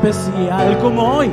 [0.08, 1.32] especial como hoy.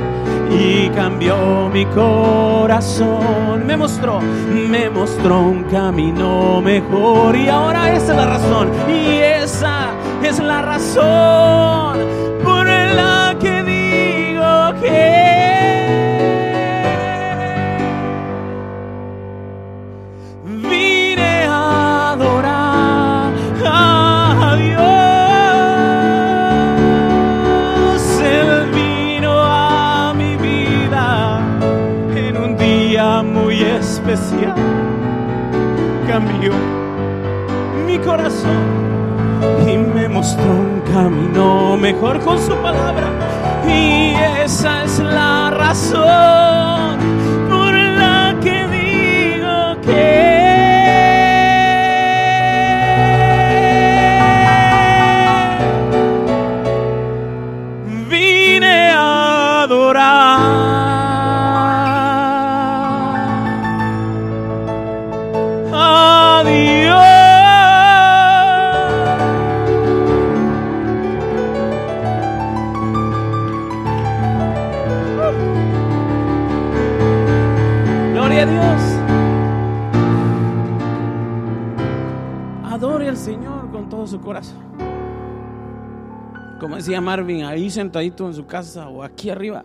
[0.51, 3.65] Y cambió mi corazón.
[3.65, 7.35] Me mostró, me mostró un camino mejor.
[7.35, 8.69] Y ahora esa es la razón.
[8.87, 9.91] Y esa
[10.23, 11.99] es la razón
[12.43, 15.32] por la que digo que
[41.83, 43.11] mejor con su palabra.
[43.67, 46.32] Y esa es la razón
[86.83, 89.63] decía Marvin, ahí sentadito en su casa o aquí arriba,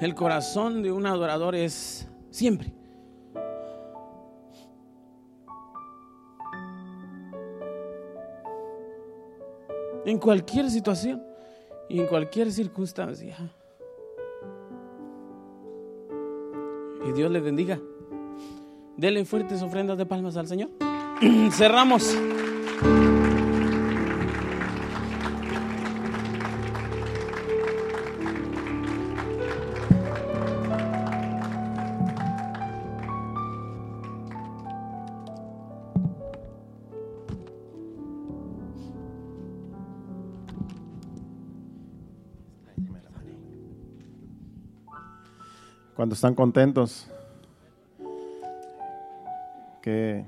[0.00, 2.72] el corazón de un adorador es siempre.
[10.06, 11.20] En cualquier situación
[11.88, 13.36] y en cualquier circunstancia.
[17.04, 17.80] Y Dios le bendiga.
[18.96, 20.70] Dele fuertes ofrendas de palmas al Señor.
[21.50, 22.16] Cerramos.
[45.94, 47.08] Cuando están contentos,
[49.82, 50.24] que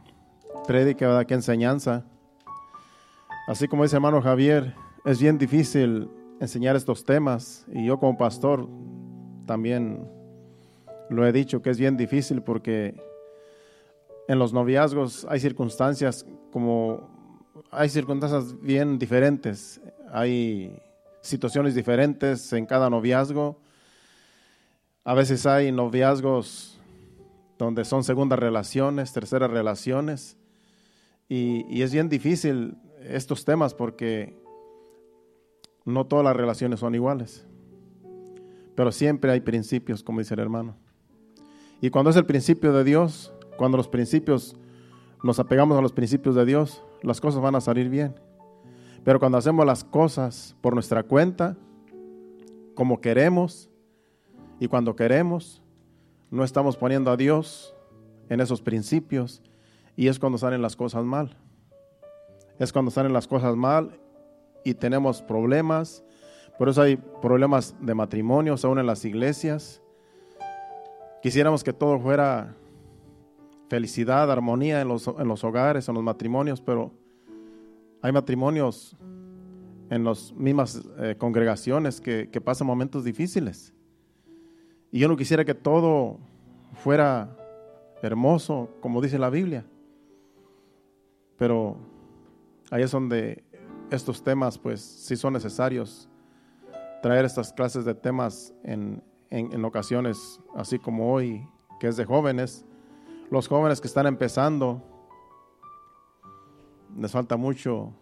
[0.67, 1.27] predica, ¿verdad?
[1.27, 2.05] que enseñanza.
[3.49, 4.75] Así como dice hermano Javier,
[5.05, 6.11] es bien difícil
[6.41, 8.69] enseñar estos temas y yo como pastor
[9.47, 10.09] también
[11.09, 13.01] lo he dicho que es bien difícil porque
[14.29, 17.09] en los noviazgos hay circunstancias como
[17.71, 19.81] hay circunstancias bien diferentes,
[20.11, 20.77] hay
[21.21, 23.59] situaciones diferentes en cada noviazgo.
[25.07, 26.81] A veces hay noviazgos
[27.61, 30.37] donde son segundas relaciones, terceras relaciones,
[31.29, 34.37] y, y, es bien difícil estos temas porque
[35.85, 37.47] no todas las relaciones son iguales,
[38.75, 40.75] pero siempre hay principios, como dice el hermano.
[41.81, 44.57] Y cuando es el principio de Dios, cuando los principios
[45.23, 48.17] nos apegamos a los principios de Dios, las cosas van a salir bien.
[49.05, 51.57] Pero cuando hacemos las cosas por nuestra cuenta,
[52.75, 53.71] como queremos,
[54.59, 55.63] y cuando queremos,
[56.31, 57.75] no estamos poniendo a Dios
[58.29, 59.43] en esos principios
[59.97, 61.37] y es cuando salen las cosas mal.
[62.59, 64.01] Es cuando salen las cosas mal
[64.65, 66.03] y tenemos problemas.
[66.59, 69.83] Por eso hay problemas de matrimonios aún en las iglesias.
[71.23, 72.55] Quisiéramos que todo fuera
[73.69, 76.93] felicidad, armonía en los, en los hogares, en los matrimonios, pero
[78.01, 78.97] hay matrimonios
[79.91, 83.76] en las mismas eh, congregaciones que, que pasan momentos difíciles.
[84.97, 86.17] Y yo no quisiera que todo
[86.73, 87.37] fuera
[88.01, 89.67] hermoso, como dice la Biblia.
[91.37, 91.77] Pero
[92.71, 93.45] ahí es donde
[93.91, 96.09] estos temas, pues sí son necesarios.
[97.03, 101.47] Traer estas clases de temas en, en, en ocasiones, así como hoy,
[101.79, 102.65] que es de jóvenes.
[103.31, 104.83] Los jóvenes que están empezando,
[106.99, 107.93] les falta mucho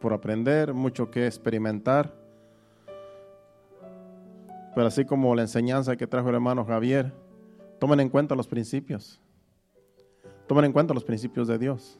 [0.00, 2.18] por aprender, mucho que experimentar.
[4.78, 7.12] Pero así como la enseñanza que trajo el hermano Javier,
[7.80, 9.20] tomen en cuenta los principios.
[10.46, 11.98] Tomen en cuenta los principios de Dios.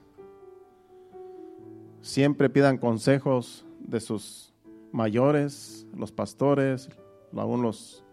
[2.02, 4.54] siempre pidan consejos de sus
[4.92, 6.88] mayores, los pastores,
[7.36, 8.04] aún los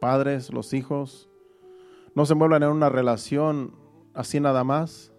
[0.00, 1.30] padres, los hijos.
[2.16, 3.76] No se muevan en una relación
[4.14, 5.12] así nada más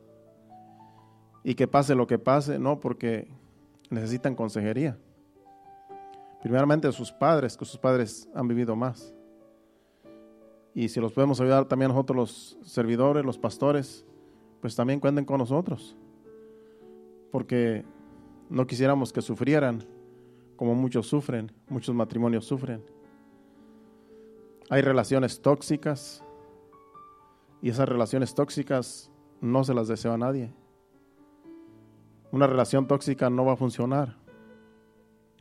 [1.41, 3.29] y que pase lo que pase, no, porque
[3.89, 4.97] necesitan consejería.
[6.43, 9.15] Primeramente de sus padres, que sus padres han vivido más.
[10.75, 14.05] Y si los podemos ayudar también nosotros los servidores, los pastores,
[14.59, 15.95] pues también cuenten con nosotros.
[17.31, 17.85] Porque
[18.49, 19.85] no quisiéramos que sufrieran
[20.57, 22.83] como muchos sufren, muchos matrimonios sufren.
[24.69, 26.25] Hay relaciones tóxicas
[27.61, 29.09] y esas relaciones tóxicas
[29.39, 30.53] no se las deseo a nadie.
[32.33, 34.22] Una relación tóxica no va a funcionar.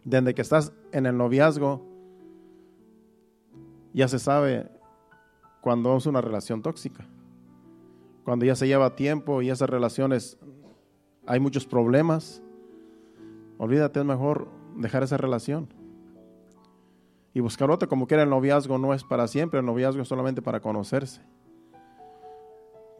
[0.04, 1.86] Desde que estás en el noviazgo,
[3.92, 4.68] ya se sabe
[5.60, 7.06] cuando es una relación tóxica.
[8.24, 10.38] Cuando ya se lleva tiempo y esas relaciones
[11.26, 12.42] hay muchos problemas,
[13.58, 15.68] olvídate, es mejor dejar esa relación.
[17.34, 20.42] Y buscar otra, como quiera el noviazgo no es para siempre, el noviazgo es solamente
[20.42, 21.22] para conocerse.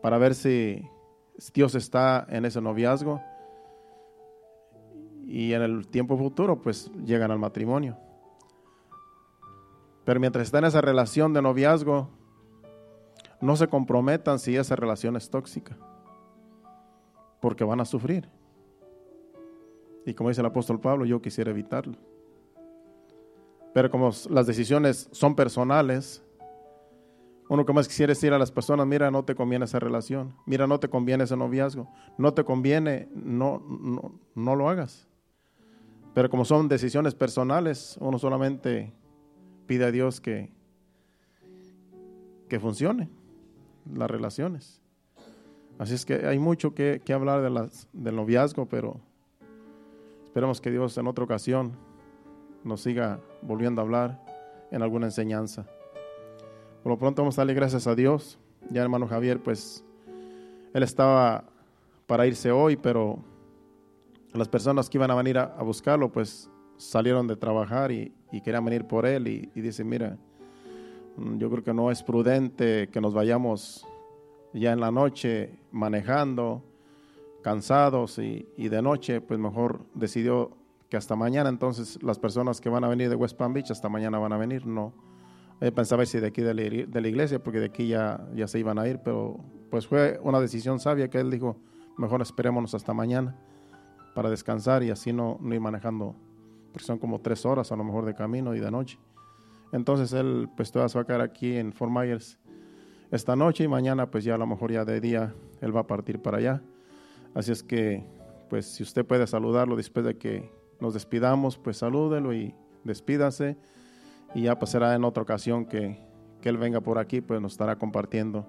[0.01, 0.89] Para ver si
[1.53, 3.20] Dios está en ese noviazgo
[5.27, 7.97] y en el tiempo futuro pues llegan al matrimonio.
[10.05, 12.09] Pero mientras está en esa relación de noviazgo,
[13.40, 15.77] no se comprometan si esa relación es tóxica,
[17.40, 18.28] porque van a sufrir.
[20.05, 21.97] Y como dice el apóstol Pablo, yo quisiera evitarlo.
[23.73, 26.23] Pero como las decisiones son personales,
[27.49, 30.66] uno que más quisiera decir a las personas, mira, no te conviene esa relación, mira,
[30.66, 31.89] no te conviene ese noviazgo,
[32.19, 35.09] no te conviene, no, no, no lo hagas.
[36.15, 38.93] Pero como son decisiones personales, uno solamente
[39.67, 40.53] pide a Dios que,
[42.49, 43.09] que funcione
[43.91, 44.83] las relaciones.
[45.79, 49.01] Así es que hay mucho que, hablar de las, del noviazgo, pero
[50.27, 51.73] esperemos que Dios en otra ocasión
[52.63, 54.23] nos siga volviendo a hablar
[54.71, 55.67] en alguna enseñanza.
[56.83, 58.39] Por lo pronto vamos a darle gracias a Dios.
[58.71, 59.85] Ya hermano Javier, pues
[60.75, 61.45] él estaba
[62.07, 63.19] para irse hoy, pero
[64.33, 68.13] las personas que iban a venir a, buscarlo, pues salieron de trabajar y,
[68.45, 70.17] querían venir por él y, y dice, mira,
[71.17, 73.87] mm, yo creo que no es prudente que nos vayamos
[74.55, 76.63] ya en la noche manejando,
[77.43, 80.57] cansados y, de noche, pues mejor decidió
[80.89, 83.89] que hasta mañana, entonces las personas que van a venir de West Palm Beach hasta
[83.89, 84.93] mañana van a venir, no.
[85.61, 88.79] Él pensaba si de aquí de la, iglesia, porque de aquí ya, ya se iban
[88.79, 89.39] a ir, pero
[89.71, 91.57] pues fue una decisión sabia que él dijo,
[91.97, 93.37] mejor esperémonos hasta mañana
[94.15, 96.15] para descansar y así no, no ir manejando,
[96.73, 98.99] porque son como tres horas a lo mejor de camino y de noche.
[99.73, 102.39] Entonces él pues todavía se va a quedar aquí en Fort Myers
[103.11, 105.87] esta noche y mañana pues ya a lo mejor ya de día él va a
[105.87, 106.63] partir para allá.
[107.35, 108.05] Así es que
[108.51, 113.57] pues si usted puede saludarlo después de que nos despidamos, pues salúdelo y despídase
[114.35, 115.99] y ya pasará pues, en otra ocasión que,
[116.41, 118.47] que él venga por aquí pues nos estará compartiendo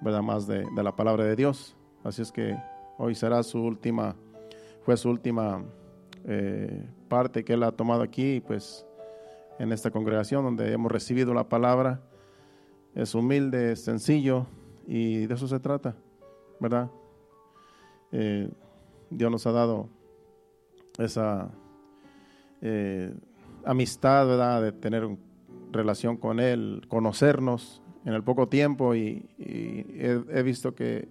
[0.00, 0.22] ¿verdad?
[0.22, 1.76] más de, de, la palabra de Dios.
[2.02, 2.56] Así es que
[2.98, 4.16] hoy será su última,
[4.86, 5.64] fue su última
[6.26, 8.86] eh, parte que él ha tomado aquí pues
[9.58, 12.00] en esta congregación donde hemos recibido la palabra
[12.94, 14.46] es humilde, es sencillo
[14.86, 15.96] y de eso se trata,
[16.60, 16.88] ¿verdad?
[18.12, 18.48] Eh,
[19.10, 19.88] Dios nos ha dado
[20.98, 21.50] esa
[22.62, 23.12] eh,
[23.64, 24.62] amistad, ¿verdad?
[24.62, 25.08] De tener
[25.72, 31.08] relación con Él, conocernos en el poco tiempo y, he, visto que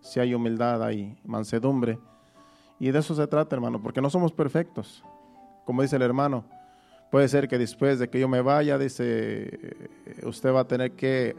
[0.00, 2.00] si hay humildad, hay mansedumbre.
[2.78, 5.02] Y de eso se trata, hermano, porque no somos perfectos.
[5.64, 6.44] Como dice el hermano,
[7.10, 9.76] Puede ser que después de que yo me vaya, dice,
[10.24, 11.36] usted va a tener que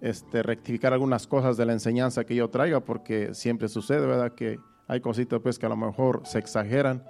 [0.00, 4.32] este, rectificar algunas cosas de la enseñanza que yo traiga, porque siempre sucede, ¿verdad?
[4.32, 7.02] Que hay cositas pues que a lo mejor se exageran,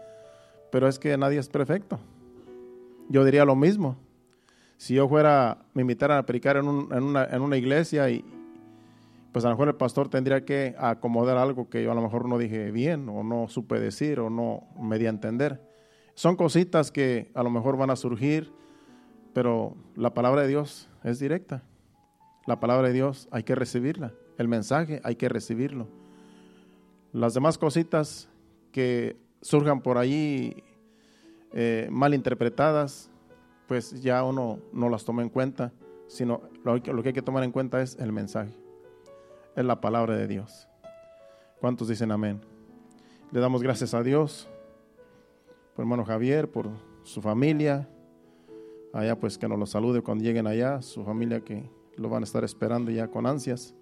[0.73, 2.01] pero es que nadie es perfecto.
[3.09, 3.97] Yo diría lo mismo.
[4.78, 8.24] Si yo fuera, me invitaran a predicar en, una, en una iglesia y
[9.36, 12.26] pues a lo mejor el pastor tendría que acomodar algo que yo a lo mejor
[12.26, 15.60] no dije bien o no supe decir o no me di a entender.
[16.14, 18.50] Son cositas que a lo mejor van a surgir,
[19.34, 21.62] pero la palabra de Dios es directa.
[22.46, 24.14] La palabra de Dios hay que recibirla.
[24.38, 25.86] El mensaje hay que recibirlo.
[27.12, 28.30] Las demás cositas
[28.72, 30.64] que surjan por ahí
[31.52, 33.10] eh, mal interpretadas,
[33.68, 35.74] pues ya uno no las toma en cuenta,
[36.06, 38.56] sino lo que, lo que hay que tomar en cuenta es el mensaje,
[39.57, 40.69] es la palabra de Dios.
[41.61, 42.41] ¿Cuántos dicen amén?
[43.33, 44.47] Le damos gracias a Dios
[45.74, 46.70] por hermano Javier, por
[47.03, 47.89] su familia,
[48.93, 52.24] allá pues que nos lo salude cuando lleguen allá, su familia que lo van a
[52.24, 53.74] estar esperando ya con ansias.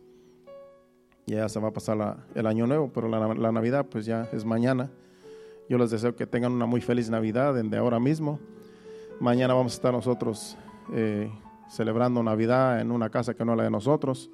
[1.26, 4.90] Ya se va a pasar el año nuevo, pero la, Navidad pues ya es mañana.
[5.68, 8.38] Yo les deseo que tengan una muy feliz Navidad de ahora mismo.
[9.20, 10.56] Mañana vamos a estar nosotros
[10.92, 11.30] eh,
[11.68, 14.30] celebrando Navidad en una casa que no es la de nosotros.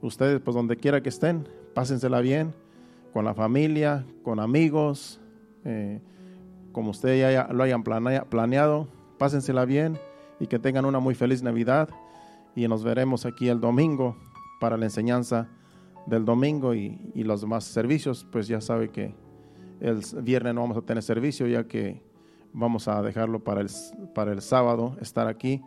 [0.00, 2.54] Ustedes, pues donde quiera que estén, pásensela bien,
[3.12, 5.20] con la familia, con amigos,
[5.64, 6.00] eh,
[6.72, 8.88] como ustedes ya lo hayan planeado,
[9.18, 9.98] pásensela bien
[10.38, 11.88] y que tengan una muy feliz Navidad.
[12.54, 14.16] Y nos veremos aquí el domingo
[14.60, 15.48] para la enseñanza
[16.06, 18.26] del domingo y, los demás servicios.
[18.30, 19.14] Pues ya sabe que
[19.80, 22.02] el viernes no vamos a tener servicio ya que
[22.52, 23.68] vamos a dejarlo para el,
[24.14, 25.62] para el sábado, estar aquí.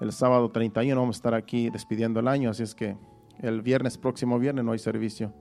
[0.00, 2.96] El sábado 31 vamos a estar aquí despidiendo el año, así es que
[3.40, 5.32] el viernes, próximo viernes, no hay servicio,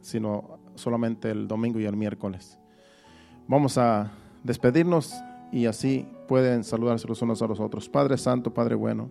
[0.00, 2.58] sino solamente el domingo y el miércoles.
[3.48, 4.12] Vamos a
[4.42, 5.14] despedirnos
[5.52, 7.88] y así pueden saludarse los unos a los otros.
[7.88, 9.10] Padre Santo, Padre bueno,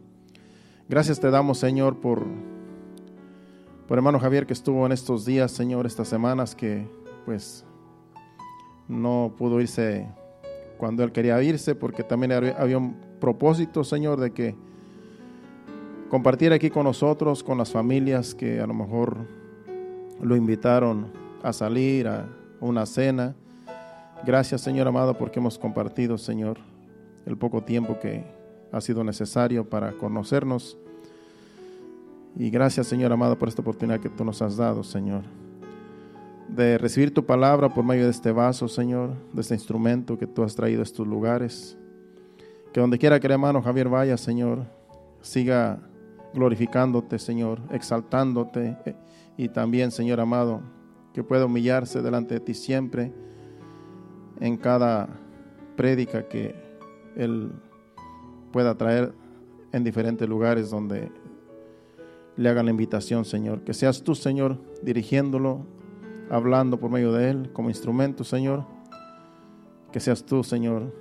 [0.88, 2.26] gracias te damos, Señor, por,
[3.88, 6.88] por hermano Javier que estuvo en estos días, Señor, estas semanas que
[7.26, 7.66] pues
[8.88, 10.08] no pudo irse
[10.78, 14.56] cuando él quería irse, porque también había un propósito, Señor, de que
[16.10, 19.18] compartir aquí con nosotros, con las familias que a lo mejor
[20.22, 21.08] lo invitaron
[21.44, 22.28] a salir a
[22.60, 23.36] una cena.
[24.26, 26.58] Gracias, Señor amado, porque hemos compartido, Señor,
[27.26, 28.24] el poco tiempo que
[28.72, 30.78] ha sido necesario para conocernos.
[32.38, 35.24] Y gracias, Señor amado, por esta oportunidad que tú nos has dado, Señor
[36.48, 40.44] de recibir tu palabra por medio de este vaso, Señor, de este instrumento que tú
[40.44, 41.78] has traído a estos lugares.
[42.74, 44.66] Que donde quiera que el hermano Javier vaya, Señor,
[45.22, 45.80] siga
[46.36, 48.96] glorificándote, Señor, exaltándote eh,
[49.38, 50.62] y también, Señor amado,
[51.14, 53.14] que pueda humillarse delante de ti siempre
[54.42, 55.08] en cada
[55.78, 56.54] prédica que
[57.16, 57.54] Él
[58.52, 59.14] pueda traer
[59.72, 61.10] en diferentes lugares donde
[62.36, 63.62] le hagan la invitación, Señor.
[63.62, 65.66] Que seas tú, Señor, dirigiéndolo,
[66.30, 68.66] hablando por medio de Él como instrumento, Señor.
[69.94, 70.94] Que seas tú, Señor,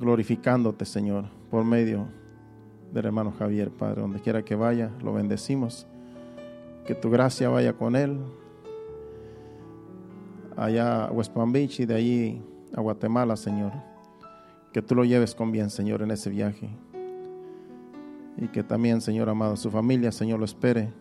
[0.00, 2.08] glorificándote, Señor, por medio
[2.92, 4.02] del hermano Javier, Padre.
[4.02, 5.86] Donde quiera que vaya, lo bendecimos.
[6.86, 8.18] Que tu gracia vaya con Él.
[10.56, 12.42] Allá a West Palm Beach y de allí
[12.74, 13.72] a Guatemala, Señor.
[14.72, 16.70] Que tú lo lleves con bien, Señor, en ese viaje.
[18.36, 20.92] Y que también, Señor amado, su familia, Señor, lo espere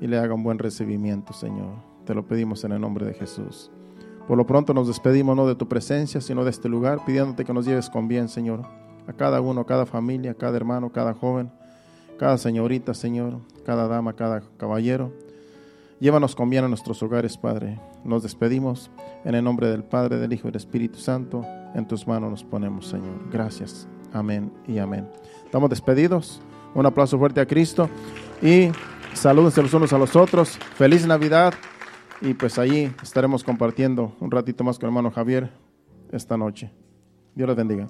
[0.00, 1.74] y le haga un buen recibimiento, Señor.
[2.04, 3.70] Te lo pedimos en el nombre de Jesús.
[4.26, 7.52] Por lo pronto nos despedimos no de tu presencia, sino de este lugar, pidiéndote que
[7.52, 8.62] nos lleves con bien, Señor,
[9.08, 11.50] a cada uno, a cada familia, a cada hermano, cada joven,
[12.18, 15.12] cada señorita, Señor, cada dama, cada caballero.
[15.98, 17.80] Llévanos con bien a nuestros hogares, Padre.
[18.04, 18.90] Nos despedimos
[19.24, 21.44] en el nombre del Padre, del Hijo y del Espíritu Santo.
[21.74, 23.28] En tus manos nos ponemos, Señor.
[23.32, 23.88] Gracias.
[24.12, 25.08] Amén y amén.
[25.44, 26.40] Estamos despedidos.
[26.74, 27.88] Un aplauso fuerte a Cristo
[28.40, 28.70] y
[29.14, 30.58] Salúdense los unos a los otros.
[30.76, 31.54] Feliz Navidad.
[32.20, 35.50] Y pues allí estaremos compartiendo un ratito más con el hermano Javier
[36.12, 36.70] esta noche.
[37.34, 37.88] Dios les bendiga.